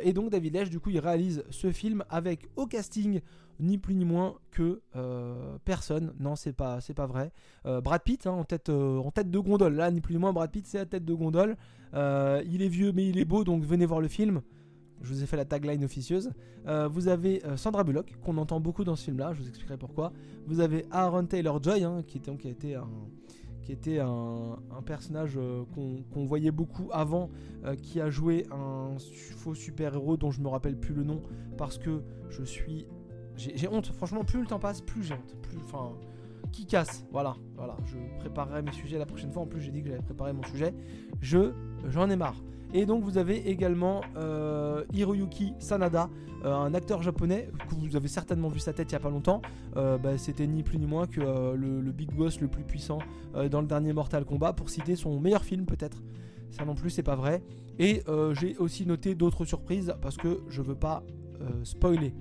et 0.02 0.14
donc 0.14 0.30
David 0.30 0.54
Leitch 0.54 0.70
du 0.70 0.80
coup 0.80 0.90
il 0.92 1.00
réalise 1.00 1.44
ce 1.50 1.72
film 1.72 2.04
avec 2.10 2.48
au 2.56 2.68
casting 2.68 3.20
ni 3.60 3.78
plus 3.78 3.96
ni 3.96 4.06
moins 4.06 4.36
que 4.52 4.82
personne. 5.66 6.14
Non, 6.20 6.36
c'est 6.36 6.54
pas, 6.54 6.80
c'est 6.82 6.94
pas 6.94 7.06
vrai. 7.06 7.32
Brad 7.66 8.02
Pitt 8.02 8.26
hein, 8.26 8.32
en 8.32 8.44
tête, 8.46 8.70
de 8.70 9.40
gondole. 9.40 9.76
Là, 9.76 9.92
ni 9.92 10.02
plus 10.02 10.14
ni 10.14 10.20
moins, 10.20 10.34
Brad 10.34 10.52
Pitt 10.52 10.66
c'est 10.66 10.78
la 10.78 10.86
tête 10.86 11.06
de 11.06 11.14
gondole. 11.14 11.58
Euh, 11.94 12.42
il 12.50 12.62
est 12.62 12.68
vieux 12.68 12.92
mais 12.92 13.08
il 13.08 13.20
est 13.20 13.26
beau, 13.26 13.44
donc 13.44 13.64
venez 13.64 13.86
voir 13.86 14.02
le 14.02 14.08
film. 14.08 14.42
Je 15.02 15.14
vous 15.14 15.24
ai 15.24 15.26
fait 15.26 15.38
la 15.38 15.46
tagline 15.46 15.84
officieuse. 15.84 16.32
Euh, 16.68 16.88
vous 16.88 17.10
avez 17.10 17.46
euh, 17.46 17.58
Sandra 17.58 17.84
Bullock, 17.84 18.16
qu'on 18.24 18.38
entend 18.38 18.60
beaucoup 18.62 18.86
dans 18.86 18.96
ce 18.96 19.04
film-là, 19.04 19.34
je 19.34 19.42
vous 19.42 19.48
expliquerai 19.50 19.78
pourquoi. 19.78 20.14
Vous 20.48 20.62
avez 20.62 20.86
Aaron 20.92 21.26
Taylor 21.26 21.62
Joy, 21.62 21.84
hein, 21.84 22.04
qui, 22.08 22.18
était, 22.18 22.36
qui, 22.38 22.48
a 22.48 22.52
été 22.52 22.76
un, 22.76 22.88
qui 23.64 23.72
était 23.72 24.00
un, 24.00 24.58
personnage 24.86 25.40
qu'on 25.74 26.26
voyait 26.26 26.52
beaucoup 26.52 26.90
avant, 26.92 27.30
qui 27.82 28.02
a 28.02 28.10
joué 28.10 28.46
un 28.52 28.98
faux 29.38 29.56
super-héros 29.56 30.18
dont 30.18 30.32
je 30.32 30.42
me 30.42 30.48
rappelle 30.48 30.78
plus 30.78 30.94
le 30.94 31.04
nom, 31.04 31.22
parce 31.58 31.78
que 31.78 32.04
je 32.30 32.44
suis. 32.44 32.86
J'ai 33.36 33.68
honte, 33.68 33.88
franchement, 33.88 34.24
plus 34.24 34.42
le 34.42 34.46
temps 34.46 34.60
passe, 34.60 34.82
plus 34.82 35.04
j'ai 35.04 35.16
honte. 35.16 35.36
Plus, 35.42 35.58
enfin, 35.58 35.94
qui 36.52 36.66
casse. 36.66 37.06
Voilà, 37.12 37.36
voilà. 37.56 37.76
Je 37.86 37.98
préparerai 38.20 38.62
mes 38.62 38.72
sujets 38.72 38.98
la 38.98 39.06
prochaine 39.06 39.32
fois. 39.32 39.42
En 39.42 39.48
plus, 39.48 39.60
j'ai 39.60 39.72
dit 39.72 39.82
que 39.82 39.90
j'allais 39.90 40.02
préparer 40.02 40.34
mon 40.34 40.44
sujet. 40.44 40.74
Je, 41.20 41.52
j'en 41.90 42.10
ai 42.10 42.16
marre. 42.16 42.42
Et 42.74 42.88
donc 42.88 43.04
vous 43.04 43.20
avez 43.20 43.50
également 43.50 44.02
euh, 44.18 44.84
Hiroyuki 44.94 45.54
Sanada, 45.60 46.10
euh, 46.44 46.52
un 46.52 46.74
acteur 46.74 47.04
japonais 47.04 47.50
que 47.70 47.76
vous 47.76 47.96
avez 47.96 48.08
certainement 48.08 48.50
vu 48.50 48.60
sa 48.60 48.74
tête 48.74 48.92
il 48.92 48.94
y 48.94 48.96
a 48.96 49.00
pas 49.00 49.12
longtemps. 49.12 49.44
Euh, 49.78 50.00
bah, 50.00 50.18
c'était 50.18 50.48
ni 50.48 50.64
plus 50.64 50.80
ni 50.80 50.88
moins 50.88 51.06
que 51.06 51.22
le, 51.56 51.92
big 51.92 52.12
boss 52.12 52.42
le 52.42 52.48
plus 52.48 52.64
puissant 52.64 52.98
dans 53.52 53.62
le 53.62 53.68
dernier 53.68 53.94
Mortal 53.94 54.26
Kombat, 54.26 54.54
pour 54.54 54.70
citer 54.70 54.96
son 54.96 55.20
meilleur 55.20 55.44
film 55.44 55.66
peut-être. 55.66 56.02
Ça 56.50 56.66
non 56.66 56.74
plus 56.74 56.90
c'est 56.90 57.04
pas 57.04 57.16
vrai. 57.16 57.44
Et 57.78 58.04
j'ai 58.34 58.58
aussi 58.58 58.86
noté 58.86 59.14
d'autres 59.14 59.46
surprises 59.46 59.94
parce 60.02 60.18
que 60.18 60.42
je 60.50 60.62
veux 60.64 60.76
pas 60.76 61.04
spoiler. 61.64 62.14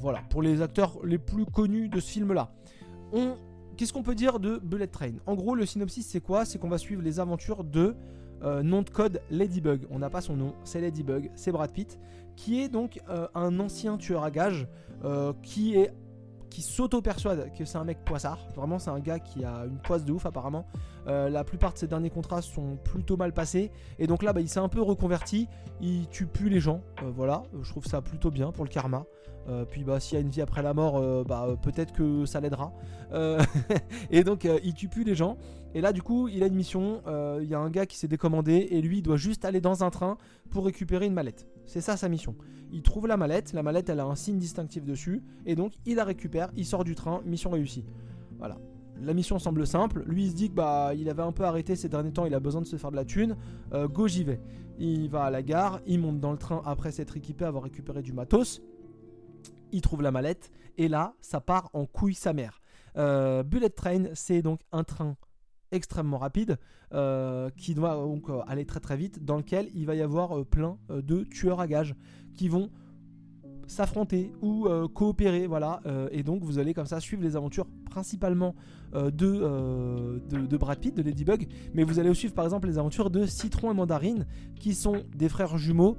voilà, 0.00 0.22
pour 0.30 0.40
les 0.40 0.62
acteurs 0.62 0.98
les 1.04 1.18
plus 1.18 1.44
connus 1.44 1.88
de 1.88 2.00
ce 2.00 2.10
film 2.10 2.32
là. 2.32 2.54
Qu'est-ce 3.76 3.92
qu'on 3.92 4.02
peut 4.02 4.14
dire 4.14 4.38
de 4.38 4.58
Bullet 4.58 4.86
Train? 4.86 5.14
En 5.26 5.34
gros, 5.34 5.54
le 5.54 5.66
synopsis, 5.66 6.06
c'est 6.06 6.20
quoi? 6.20 6.44
C'est 6.44 6.58
qu'on 6.58 6.68
va 6.68 6.78
suivre 6.78 7.02
les 7.02 7.20
aventures 7.20 7.64
de 7.64 7.96
euh, 8.44 8.62
nom 8.62 8.82
de 8.82 8.90
code 8.90 9.20
Ladybug. 9.30 9.86
On 9.90 9.98
n'a 9.98 10.10
pas 10.10 10.20
son 10.20 10.36
nom, 10.36 10.54
c'est 10.64 10.80
Ladybug, 10.80 11.30
c'est 11.34 11.52
Brad 11.52 11.70
Pitt, 11.70 11.98
qui 12.36 12.60
est 12.60 12.68
donc 12.68 13.00
euh, 13.08 13.28
un 13.34 13.60
ancien 13.60 13.96
tueur 13.96 14.24
à 14.24 14.30
gages 14.30 14.66
euh, 15.04 15.32
qui 15.42 15.76
est 15.76 15.92
qui 16.50 16.60
s'auto-persuade 16.60 17.50
que 17.56 17.64
c'est 17.64 17.78
un 17.78 17.84
mec 17.84 18.04
poissard. 18.04 18.38
Vraiment, 18.54 18.78
c'est 18.78 18.90
un 18.90 19.00
gars 19.00 19.18
qui 19.18 19.42
a 19.42 19.64
une 19.64 19.78
poisse 19.78 20.04
de 20.04 20.12
ouf 20.12 20.26
apparemment. 20.26 20.66
la 21.06 21.44
plupart 21.44 21.72
de 21.72 21.78
ses 21.78 21.86
derniers 21.86 22.10
contrats 22.10 22.42
sont 22.42 22.76
plutôt 22.84 23.16
mal 23.16 23.32
passés. 23.32 23.70
Et 23.98 24.06
donc 24.06 24.22
là, 24.22 24.34
bah, 24.34 24.42
il 24.42 24.50
s'est 24.50 24.60
un 24.60 24.68
peu 24.68 24.82
reconverti. 24.82 25.48
Il 25.80 26.08
tue 26.08 26.26
plus 26.26 26.50
les 26.50 26.60
gens. 26.60 26.82
voilà, 27.16 27.44
je 27.62 27.70
trouve 27.70 27.86
ça 27.86 28.02
plutôt 28.02 28.30
bien 28.30 28.52
pour 28.52 28.64
le 28.64 28.68
karma. 28.68 29.06
Euh, 29.48 29.64
puis 29.64 29.84
bah 29.84 29.98
s'il 30.00 30.16
y 30.16 30.18
a 30.18 30.20
une 30.20 30.30
vie 30.30 30.40
après 30.40 30.62
la 30.62 30.74
mort, 30.74 30.96
euh, 30.96 31.24
bah 31.26 31.56
peut-être 31.60 31.92
que 31.92 32.26
ça 32.26 32.40
l'aidera. 32.40 32.72
Euh, 33.12 33.40
et 34.10 34.24
donc 34.24 34.46
il 34.62 34.74
tue 34.74 34.88
plus 34.88 35.04
les 35.04 35.14
gens. 35.14 35.36
Et 35.74 35.80
là 35.80 35.92
du 35.92 36.02
coup 36.02 36.28
il 36.28 36.42
a 36.42 36.46
une 36.46 36.54
mission. 36.54 37.02
Il 37.40 37.48
y 37.48 37.54
a 37.54 37.58
un 37.58 37.70
gars 37.70 37.86
qui 37.86 37.96
s'est 37.96 38.08
décommandé 38.08 38.68
et 38.70 38.80
lui 38.80 38.98
il 38.98 39.02
doit 39.02 39.16
juste 39.16 39.44
aller 39.44 39.60
dans 39.60 39.84
un 39.84 39.90
train 39.90 40.16
pour 40.50 40.64
récupérer 40.64 41.06
une 41.06 41.14
mallette. 41.14 41.46
C'est 41.66 41.80
ça 41.80 41.96
sa 41.96 42.08
mission. 42.08 42.36
Il 42.72 42.82
trouve 42.82 43.06
la 43.06 43.16
mallette, 43.16 43.52
la 43.52 43.62
mallette 43.62 43.88
elle 43.88 44.00
a 44.00 44.04
un 44.04 44.14
signe 44.14 44.38
distinctif 44.38 44.84
dessus, 44.84 45.22
et 45.44 45.54
donc 45.54 45.72
il 45.84 45.96
la 45.96 46.04
récupère, 46.04 46.50
il 46.56 46.64
sort 46.64 46.84
du 46.84 46.94
train, 46.94 47.20
mission 47.26 47.50
réussie. 47.50 47.84
Voilà. 48.38 48.58
La 49.00 49.14
mission 49.14 49.38
semble 49.38 49.66
simple. 49.66 50.04
Lui, 50.06 50.24
il 50.24 50.30
se 50.30 50.34
dit 50.34 50.48
que 50.48 50.54
bah, 50.54 50.92
il 50.94 51.08
avait 51.08 51.22
un 51.22 51.32
peu 51.32 51.44
arrêté 51.44 51.74
ces 51.74 51.88
derniers 51.88 52.12
temps, 52.12 52.24
il 52.24 52.34
a 52.34 52.40
besoin 52.40 52.60
de 52.60 52.66
se 52.66 52.76
faire 52.76 52.90
de 52.90 52.96
la 52.96 53.04
thune. 53.04 53.36
Euh, 53.72 53.88
go, 53.88 54.06
j'y 54.06 54.22
vais. 54.22 54.40
Il 54.78 55.08
va 55.08 55.24
à 55.24 55.30
la 55.30 55.42
gare, 55.42 55.80
il 55.86 55.98
monte 55.98 56.20
dans 56.20 56.32
le 56.32 56.38
train 56.38 56.62
après 56.64 56.92
s'être 56.92 57.16
équipé, 57.16 57.44
avoir 57.44 57.64
récupéré 57.64 58.02
du 58.02 58.12
matos. 58.12 58.62
Il 59.72 59.80
trouve 59.80 60.02
la 60.02 60.10
mallette, 60.10 60.50
et 60.76 60.88
là, 60.88 61.14
ça 61.20 61.40
part 61.40 61.70
en 61.72 61.86
couille 61.86 62.14
sa 62.14 62.32
mère. 62.32 62.60
Euh, 62.96 63.42
Bullet 63.42 63.70
Train, 63.70 64.04
c'est 64.14 64.42
donc 64.42 64.60
un 64.70 64.84
train 64.84 65.16
extrêmement 65.70 66.18
rapide 66.18 66.58
euh, 66.92 67.48
qui 67.56 67.74
doit 67.74 67.94
donc 67.94 68.26
aller 68.46 68.66
très 68.66 68.80
très 68.80 68.96
vite 68.96 69.24
dans 69.24 69.38
lequel 69.38 69.70
il 69.74 69.86
va 69.86 69.94
y 69.94 70.02
avoir 70.02 70.44
plein 70.44 70.78
de 70.90 71.24
tueurs 71.24 71.60
à 71.60 71.66
gages 71.66 71.94
qui 72.34 72.48
vont 72.48 72.70
s'affronter 73.66 74.32
ou 74.42 74.66
euh, 74.66 74.88
coopérer, 74.88 75.46
voilà. 75.46 75.80
Euh, 75.86 76.08
et 76.12 76.22
donc 76.22 76.42
vous 76.44 76.58
allez 76.58 76.74
comme 76.74 76.86
ça 76.86 77.00
suivre 77.00 77.22
les 77.22 77.36
aventures 77.36 77.66
principalement 77.90 78.54
euh, 78.94 79.10
de, 79.10 80.20
de, 80.46 80.56
Brad 80.56 80.78
Pitt, 80.78 80.94
de 80.94 81.02
Ladybug, 81.02 81.48
mais 81.74 81.82
vous 81.82 81.98
allez 81.98 82.10
aussi 82.10 82.20
suivre 82.20 82.34
par 82.34 82.44
exemple 82.44 82.68
les 82.68 82.78
aventures 82.78 83.10
de 83.10 83.26
Citron 83.26 83.70
et 83.70 83.74
Mandarine, 83.74 84.26
qui 84.58 84.74
sont 84.74 85.02
des 85.14 85.28
frères 85.28 85.56
jumeaux. 85.58 85.96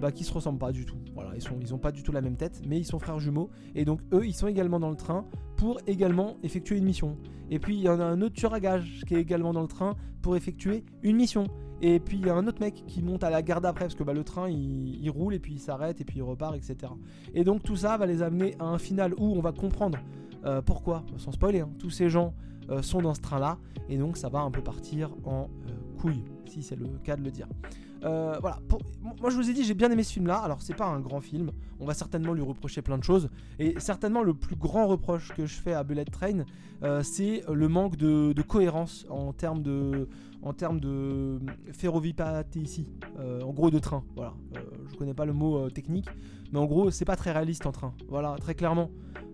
Bah, 0.00 0.10
qui 0.10 0.24
se 0.24 0.32
ressemblent 0.32 0.58
pas 0.58 0.72
du 0.72 0.84
tout. 0.84 0.96
Voilà, 1.14 1.30
ils 1.36 1.42
sont, 1.42 1.56
ils 1.60 1.72
ont 1.72 1.78
pas 1.78 1.92
du 1.92 2.02
tout 2.02 2.10
la 2.10 2.20
même 2.20 2.36
tête, 2.36 2.60
mais 2.66 2.76
ils 2.76 2.84
sont 2.84 2.98
frères 2.98 3.20
jumeaux. 3.20 3.50
Et 3.76 3.84
donc 3.84 4.00
eux, 4.12 4.26
ils 4.26 4.34
sont 4.34 4.48
également 4.48 4.80
dans 4.80 4.90
le 4.90 4.96
train 4.96 5.24
pour 5.56 5.78
également 5.86 6.38
effectuer 6.42 6.76
une 6.78 6.84
mission. 6.84 7.16
Et 7.50 7.58
puis 7.58 7.76
il 7.76 7.82
y 7.82 7.88
en 7.88 8.00
a 8.00 8.04
un 8.04 8.20
autre 8.20 8.34
tueur 8.34 8.54
à 8.54 8.60
gage 8.60 9.04
qui 9.06 9.14
est 9.14 9.20
également 9.20 9.52
dans 9.52 9.62
le 9.62 9.68
train 9.68 9.94
pour 10.22 10.36
effectuer 10.36 10.84
une 11.02 11.16
mission. 11.16 11.46
Et 11.82 12.00
puis 12.00 12.18
il 12.18 12.26
y 12.26 12.30
a 12.30 12.34
un 12.34 12.46
autre 12.46 12.60
mec 12.60 12.84
qui 12.86 13.02
monte 13.02 13.22
à 13.22 13.30
la 13.30 13.42
gare 13.42 13.60
d'après 13.60 13.84
parce 13.84 13.94
que 13.94 14.02
bah, 14.02 14.12
le 14.12 14.24
train 14.24 14.48
il, 14.48 15.10
roule 15.10 15.34
et 15.34 15.38
puis 15.38 15.54
il 15.54 15.60
s'arrête 15.60 16.00
et 16.00 16.04
puis 16.04 16.18
il 16.18 16.22
repart, 16.22 16.56
etc. 16.56 16.92
Et 17.34 17.44
donc 17.44 17.62
tout 17.62 17.76
ça 17.76 17.96
va 17.96 18.06
les 18.06 18.22
amener 18.22 18.54
à 18.58 18.64
un 18.64 18.78
final 18.78 19.14
où 19.18 19.34
on 19.36 19.40
va 19.40 19.52
comprendre 19.52 19.98
euh, 20.44 20.62
pourquoi, 20.62 21.04
sans 21.16 21.32
spoiler, 21.32 21.60
hein, 21.60 21.70
tous 21.78 21.90
ces 21.90 22.08
gens 22.08 22.34
euh, 22.70 22.82
sont 22.82 23.02
dans 23.02 23.14
ce 23.14 23.20
train 23.20 23.38
là 23.38 23.58
et 23.88 23.98
donc 23.98 24.16
ça 24.16 24.28
va 24.28 24.40
un 24.40 24.50
peu 24.50 24.62
partir 24.62 25.10
en 25.24 25.42
euh, 25.68 26.00
couille, 26.00 26.24
si 26.46 26.62
c'est 26.62 26.76
le 26.76 26.86
cas 27.04 27.16
de 27.16 27.22
le 27.22 27.30
dire. 27.30 27.46
Euh, 28.04 28.36
voilà, 28.40 28.58
moi 29.20 29.30
je 29.30 29.36
vous 29.36 29.48
ai 29.48 29.54
dit 29.54 29.64
j'ai 29.64 29.74
bien 29.74 29.90
aimé 29.90 30.02
ce 30.02 30.12
film 30.12 30.26
là, 30.26 30.36
alors 30.36 30.60
c'est 30.60 30.74
pas 30.74 30.86
un 30.86 31.00
grand 31.00 31.20
film, 31.20 31.50
on 31.80 31.86
va 31.86 31.94
certainement 31.94 32.34
lui 32.34 32.42
reprocher 32.42 32.82
plein 32.82 32.98
de 32.98 33.04
choses, 33.04 33.30
et 33.58 33.78
certainement 33.80 34.22
le 34.22 34.34
plus 34.34 34.56
grand 34.56 34.86
reproche 34.86 35.32
que 35.34 35.46
je 35.46 35.54
fais 35.54 35.72
à 35.72 35.82
Bullet 35.82 36.04
Train, 36.04 36.44
euh, 36.82 37.02
c'est 37.02 37.42
le 37.50 37.68
manque 37.68 37.96
de, 37.96 38.34
cohérence 38.42 39.06
en 39.08 39.32
termes 39.32 39.62
de, 39.62 40.08
en 40.42 40.52
de 40.52 41.40
ici, 42.56 42.86
euh, 43.18 43.40
en 43.42 43.52
gros 43.52 43.70
de 43.70 43.78
train, 43.78 44.04
voilà, 44.14 44.34
je 44.90 44.96
connais 44.96 45.14
pas 45.14 45.24
le 45.24 45.32
mot 45.32 45.70
technique, 45.70 46.08
mais 46.52 46.58
en 46.58 46.66
gros 46.66 46.90
c'est 46.90 47.06
pas 47.06 47.16
très 47.16 47.32
réaliste 47.32 47.66
en 47.66 47.72
train, 47.72 47.94
voilà, 48.08 48.36
très 48.38 48.54
clairement. 48.54 48.90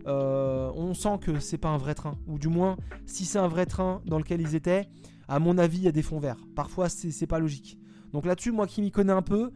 on 0.06 0.94
sent 0.94 1.18
que 1.20 1.40
c'est 1.40 1.58
pas 1.58 1.70
un 1.70 1.78
vrai 1.78 1.94
train, 1.94 2.16
ou 2.28 2.38
du 2.38 2.48
moins 2.48 2.76
si 3.06 3.24
c'est 3.24 3.40
un 3.40 3.48
vrai 3.48 3.66
train 3.66 4.02
dans 4.06 4.18
lequel 4.18 4.40
ils 4.40 4.54
étaient, 4.54 4.88
à 5.26 5.40
mon 5.40 5.58
avis 5.58 5.78
il 5.78 5.84
y 5.84 5.88
a 5.88 5.92
des 5.92 6.02
fonds 6.02 6.20
verts, 6.20 6.38
parfois 6.54 6.88
c'est 6.88 7.26
pas 7.26 7.40
logique. 7.40 7.76
Donc 8.12 8.26
là-dessus, 8.26 8.52
moi 8.52 8.66
qui 8.66 8.82
m'y 8.82 8.90
connais 8.90 9.12
un 9.12 9.22
peu, 9.22 9.50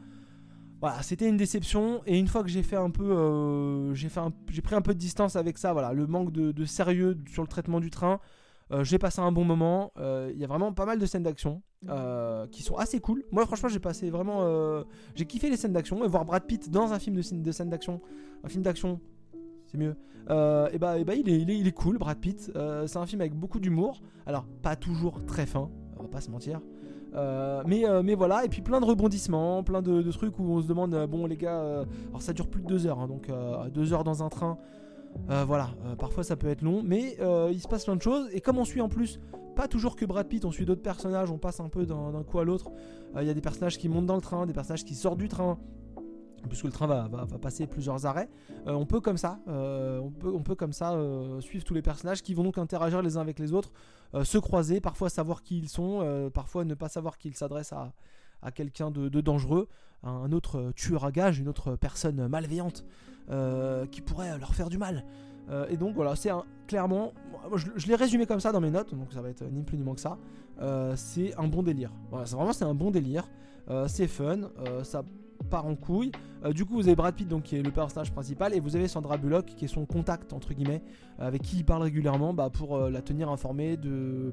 voilà, 0.80 1.02
c'était 1.02 1.28
une 1.28 1.36
déception. 1.36 2.02
Et 2.06 2.18
une 2.18 2.28
fois 2.28 2.42
que 2.42 2.48
j'ai 2.48 2.62
fait 2.62 2.76
un 2.76 2.90
peu, 2.90 3.10
euh, 3.10 3.94
j'ai 3.94 4.08
fait, 4.08 4.20
j'ai 4.50 4.62
pris 4.62 4.74
un 4.74 4.82
peu 4.82 4.94
de 4.94 4.98
distance 4.98 5.36
avec 5.36 5.58
ça. 5.58 5.72
Voilà, 5.72 5.92
le 5.92 6.06
manque 6.06 6.32
de, 6.32 6.64
sérieux 6.64 7.18
sur 7.30 7.42
le 7.42 7.48
traitement 7.48 7.80
du 7.80 7.90
train. 7.90 8.20
Euh, 8.72 8.82
j'ai 8.82 8.98
passé 8.98 9.20
un 9.20 9.32
bon 9.32 9.44
moment. 9.44 9.92
Euh, 9.96 10.30
il 10.34 10.40
y 10.40 10.44
a 10.44 10.46
vraiment 10.46 10.72
pas 10.72 10.86
mal 10.86 10.98
de 10.98 11.06
scènes 11.06 11.22
d'action 11.22 11.62
qui 12.50 12.62
sont 12.62 12.76
assez 12.76 13.00
cool. 13.00 13.24
Moi, 13.30 13.46
franchement, 13.46 13.68
j'ai 13.68 13.78
passé 13.78 14.10
vraiment, 14.10 14.84
j'ai 15.14 15.24
kiffé 15.24 15.48
les 15.48 15.56
scènes 15.56 15.72
d'action 15.72 16.04
et 16.04 16.08
voir 16.08 16.24
Brad 16.24 16.44
Pitt 16.44 16.68
dans 16.68 16.92
un 16.92 16.98
film 16.98 17.14
de, 17.14 17.42
de 17.42 17.52
scènes 17.52 17.70
d'action, 17.70 18.00
un 18.42 18.48
film 18.48 18.64
d'action, 18.64 19.00
c'est 19.66 19.78
mieux. 19.78 19.94
et 20.28 20.78
bah, 20.78 20.98
et 20.98 21.04
bah 21.04 21.14
il, 21.14 21.28
est, 21.28 21.40
il, 21.40 21.48
est, 21.48 21.58
il 21.58 21.68
est 21.68 21.72
cool, 21.72 21.98
Brad 21.98 22.18
Pitt. 22.18 22.50
c'est 22.86 22.96
un 22.96 23.06
film 23.06 23.20
avec 23.20 23.34
beaucoup 23.34 23.60
d'humour. 23.60 24.02
Alors, 24.26 24.46
pas 24.62 24.74
toujours 24.74 25.24
très 25.26 25.46
fin, 25.46 25.70
on 25.96 26.02
va 26.02 26.08
pas 26.08 26.20
se 26.20 26.30
mentir. 26.30 26.60
Euh, 27.16 27.62
mais, 27.66 27.86
euh, 27.86 28.02
mais 28.02 28.14
voilà, 28.14 28.44
et 28.44 28.48
puis 28.48 28.60
plein 28.60 28.80
de 28.80 28.84
rebondissements, 28.84 29.62
plein 29.62 29.80
de, 29.80 30.10
trucs 30.12 30.38
où 30.38 30.42
on 30.42 30.60
se 30.60 30.66
demande, 30.66 30.94
euh, 30.94 31.06
bon 31.06 31.26
les 31.26 31.36
gars, 31.36 31.84
alors 32.08 32.20
ça 32.20 32.32
dure 32.32 32.48
plus 32.48 32.62
de 32.62 32.66
deux 32.66 32.86
heures, 32.86 33.00
hein, 33.00 33.08
donc 33.08 33.30
deux 33.72 33.92
heures 33.92 34.04
dans 34.04 34.22
un 34.22 34.28
train, 34.28 34.58
voilà, 35.28 35.70
parfois 35.98 36.24
ça 36.24 36.36
peut 36.36 36.48
être 36.48 36.62
long, 36.62 36.82
mais 36.84 37.16
il 37.50 37.60
se 37.60 37.68
passe 37.68 37.84
plein 37.84 37.96
de 37.96 38.02
choses, 38.02 38.28
et 38.32 38.40
comme 38.40 38.58
on 38.58 38.64
suit 38.64 38.80
en 38.80 38.88
plus, 38.88 39.18
pas 39.54 39.68
toujours 39.68 39.96
que 39.96 40.04
Brad 40.04 40.26
Pitt, 40.28 40.44
on 40.44 40.50
suit 40.50 40.66
d'autres 40.66 40.82
personnages, 40.82 41.30
on 41.30 41.38
passe 41.38 41.60
un 41.60 41.68
peu 41.68 41.86
d'un 41.86 42.22
coup 42.26 42.38
à 42.38 42.44
l'autre, 42.44 42.70
il 43.18 43.26
y 43.26 43.30
a 43.30 43.34
des 43.34 43.40
personnages 43.40 43.78
qui 43.78 43.88
montent 43.88 44.06
dans 44.06 44.16
le 44.16 44.20
train, 44.20 44.44
des 44.44 44.52
personnages 44.52 44.84
qui 44.84 44.94
sortent 44.94 45.18
du 45.18 45.28
train, 45.28 45.58
puisque 46.48 46.64
le 46.64 46.72
train 46.72 46.86
va, 46.86 47.08
passer 47.40 47.66
plusieurs 47.66 48.06
arrêts, 48.06 48.28
euh, 48.66 48.72
on 48.72 48.86
peut 48.86 49.00
comme 49.00 49.16
ça, 49.16 49.40
euh, 49.48 50.00
euh, 50.02 51.40
suivre 51.40 51.64
tous 51.64 51.74
les 51.74 51.82
personnages 51.82 52.22
qui 52.22 52.34
vont 52.34 52.44
donc 52.44 52.58
interagir 52.58 53.02
les 53.02 53.16
uns 53.16 53.20
avec 53.20 53.38
les 53.38 53.52
autres, 53.52 53.72
se 54.22 54.38
croiser, 54.38 54.80
parfois 54.80 55.10
savoir 55.10 55.42
qui 55.42 55.58
ils 55.58 55.68
sont, 55.68 56.30
parfois 56.32 56.64
ne 56.64 56.74
pas 56.74 56.88
savoir 56.88 57.18
qu'ils 57.18 57.34
s'adressent 57.34 57.72
à, 57.72 57.92
à 58.40 58.50
quelqu'un 58.50 58.90
de, 58.90 59.20
dangereux, 59.20 59.68
un 60.02 60.32
autre 60.32 60.72
tueur 60.74 61.04
à 61.04 61.10
gage, 61.10 61.38
une 61.38 61.48
autre 61.48 61.76
personne 61.76 62.28
malveillante 62.28 62.84
qui 63.90 64.00
pourrait 64.00 64.38
leur 64.38 64.54
faire 64.54 64.68
du 64.70 64.78
mal. 64.78 65.04
et 65.68 65.76
donc 65.76 65.94
voilà, 65.94 66.16
c'est 66.16 66.30
clairement, 66.66 67.12
je, 67.54 67.86
l'ai 67.88 67.96
résumé 67.96 68.26
comme 68.26 68.40
ça 68.40 68.52
dans 68.52 68.60
mes 68.60 68.70
notes, 68.70 68.94
donc 68.94 69.12
ça 69.12 69.20
va 69.20 69.28
être 69.28 69.44
ni 69.44 69.62
plus 69.62 69.76
ni 69.76 69.82
moins 69.82 69.96
que 69.96 70.00
ça. 70.00 70.16
c'est 70.94 71.36
un 71.36 71.48
bon 71.48 71.62
délire. 71.62 71.90
Vraiment 72.10 72.52
c'est 72.52 72.64
un 72.64 72.74
bon 72.74 72.90
délire. 72.90 73.28
c'est 73.88 74.08
fun, 74.08 74.50
ça 74.84 75.02
part 75.50 75.66
en 75.66 75.74
couille. 75.74 76.12
Euh, 76.44 76.52
du 76.52 76.64
coup, 76.64 76.74
vous 76.74 76.86
avez 76.86 76.96
Brad 76.96 77.14
Pitt, 77.14 77.28
donc, 77.28 77.44
qui 77.44 77.56
est 77.56 77.62
le 77.62 77.70
personnage 77.70 78.12
principal, 78.12 78.54
et 78.54 78.60
vous 78.60 78.76
avez 78.76 78.88
Sandra 78.88 79.16
Bullock, 79.16 79.46
qui 79.46 79.64
est 79.64 79.68
son 79.68 79.86
contact, 79.86 80.32
entre 80.32 80.54
guillemets, 80.54 80.82
avec 81.18 81.42
qui 81.42 81.58
il 81.58 81.64
parle 81.64 81.82
régulièrement 81.82 82.34
bah, 82.34 82.50
pour 82.50 82.76
euh, 82.76 82.90
la 82.90 83.02
tenir 83.02 83.28
informée 83.30 83.76
de, 83.76 84.32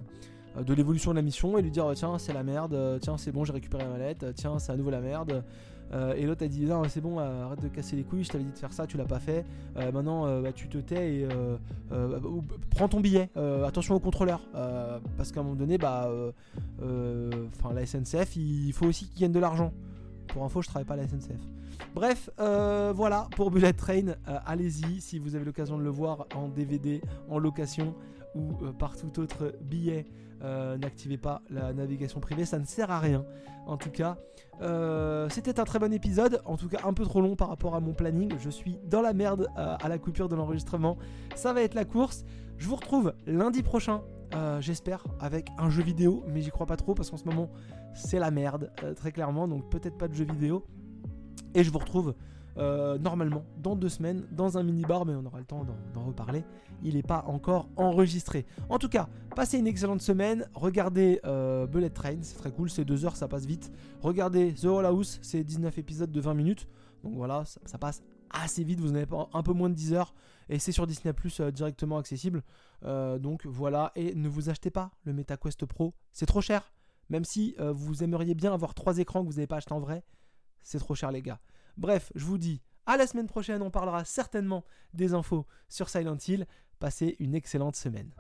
euh, 0.58 0.76
l'évolution 0.76 1.12
de 1.12 1.16
la 1.16 1.22
mission 1.22 1.58
et 1.58 1.62
lui 1.62 1.72
dire 1.72 1.89
tiens, 1.95 2.18
c'est 2.18 2.34
la 2.34 2.43
merde, 2.43 2.99
tiens, 3.01 3.18
c'est 3.18 3.32
bon, 3.32 3.43
j'ai 3.43 3.54
récupéré 3.54 3.86
ma 3.86 3.97
lettre, 3.97 4.28
tiens, 4.36 4.60
c'est 4.60 4.72
à 4.72 4.76
nouveau 4.76 4.91
la 4.91 5.01
merde. 5.01 5.43
et 6.16 6.26
l'autre 6.26 6.43
a 6.43 6.47
dit 6.47 6.66
non 6.66 6.82
c'est 6.88 7.01
bon 7.01 7.20
arrête 7.20 7.62
de 7.62 7.68
casser 7.68 7.95
les 7.95 8.04
couilles 8.04 8.24
je 8.24 8.30
t'avais 8.30 8.43
dit 8.43 8.51
de 8.51 8.58
faire 8.58 8.74
ça 8.74 8.88
tu 8.88 8.97
l'as 8.97 9.06
pas 9.06 9.20
fait 9.20 9.45
maintenant 9.93 10.41
bah, 10.41 10.51
tu 10.51 10.68
te 10.68 10.80
tais 10.80 11.20
et 11.20 11.28
prends 12.72 12.88
ton 12.88 12.99
billet 12.99 13.30
attention 13.64 13.93
au 13.93 13.99
contrôleur 13.99 14.41
parce 15.18 15.32
qu'à 15.32 15.41
un 15.41 15.43
moment 15.43 15.56
donné 15.56 15.78
bah 15.78 16.10
la 16.82 17.86
SNCF 17.86 18.36
il 18.38 18.74
faut 18.74 18.88
aussi 18.88 19.08
qu'ils 19.08 19.22
gagnent 19.22 19.34
de 19.34 19.39
l'argent 19.39 19.72
pour 20.28 20.43
info, 20.43 20.61
je 20.61 20.67
travaille 20.67 20.86
pas 20.86 20.93
à 20.93 20.97
la 20.97 21.07
SNCF. 21.07 21.41
Bref, 21.95 22.30
euh, 22.39 22.91
voilà 22.95 23.28
pour 23.36 23.51
Bullet 23.51 23.74
Train. 23.74 24.07
Euh, 24.07 24.39
allez-y 24.45 25.01
si 25.01 25.19
vous 25.19 25.36
avez 25.36 25.45
l'occasion 25.45 25.78
de 25.78 25.84
le 25.84 25.89
voir 25.89 26.28
en 26.36 26.47
DVD, 26.47 27.01
en 27.30 27.39
location 27.39 27.95
ou 28.36 28.53
euh, 28.63 28.71
par 28.71 28.95
tout 28.97 29.19
autre 29.19 29.53
billet. 29.61 30.05
N'activez 30.41 31.17
pas 31.17 31.41
la 31.49 31.71
navigation 31.71 32.19
privée, 32.19 32.43
ça 32.43 32.59
ne 32.59 32.65
sert 32.65 32.91
à 32.91 32.99
rien. 32.99 33.24
En 33.65 33.78
tout 33.78 33.91
cas, 33.91 34.17
c'était 35.30 35.57
un 35.57 35.63
très 35.63 35.80
bon 35.80 35.93
épisode. 35.93 36.41
En 36.43 36.57
tout 36.57 36.67
cas, 36.67 36.80
un 36.84 36.91
peu 36.91 37.05
trop 37.05 37.21
long 37.21 37.38
par 37.38 37.47
rapport 37.47 37.76
à 37.76 37.80
mon 37.80 37.93
planning. 37.93 38.34
Je 38.39 38.49
suis 38.49 38.78
dans 38.84 39.01
la 39.01 39.13
merde 39.13 39.47
à 39.55 39.88
la 39.88 39.97
coupure 39.97 40.28
de 40.28 40.36
l'enregistrement. 40.36 40.97
Ça 41.34 41.53
va 41.53 41.61
être 41.61 41.76
la 41.76 41.86
course. 41.86 42.26
Je 42.57 42.67
vous 42.67 42.76
retrouve 42.76 43.13
lundi 43.26 43.63
prochain 43.63 44.01
euh, 44.36 44.61
j'espère, 44.61 45.03
avec 45.19 45.49
un 45.57 45.69
jeu 45.69 45.84
vidéo, 45.84 46.23
mais 46.27 46.41
j'y 46.41 46.49
crois 46.49 46.65
pas 46.65 46.77
trop 46.77 46.95
parce 46.95 47.09
qu'en 47.11 47.17
ce 47.17 47.25
moment 47.25 47.49
c'est 47.93 48.17
la 48.17 48.31
merde, 48.31 48.71
euh, 48.84 48.93
très 48.93 49.11
clairement, 49.11 49.47
donc 49.47 49.69
peut-être 49.69 49.97
pas 49.97 50.07
de 50.07 50.13
jeu 50.13 50.25
vidéo. 50.25 50.65
Et 51.53 51.63
je 51.63 51.69
vous 51.69 51.77
retrouve 51.77 52.15
euh, 52.57 52.97
normalement 52.97 53.43
dans 53.61 53.75
deux 53.75 53.89
semaines 53.89 54.25
dans 54.31 54.57
un 54.57 54.63
mini-bar, 54.63 55.05
mais 55.05 55.13
on 55.13 55.25
aura 55.25 55.38
le 55.38 55.45
temps 55.45 55.65
d'en 55.93 56.03
reparler. 56.03 56.43
Il 56.81 56.95
n'est 56.95 57.03
pas 57.03 57.23
encore 57.27 57.69
enregistré. 57.75 58.45
En 58.69 58.79
tout 58.79 58.89
cas, 58.89 59.07
passez 59.36 59.59
une 59.59 59.67
excellente 59.67 60.01
semaine. 60.01 60.47
Regardez 60.55 61.19
Bullet 61.71 61.91
Train, 61.91 62.17
c'est 62.21 62.38
très 62.38 62.51
cool, 62.51 62.69
c'est 62.69 62.86
deux 62.86 63.05
heures, 63.05 63.15
ça 63.15 63.27
passe 63.27 63.45
vite. 63.45 63.71
Regardez 64.01 64.53
The 64.53 64.65
Whole 64.65 64.86
House, 64.86 65.19
c'est 65.21 65.43
19 65.43 65.77
épisodes 65.77 66.11
de 66.11 66.21
20 66.21 66.34
minutes. 66.34 66.67
Donc 67.03 67.13
voilà, 67.15 67.43
ça, 67.45 67.77
passe 67.77 68.01
assez 68.31 68.63
vite, 68.63 68.79
vous 68.79 68.91
en 68.91 68.95
avez 68.95 69.05
un 69.34 69.43
peu 69.43 69.53
moins 69.53 69.69
de 69.69 69.75
10 69.75 69.93
heures 69.93 70.15
et 70.49 70.59
c'est 70.59 70.71
sur 70.71 70.88
Disney 70.88 71.13
Plus 71.13 71.41
directement 71.41 71.97
accessible. 71.97 72.43
Euh, 72.86 73.17
donc 73.17 73.45
voilà, 73.45 73.91
et 73.95 74.13
ne 74.15 74.27
vous 74.27 74.49
achetez 74.49 74.69
pas 74.69 74.91
le 75.03 75.13
MetaQuest 75.13 75.65
Pro, 75.65 75.93
c'est 76.11 76.25
trop 76.25 76.41
cher. 76.41 76.71
Même 77.09 77.25
si 77.25 77.55
euh, 77.59 77.71
vous 77.71 78.03
aimeriez 78.03 78.34
bien 78.34 78.53
avoir 78.53 78.73
trois 78.73 78.97
écrans 78.97 79.21
que 79.21 79.27
vous 79.27 79.36
n'avez 79.36 79.47
pas 79.47 79.57
acheté 79.57 79.73
en 79.73 79.79
vrai, 79.79 80.03
c'est 80.61 80.79
trop 80.79 80.95
cher 80.95 81.11
les 81.11 81.21
gars. 81.21 81.39
Bref, 81.77 82.11
je 82.15 82.25
vous 82.25 82.38
dis 82.38 82.61
à 82.86 82.97
la 82.97 83.07
semaine 83.07 83.27
prochaine, 83.27 83.61
on 83.61 83.71
parlera 83.71 84.03
certainement 84.05 84.65
des 84.93 85.13
infos 85.13 85.45
sur 85.69 85.89
Silent 85.89 86.17
Hill. 86.27 86.47
Passez 86.79 87.15
une 87.19 87.36
excellente 87.36 87.75
semaine. 87.75 88.11